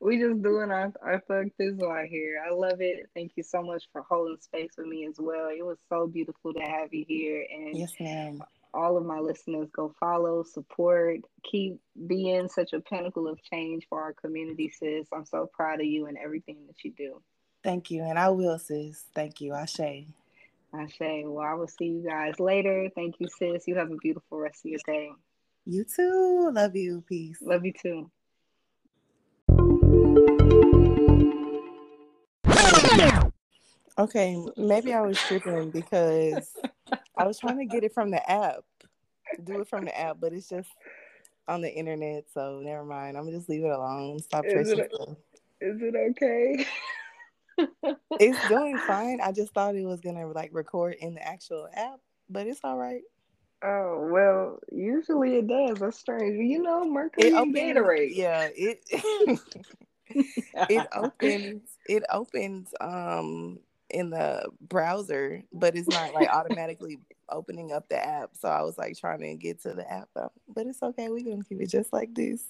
we 0.02 0.20
just 0.20 0.42
doing 0.42 0.72
our, 0.72 0.94
our 1.02 1.22
thug 1.28 1.50
thizzle 1.60 1.92
out 1.92 2.06
here. 2.06 2.44
I 2.48 2.54
love 2.54 2.80
it. 2.80 3.10
Thank 3.16 3.32
you 3.36 3.44
so 3.44 3.64
much 3.64 3.86
for 3.92 4.04
holding 4.08 4.38
space 4.40 4.72
with 4.78 4.88
me 4.88 5.08
as 5.08 5.16
well. 5.18 5.50
It 5.50 5.66
was 5.66 5.78
so 5.90 6.08
beautiful 6.08 6.54
to 6.54 6.62
have 6.62 6.94
you 6.94 7.06
here. 7.08 7.46
And 7.52 7.76
yes, 7.76 7.94
ma'am. 8.00 8.44
All 8.76 8.98
of 8.98 9.06
my 9.06 9.20
listeners 9.20 9.70
go 9.72 9.96
follow, 10.00 10.44
support, 10.44 11.22
keep 11.50 11.80
being 12.08 12.50
such 12.50 12.74
a 12.74 12.82
pinnacle 12.82 13.26
of 13.26 13.42
change 13.42 13.88
for 13.88 14.02
our 14.02 14.12
community, 14.12 14.70
sis. 14.70 15.08
I'm 15.14 15.26
so 15.26 15.50
proud 15.54 15.80
of 15.80 15.86
you 15.86 16.08
and 16.08 16.18
everything 16.18 16.58
that 16.68 16.84
you 16.84 16.92
do. 16.92 17.22
Thank 17.64 17.90
you. 17.90 18.04
And 18.04 18.20
I 18.20 18.30
will, 18.30 18.60
sis. 18.60 19.06
Thank 19.16 19.40
you. 19.40 19.54
Ashe. 19.54 19.80
Ashe. 20.74 21.00
Well, 21.00 21.40
I 21.40 21.54
will 21.54 21.70
see 21.70 21.86
you 21.86 22.04
guys 22.06 22.38
later. 22.40 22.90
Thank 22.94 23.16
you, 23.20 23.28
sis. 23.30 23.66
You 23.66 23.76
have 23.76 23.92
a 23.92 23.96
beautiful 23.96 24.40
rest 24.40 24.66
of 24.66 24.72
your 24.72 24.82
day. 24.86 25.12
You 25.66 25.86
too. 25.86 26.52
Love 26.54 26.76
you. 26.76 27.02
Peace. 27.08 27.42
Love 27.42 27.66
you 27.66 27.74
too. 27.74 28.12
Okay, 33.98 34.38
maybe 34.58 34.94
I 34.94 35.00
was 35.00 35.18
tripping 35.18 35.70
because 35.70 36.52
I 37.18 37.26
was 37.26 37.40
trying 37.40 37.60
to 37.60 37.66
get 37.66 37.84
it 37.84 37.94
from 37.94 38.12
the 38.12 38.30
app, 38.30 38.64
do 39.44 39.62
it 39.62 39.68
from 39.68 39.86
the 39.86 39.98
app, 39.98 40.18
but 40.20 40.34
it's 40.34 40.50
just 40.50 40.70
on 41.48 41.62
the 41.62 41.72
internet. 41.72 42.26
So 42.34 42.60
never 42.64 42.84
mind. 42.84 43.18
I'm 43.18 43.26
gonna 43.26 43.38
just 43.38 43.50
leave 43.50 43.64
it 43.64 43.70
alone. 43.70 44.20
Stop 44.20 44.46
tracing. 44.46 44.80
is 44.80 44.80
It, 44.80 44.92
is 45.62 45.82
it 45.82 45.96
okay? 46.12 46.66
it's 48.20 48.48
doing 48.48 48.78
fine. 48.80 49.20
I 49.22 49.32
just 49.32 49.54
thought 49.54 49.76
it 49.76 49.86
was 49.86 50.02
gonna 50.02 50.28
like 50.28 50.50
record 50.54 50.96
in 51.00 51.16
the 51.16 51.26
actual 51.26 51.68
app, 51.74 52.00
but 52.30 52.48
it's 52.48 52.62
all 52.64 52.78
right. 52.78 53.02
Oh 53.64 54.08
well, 54.12 54.60
usually 54.72 55.38
it 55.38 55.48
does. 55.48 55.80
That's 55.80 55.98
strange. 55.98 56.38
You 56.38 56.62
know, 56.62 56.86
Mercury 56.86 57.28
it 57.28 57.34
opens, 57.34 57.56
Gatorade. 57.56 58.12
Yeah, 58.12 58.50
it 58.56 58.82
it 60.70 60.88
opens 60.94 61.62
it 61.88 62.04
opens 62.12 62.74
um 62.80 63.60
in 63.90 64.10
the 64.10 64.50
browser, 64.62 65.44
but 65.54 65.76
it's 65.76 65.88
not 65.88 66.14
like 66.14 66.30
automatically 66.30 66.98
opening 67.30 67.72
up 67.72 67.88
the 67.90 68.04
app. 68.04 68.32
So 68.34 68.48
I 68.48 68.62
was 68.62 68.78
like 68.78 68.98
trying 68.98 69.20
to 69.20 69.36
get 69.36 69.62
to 69.64 69.74
the 69.74 69.90
app, 69.92 70.10
but 70.14 70.32
but 70.48 70.68
it's 70.68 70.82
okay. 70.82 71.10
We're 71.10 71.24
gonna 71.24 71.44
keep 71.44 71.62
it 71.62 71.70
just 71.70 71.94
like 71.94 72.14
this. 72.14 72.44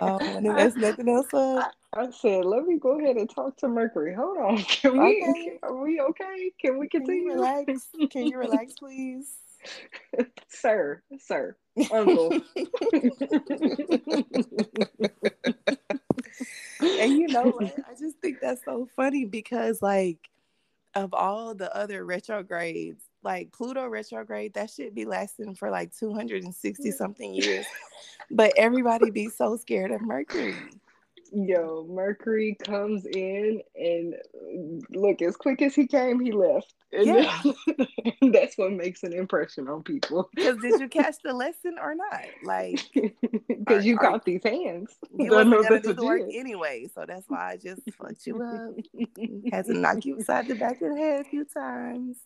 um, 0.00 0.20
and 0.20 0.46
there's 0.58 0.76
nothing 0.76 1.08
else. 1.08 1.32
Uh, 1.32 1.64
I, 1.94 2.10
said, 2.10 2.44
let 2.44 2.64
me 2.64 2.78
go 2.78 2.98
ahead 2.98 3.16
and 3.16 3.30
talk 3.30 3.56
to 3.58 3.68
Mercury. 3.68 4.14
Hold 4.14 4.38
on. 4.38 4.56
Can 4.64 4.98
we? 4.98 5.24
Okay. 5.28 5.58
Are 5.62 5.76
we 5.76 6.00
okay? 6.00 6.52
Can 6.60 6.78
we 6.78 6.88
continue? 6.88 7.30
Can 7.30 7.30
you 7.30 7.34
relax? 7.34 7.88
Can 8.10 8.26
you 8.26 8.38
relax, 8.38 8.74
please? 8.78 9.36
sir, 10.48 11.02
sir, 11.18 11.56
uncle. 11.90 12.38
And 16.80 17.12
you 17.12 17.28
know 17.28 17.44
what? 17.56 17.74
I 17.88 17.94
just 17.98 18.18
think 18.18 18.40
that's 18.40 18.64
so 18.64 18.88
funny 18.96 19.24
because, 19.24 19.82
like, 19.82 20.18
of 20.94 21.12
all 21.12 21.54
the 21.54 21.74
other 21.74 22.04
retrogrades, 22.04 23.02
like 23.22 23.52
Pluto 23.52 23.86
retrograde, 23.86 24.54
that 24.54 24.70
should 24.70 24.94
be 24.94 25.04
lasting 25.04 25.54
for 25.54 25.70
like 25.70 25.94
260 25.96 26.90
something 26.92 27.34
years. 27.34 27.66
But 28.30 28.52
everybody 28.56 29.10
be 29.10 29.28
so 29.28 29.56
scared 29.56 29.90
of 29.90 30.00
Mercury. 30.02 30.54
Yo, 31.32 31.86
Mercury 31.88 32.56
comes 32.62 33.06
in 33.06 33.60
and 33.76 34.14
look, 34.90 35.22
as 35.22 35.36
quick 35.36 35.62
as 35.62 35.74
he 35.74 35.86
came, 35.86 36.20
he 36.20 36.32
left. 36.32 36.74
And 36.92 37.06
yeah. 37.06 37.42
that's 38.32 38.56
what 38.56 38.72
makes 38.72 39.02
an 39.02 39.12
impression 39.12 39.68
on 39.68 39.82
people. 39.82 40.30
Because 40.34 40.58
did 40.58 40.80
you 40.80 40.88
catch 40.90 41.16
the 41.24 41.32
lesson 41.32 41.76
or 41.80 41.94
not? 41.94 42.24
Like, 42.44 42.80
because 43.48 43.84
you 43.84 43.98
caught 43.98 44.24
these 44.24 44.42
hands. 44.44 44.94
You 45.16 45.30
wasn't 45.30 45.62
gonna 45.68 45.80
do 45.80 45.92
the 45.92 46.04
work 46.04 46.22
anyway, 46.32 46.86
so 46.92 47.04
that's 47.06 47.28
why 47.28 47.52
I 47.52 47.56
just 47.56 47.82
fucked 47.92 48.26
you 48.26 48.42
up. 48.42 48.74
Had 49.52 49.66
to 49.66 49.74
knock 49.74 50.04
you 50.04 50.16
beside 50.16 50.48
the 50.48 50.54
back 50.54 50.82
of 50.82 50.92
the 50.92 50.96
head 50.96 51.20
a 51.20 51.24
few 51.24 51.44
times. 51.44 52.18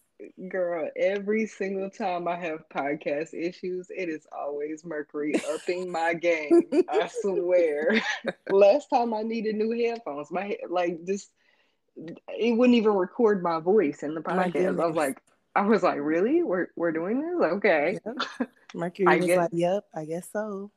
Girl, 0.49 0.89
every 0.97 1.47
single 1.47 1.91
time 1.91 2.27
I 2.27 2.37
have 2.37 2.69
podcast 2.69 3.35
issues, 3.35 3.89
it 3.91 4.09
is 4.09 4.27
always 4.37 4.85
Mercury 4.85 5.35
upping 5.55 5.91
my 5.93 6.15
game. 6.15 6.63
I 6.89 7.09
swear. 7.23 8.01
Last 8.51 8.89
time 8.89 9.15
I 9.15 9.23
needed 9.23 9.55
new 9.55 9.71
headphones, 9.71 10.31
my 10.31 10.57
like 10.69 11.05
just 11.07 11.31
it 11.97 12.57
wouldn't 12.57 12.77
even 12.77 12.95
record 12.95 13.43
my 13.43 13.61
voice 13.61 14.03
in 14.03 14.15
the 14.15 14.21
podcast. 14.21 14.81
I 14.81 14.87
was 14.87 14.97
like, 14.97 15.21
I 15.55 15.63
was 15.63 15.83
like, 15.83 15.99
really? 16.01 16.43
We're 16.43 16.69
we're 16.77 16.93
doing 16.93 17.21
this? 17.21 17.53
Okay. 17.53 17.99
Yep. 18.05 18.49
Mercury 18.75 19.07
I 19.07 19.17
was 19.17 19.27
guess, 19.27 19.37
like, 19.39 19.51
Yep, 19.53 19.85
I 19.95 20.05
guess 20.05 20.29
so. 20.33 20.71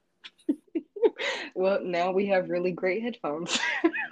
well, 1.56 1.80
now 1.84 2.12
we 2.12 2.28
have 2.28 2.50
really 2.50 2.72
great 2.72 3.02
headphones. 3.02 3.58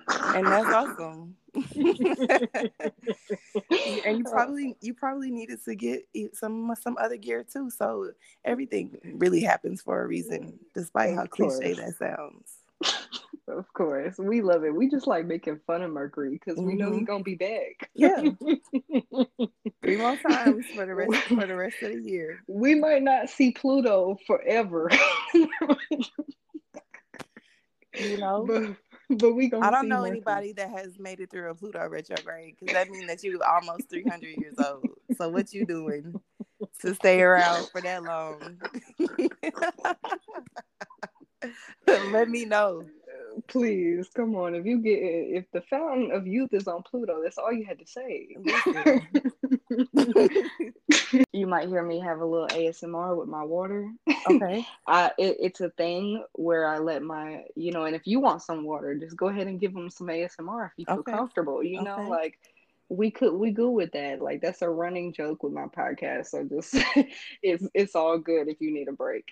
and 0.09 0.45
that's 0.45 0.67
awesome. 0.73 1.35
and 4.05 4.17
you 4.17 4.23
probably 4.31 4.75
you 4.81 4.93
probably 4.93 5.31
needed 5.31 5.59
to 5.65 5.75
get 5.75 6.07
some 6.33 6.73
some 6.81 6.97
other 6.99 7.17
gear 7.17 7.43
too. 7.43 7.69
So 7.69 8.11
everything 8.45 8.97
really 9.03 9.41
happens 9.41 9.81
for 9.81 10.01
a 10.01 10.07
reason, 10.07 10.57
despite 10.73 11.15
how 11.15 11.25
cliche 11.25 11.73
that 11.73 11.95
sounds. 11.97 12.59
Of 13.49 13.71
course, 13.73 14.17
we 14.19 14.41
love 14.41 14.63
it. 14.63 14.73
We 14.75 14.89
just 14.89 15.07
like 15.07 15.25
making 15.25 15.59
fun 15.65 15.81
of 15.81 15.89
Mercury 15.91 16.29
because 16.29 16.59
mm-hmm. 16.59 16.67
we 16.67 16.75
know 16.75 16.91
he's 16.91 16.97
mm-hmm. 16.97 17.05
gonna 17.05 17.23
be 17.23 17.33
back. 17.35 17.89
Yeah, 17.95 18.15
three 19.81 19.97
more 19.97 20.17
times 20.17 20.65
for 20.75 20.85
the 20.85 20.93
rest 20.93 21.27
for 21.27 21.47
the 21.47 21.55
rest 21.55 21.77
of 21.81 21.93
the 21.93 22.01
year. 22.01 22.43
We 22.47 22.75
might 22.75 23.01
not 23.01 23.29
see 23.29 23.51
Pluto 23.51 24.17
forever. 24.27 24.91
you 25.33 25.49
know, 28.17 28.45
but, 28.47 28.75
but 29.17 29.33
we 29.33 29.49
gonna. 29.49 29.65
I 29.65 29.71
don't 29.71 29.87
know 29.87 30.03
anybody 30.03 30.53
that 30.53 30.69
has 30.69 30.99
made 30.99 31.19
it 31.19 31.31
through 31.31 31.49
a 31.49 31.55
Pluto 31.55 31.87
retrograde 31.87 32.55
because 32.59 32.73
that 32.73 32.89
means 32.89 33.07
that 33.07 33.23
you're 33.23 33.43
almost 33.43 33.89
three 33.89 34.05
hundred 34.07 34.37
years 34.37 34.55
old. 34.59 34.85
So 35.17 35.29
what 35.29 35.53
you 35.53 35.65
doing 35.65 36.21
to 36.81 36.95
stay 36.95 37.21
around 37.21 37.69
for 37.69 37.81
that 37.81 38.03
long? 38.03 38.61
Let 42.11 42.29
me 42.29 42.45
know 42.45 42.85
please 43.47 44.09
come 44.15 44.35
on 44.35 44.55
if 44.55 44.65
you 44.65 44.79
get 44.79 44.99
if 44.99 45.45
the 45.51 45.61
fountain 45.61 46.11
of 46.11 46.27
youth 46.27 46.53
is 46.53 46.67
on 46.67 46.83
pluto 46.83 47.21
that's 47.23 47.37
all 47.37 47.51
you 47.51 47.65
had 47.65 47.79
to 47.79 47.85
say 47.85 48.35
you 51.33 51.47
might 51.47 51.67
hear 51.67 51.83
me 51.83 51.99
have 51.99 52.19
a 52.19 52.25
little 52.25 52.47
asmr 52.47 53.17
with 53.17 53.27
my 53.27 53.43
water. 53.43 53.91
Okay. 54.29 54.65
I 54.87 55.11
it, 55.17 55.37
it's 55.39 55.61
a 55.61 55.69
thing 55.71 56.23
where 56.33 56.67
i 56.67 56.77
let 56.79 57.03
my 57.03 57.43
you 57.55 57.71
know 57.71 57.85
and 57.85 57.95
if 57.95 58.07
you 58.07 58.19
want 58.19 58.41
some 58.41 58.63
water 58.63 58.95
just 58.95 59.15
go 59.15 59.27
ahead 59.27 59.47
and 59.47 59.59
give 59.59 59.73
them 59.73 59.89
some 59.89 60.07
asmr 60.07 60.67
if 60.67 60.71
you 60.77 60.85
feel 60.85 60.99
okay. 60.99 61.11
comfortable 61.11 61.63
you 61.63 61.81
know 61.81 62.07
like 62.09 62.37
we 62.89 63.11
could 63.11 63.33
we 63.33 63.51
go 63.51 63.69
with 63.69 63.91
that. 63.91 64.21
Like 64.21 64.41
that's 64.41 64.61
a 64.61 64.69
running 64.69 65.13
joke 65.13 65.43
with 65.43 65.53
my 65.53 65.65
podcast. 65.65 66.27
So 66.27 66.43
just 66.43 66.75
it's 67.43 67.65
it's 67.73 67.95
all 67.95 68.17
good 68.17 68.47
if 68.47 68.59
you 68.59 68.71
need 68.73 68.87
a 68.87 68.91
break. 68.91 69.25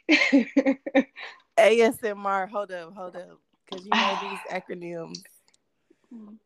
Asmr 1.57 2.49
hold 2.49 2.71
up 2.71 2.93
hold 2.93 3.15
up 3.15 3.39
because 3.65 3.85
you 3.85 3.91
know 3.91 4.17
these 4.21 4.39
acronyms. 4.51 5.23
Mm. 6.13 6.37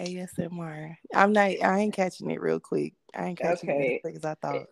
ASMR. 0.00 0.96
I'm 1.14 1.32
not. 1.32 1.50
I 1.62 1.78
ain't 1.80 1.94
catching 1.94 2.30
it 2.30 2.40
real 2.40 2.60
quick. 2.60 2.94
I 3.14 3.26
ain't 3.26 3.38
catching 3.38 3.70
okay. 3.70 3.78
it 3.78 3.94
as 3.96 4.00
quick 4.02 4.16
as 4.16 4.24
I 4.24 4.34
thought. 4.34 4.66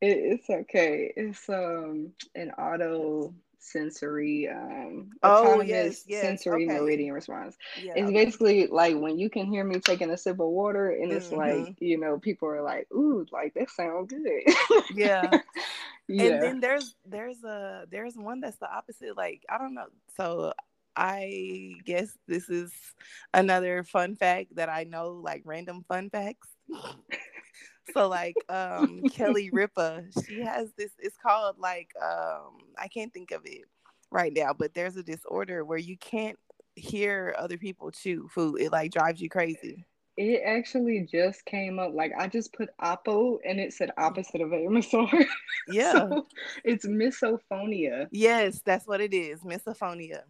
It, 0.00 0.18
it's 0.40 0.50
okay. 0.50 1.12
It's 1.16 1.48
um 1.48 2.12
an 2.34 2.50
auto 2.52 3.34
sensory 3.66 4.48
um 4.48 5.10
oh 5.22 5.60
yes, 5.60 6.04
yes. 6.06 6.22
sensory 6.22 6.66
okay. 6.66 6.78
meridian 6.78 7.12
response 7.12 7.56
yeah, 7.82 7.92
it's 7.96 8.08
okay. 8.08 8.24
basically 8.24 8.66
like 8.68 8.96
when 8.96 9.18
you 9.18 9.28
can 9.28 9.46
hear 9.46 9.64
me 9.64 9.80
taking 9.80 10.10
a 10.10 10.16
sip 10.16 10.38
of 10.38 10.48
water 10.48 10.90
and 10.90 11.10
it's 11.10 11.28
mm-hmm. 11.28 11.66
like 11.66 11.76
you 11.80 11.98
know 11.98 12.18
people 12.18 12.48
are 12.48 12.62
like 12.62 12.86
ooh 12.92 13.26
like 13.32 13.54
that 13.54 13.68
sounds 13.70 14.12
good 14.12 14.84
yeah 14.94 15.28
yeah 16.08 16.24
and 16.24 16.42
then 16.42 16.60
there's 16.60 16.94
there's 17.06 17.42
a 17.42 17.86
there's 17.90 18.14
one 18.14 18.40
that's 18.40 18.58
the 18.58 18.72
opposite 18.72 19.16
like 19.16 19.42
i 19.48 19.58
don't 19.58 19.74
know 19.74 19.86
so 20.16 20.52
I 20.96 21.74
guess 21.84 22.16
this 22.26 22.48
is 22.48 22.72
another 23.34 23.84
fun 23.84 24.16
fact 24.16 24.56
that 24.56 24.68
I 24.68 24.84
know, 24.84 25.12
like 25.12 25.42
random 25.44 25.84
fun 25.86 26.10
facts. 26.10 26.48
so 27.92 28.08
like 28.08 28.44
um 28.48 29.02
Kelly 29.10 29.50
Ripa, 29.52 30.04
she 30.26 30.40
has 30.40 30.72
this 30.76 30.92
it's 30.98 31.16
called 31.16 31.56
like 31.58 31.90
um 32.02 32.58
I 32.78 32.88
can't 32.88 33.12
think 33.12 33.30
of 33.30 33.42
it 33.44 33.64
right 34.10 34.32
now, 34.34 34.52
but 34.52 34.74
there's 34.74 34.96
a 34.96 35.02
disorder 35.02 35.64
where 35.64 35.78
you 35.78 35.96
can't 35.98 36.38
hear 36.76 37.34
other 37.38 37.58
people 37.58 37.90
chew 37.90 38.28
food. 38.28 38.60
It 38.60 38.72
like 38.72 38.92
drives 38.92 39.20
you 39.20 39.28
crazy. 39.28 39.84
It 40.16 40.40
actually 40.46 41.06
just 41.10 41.44
came 41.44 41.78
up. 41.78 41.92
Like 41.92 42.12
I 42.18 42.26
just 42.26 42.54
put 42.54 42.70
Oppo 42.80 43.36
and 43.46 43.60
it 43.60 43.74
said 43.74 43.90
opposite 43.98 44.40
of 44.40 44.52
Amazon. 44.52 45.08
Yeah. 45.68 45.92
so 45.92 46.26
it's 46.62 46.86
misophonia. 46.86 48.06
Yes, 48.12 48.62
that's 48.64 48.86
what 48.86 49.00
it 49.00 49.12
is. 49.12 49.40
Misophonia. 49.40 50.20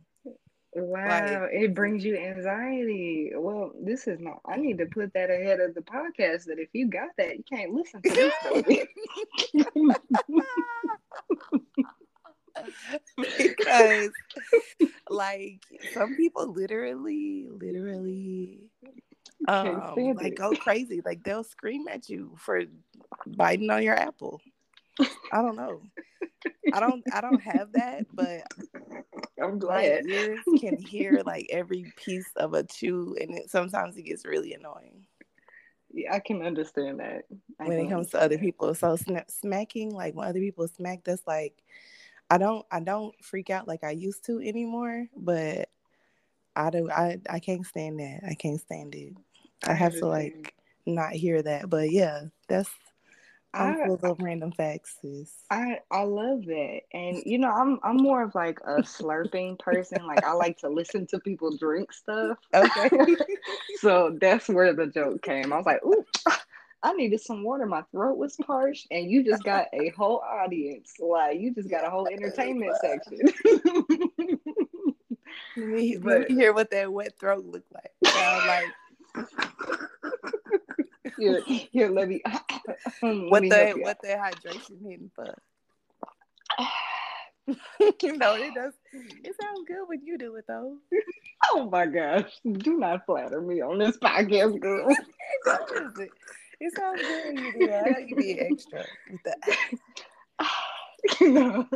Wow, 0.79 1.43
like, 1.43 1.53
it 1.53 1.75
brings 1.75 2.05
you 2.05 2.19
anxiety. 2.19 3.33
Well, 3.35 3.73
this 3.81 4.07
is 4.07 4.21
not. 4.21 4.43
I 4.45 4.57
need 4.57 4.77
to 4.77 4.85
put 4.85 5.11
that 5.15 5.31
ahead 5.31 5.59
of 5.59 5.75
the 5.75 5.81
podcast. 5.81 6.45
That 6.45 6.59
if 6.59 6.69
you 6.75 6.89
got 6.89 7.09
that, 7.17 7.35
you 7.39 7.45
can't 7.51 7.73
listen 7.73 8.03
to 8.03 8.11
this. 8.11 8.35
because, 13.39 14.11
like, 15.09 15.63
some 15.95 16.15
people 16.15 16.53
literally, 16.53 17.49
literally, 17.51 18.61
um, 19.49 19.95
like 20.17 20.35
go 20.35 20.51
crazy. 20.51 21.01
Like 21.03 21.23
they'll 21.25 21.43
scream 21.43 21.89
at 21.89 22.11
you 22.11 22.35
for 22.37 22.65
biting 23.27 23.71
on 23.71 23.83
your 23.83 23.97
apple. 23.97 24.43
I 25.33 25.41
don't 25.41 25.57
know. 25.57 25.81
I 26.75 26.81
don't 26.81 27.03
I 27.13 27.23
don't 27.23 27.41
have 27.41 27.73
that, 27.73 28.07
but 28.13 28.43
I'm 29.47 29.59
glad. 29.59 30.05
my 30.05 30.11
ears 30.11 30.45
can 30.61 30.79
hear 30.79 31.23
like 31.25 31.47
every 31.51 31.93
piece 31.97 32.31
of 32.37 32.55
a 32.55 32.65
chew 32.65 33.17
and 33.21 33.37
it 33.37 33.51
sometimes 33.51 33.97
it 33.97 34.03
gets 34.03 34.27
really 34.27 34.55
annoying. 34.55 35.07
Yeah, 35.93 36.15
I 36.15 36.21
can 36.21 36.43
understand 36.43 37.01
that. 37.01 37.25
I 37.61 37.69
when 37.69 37.79
it 37.79 37.89
comes 37.89 38.11
to 38.11 38.21
other 38.21 38.39
people. 38.39 38.75
So 38.75 38.97
sn- 38.97 39.29
smacking, 39.29 39.95
like 39.95 40.15
when 40.15 40.29
other 40.29 40.41
people 40.41 40.69
smack, 40.69 41.05
that's 41.05 41.27
like 41.27 41.63
I 42.31 42.39
don't 42.39 42.67
I 42.71 42.81
don't 42.81 43.15
freak 43.25 43.51
out 43.51 43.69
like 43.69 43.85
I 43.85 43.93
used 43.93 44.25
to 44.27 44.41
anymore, 44.41 45.07
but 45.17 45.69
I 46.55 46.71
do 46.71 46.91
I 46.91 47.21
I 47.31 47.39
can't 47.39 47.65
stand 47.65 48.01
that. 48.01 48.21
I 48.29 48.35
can't 48.35 48.61
stand 48.61 48.95
it. 48.95 49.15
I 49.67 49.75
have 49.75 49.95
to 49.95 50.07
like 50.07 50.55
not 50.85 51.13
hear 51.13 51.41
that. 51.43 51.71
But 51.71 51.91
yeah, 51.91 52.23
that's 52.49 52.71
I'm 53.57 53.87
full 53.87 54.11
of 54.11 54.21
random 54.21 54.53
facts, 54.53 54.97
sis. 55.01 55.33
I 55.51 55.81
I 55.91 56.03
love 56.03 56.45
that, 56.47 56.81
and 56.93 57.23
you 57.27 57.39
know, 57.39 57.51
I'm 57.51 57.79
I'm 57.83 57.97
more 57.97 58.23
of 58.23 58.35
like 58.35 58.61
a 58.61 58.83
slurping 58.83 59.59
person. 59.59 60.07
Like 60.07 60.25
I 60.25 60.33
like 60.33 60.59
to 60.59 60.69
listen 60.69 61.07
to 61.09 61.19
people 61.21 61.57
drink 61.57 61.93
stuff. 61.93 62.39
Okay, 62.55 63.17
so 63.79 64.17
that's 64.21 64.49
where 64.49 64.73
the 64.73 64.87
joke 64.87 65.23
came. 65.23 65.53
I 65.53 65.57
was 65.57 65.67
like, 65.67 65.85
ooh. 65.85 66.05
I 66.83 66.93
needed 66.93 67.21
some 67.21 67.43
water. 67.43 67.67
My 67.67 67.83
throat 67.91 68.17
was 68.17 68.37
parched, 68.37 68.87
and 68.93 69.11
you 69.11 69.25
just 69.25 69.43
got 69.43 69.67
a 69.73 69.89
whole 69.97 70.19
audience. 70.19 70.93
Like 71.01 71.41
you 71.41 71.53
just 71.53 71.69
got 71.69 71.85
a 71.85 71.91
whole 71.91 72.07
entertainment 72.07 72.77
section. 72.81 73.19
let, 75.57 75.67
me, 75.67 75.97
but, 75.97 76.21
let 76.21 76.31
me 76.31 76.37
hear 76.37 76.53
what 76.53 76.71
that 76.71 76.93
wet 76.93 77.19
throat 77.19 77.45
looked 77.45 77.73
like. 77.73 77.91
Like 78.05 78.67
here, 81.19 81.43
here, 81.47 81.91
let 81.91 82.09
me. 82.09 82.23
Hmm, 83.01 83.23
let 83.23 83.31
what 83.31 83.43
me 83.43 83.49
the 83.49 83.75
what 83.81 83.99
the 84.03 84.09
hydration 84.09 84.83
hitting 84.83 85.11
for? 85.15 85.35
you 88.03 88.17
know, 88.17 88.35
it 88.35 88.55
does. 88.55 88.73
It 88.93 89.35
sounds 89.41 89.65
good 89.67 89.85
when 89.87 90.05
you 90.05 90.19
do 90.19 90.35
it, 90.37 90.45
though. 90.49 90.77
Oh 91.53 91.69
my 91.71 91.87
gosh! 91.87 92.31
Do 92.45 92.79
not 92.79 93.07
flatter 93.07 93.41
me 93.41 93.61
on 93.61 93.79
this 93.79 93.97
podcast, 93.99 94.59
girl. 94.61 94.89
it, 95.47 96.11
it 96.61 96.77
sounds 96.77 97.01
good 97.01 97.27
when 97.27 97.45
you 97.45 97.53
do 97.53 97.67
that. 97.69 98.09
You 98.09 98.17
be 98.17 98.41
extra 98.41 98.85
with 99.11 99.23
that. 99.25 100.49
no. 101.21 101.69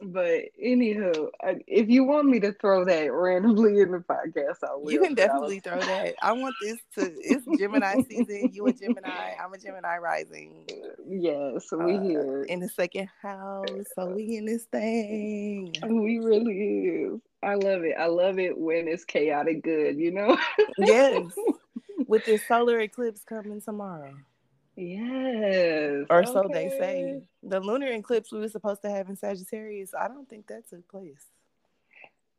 But 0.00 0.42
anywho, 0.62 1.28
if 1.66 1.88
you 1.88 2.04
want 2.04 2.28
me 2.28 2.38
to 2.40 2.52
throw 2.52 2.84
that 2.84 3.12
randomly 3.12 3.80
in 3.80 3.90
the 3.90 3.98
podcast, 3.98 4.58
I 4.62 4.76
will. 4.76 4.92
You 4.92 5.00
can 5.00 5.14
definitely 5.14 5.58
throw 5.58 5.80
that. 5.80 6.14
I 6.22 6.32
want 6.32 6.54
this 6.62 6.78
to. 6.94 7.12
It's 7.18 7.44
Gemini 7.58 8.02
season. 8.08 8.50
You 8.52 8.66
a 8.68 8.72
Gemini. 8.72 9.34
I'm 9.44 9.52
a 9.52 9.58
Gemini 9.58 9.98
rising. 9.98 10.68
Yes, 11.08 11.66
we 11.72 11.96
uh, 11.96 12.00
here 12.00 12.42
in 12.44 12.60
the 12.60 12.68
second 12.68 13.08
house. 13.20 13.66
So 13.96 14.06
we 14.06 14.36
in 14.36 14.46
this 14.46 14.64
thing. 14.64 15.74
We 15.88 16.18
really 16.18 16.54
is. 16.54 17.20
I 17.42 17.54
love 17.54 17.82
it. 17.82 17.94
I 17.98 18.06
love 18.06 18.38
it 18.38 18.56
when 18.56 18.86
it's 18.86 19.04
chaotic 19.04 19.62
good. 19.64 19.98
You 19.98 20.12
know. 20.12 20.38
yes. 20.78 21.24
With 22.06 22.24
this 22.24 22.46
solar 22.46 22.78
eclipse 22.80 23.24
coming 23.24 23.60
tomorrow. 23.60 24.14
Yes. 24.78 26.06
Or 26.08 26.20
okay. 26.20 26.32
so 26.32 26.48
they 26.52 26.68
say. 26.68 27.22
The 27.42 27.58
lunar 27.58 27.88
eclipse 27.88 28.30
we 28.30 28.38
were 28.38 28.48
supposed 28.48 28.82
to 28.82 28.90
have 28.90 29.08
in 29.08 29.16
Sagittarius, 29.16 29.92
I 29.92 30.06
don't 30.06 30.28
think 30.28 30.46
that 30.46 30.68
took 30.68 30.88
place. 30.88 31.26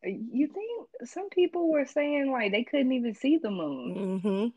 You 0.03 0.47
think 0.47 1.09
some 1.09 1.29
people 1.29 1.69
were 1.69 1.85
saying 1.85 2.31
like 2.31 2.53
they 2.53 2.63
couldn't 2.63 2.93
even 2.93 3.13
see 3.13 3.37
the 3.37 3.51
moon? 3.51 4.21
Mm-hmm. 4.23 4.47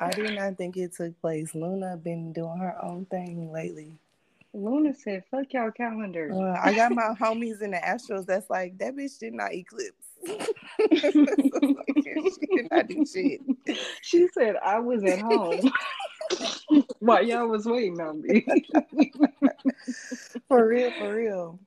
I 0.00 0.10
do 0.10 0.34
not 0.34 0.56
think 0.56 0.78
it 0.78 0.94
took 0.94 1.20
place. 1.20 1.54
Luna 1.54 1.98
been 1.98 2.32
doing 2.32 2.58
her 2.58 2.82
own 2.82 3.04
thing 3.06 3.52
lately. 3.52 3.98
Luna 4.54 4.94
said, 4.94 5.24
"Fuck 5.30 5.52
y'all 5.52 5.70
calendar." 5.70 6.30
Uh, 6.32 6.58
I 6.62 6.74
got 6.74 6.92
my 6.92 7.14
homies 7.20 7.60
in 7.60 7.72
the 7.72 7.78
Astros. 7.78 8.24
That's 8.24 8.48
like 8.48 8.78
that 8.78 8.96
bitch 8.96 9.18
did 9.18 9.34
not 9.34 9.52
eclipse. 9.52 9.92
she 10.26 10.38
did 12.56 12.70
not 12.70 12.88
do 12.88 13.04
shit. 13.04 13.42
She 14.02 14.28
said, 14.28 14.56
"I 14.64 14.78
was 14.78 15.04
at 15.04 15.20
home." 15.20 15.60
While 17.00 17.24
y'all 17.24 17.48
was 17.48 17.66
waiting 17.66 18.00
on 18.00 18.22
me. 18.22 18.46
for 20.48 20.68
real, 20.68 20.92
for 20.92 21.14
real. 21.14 21.60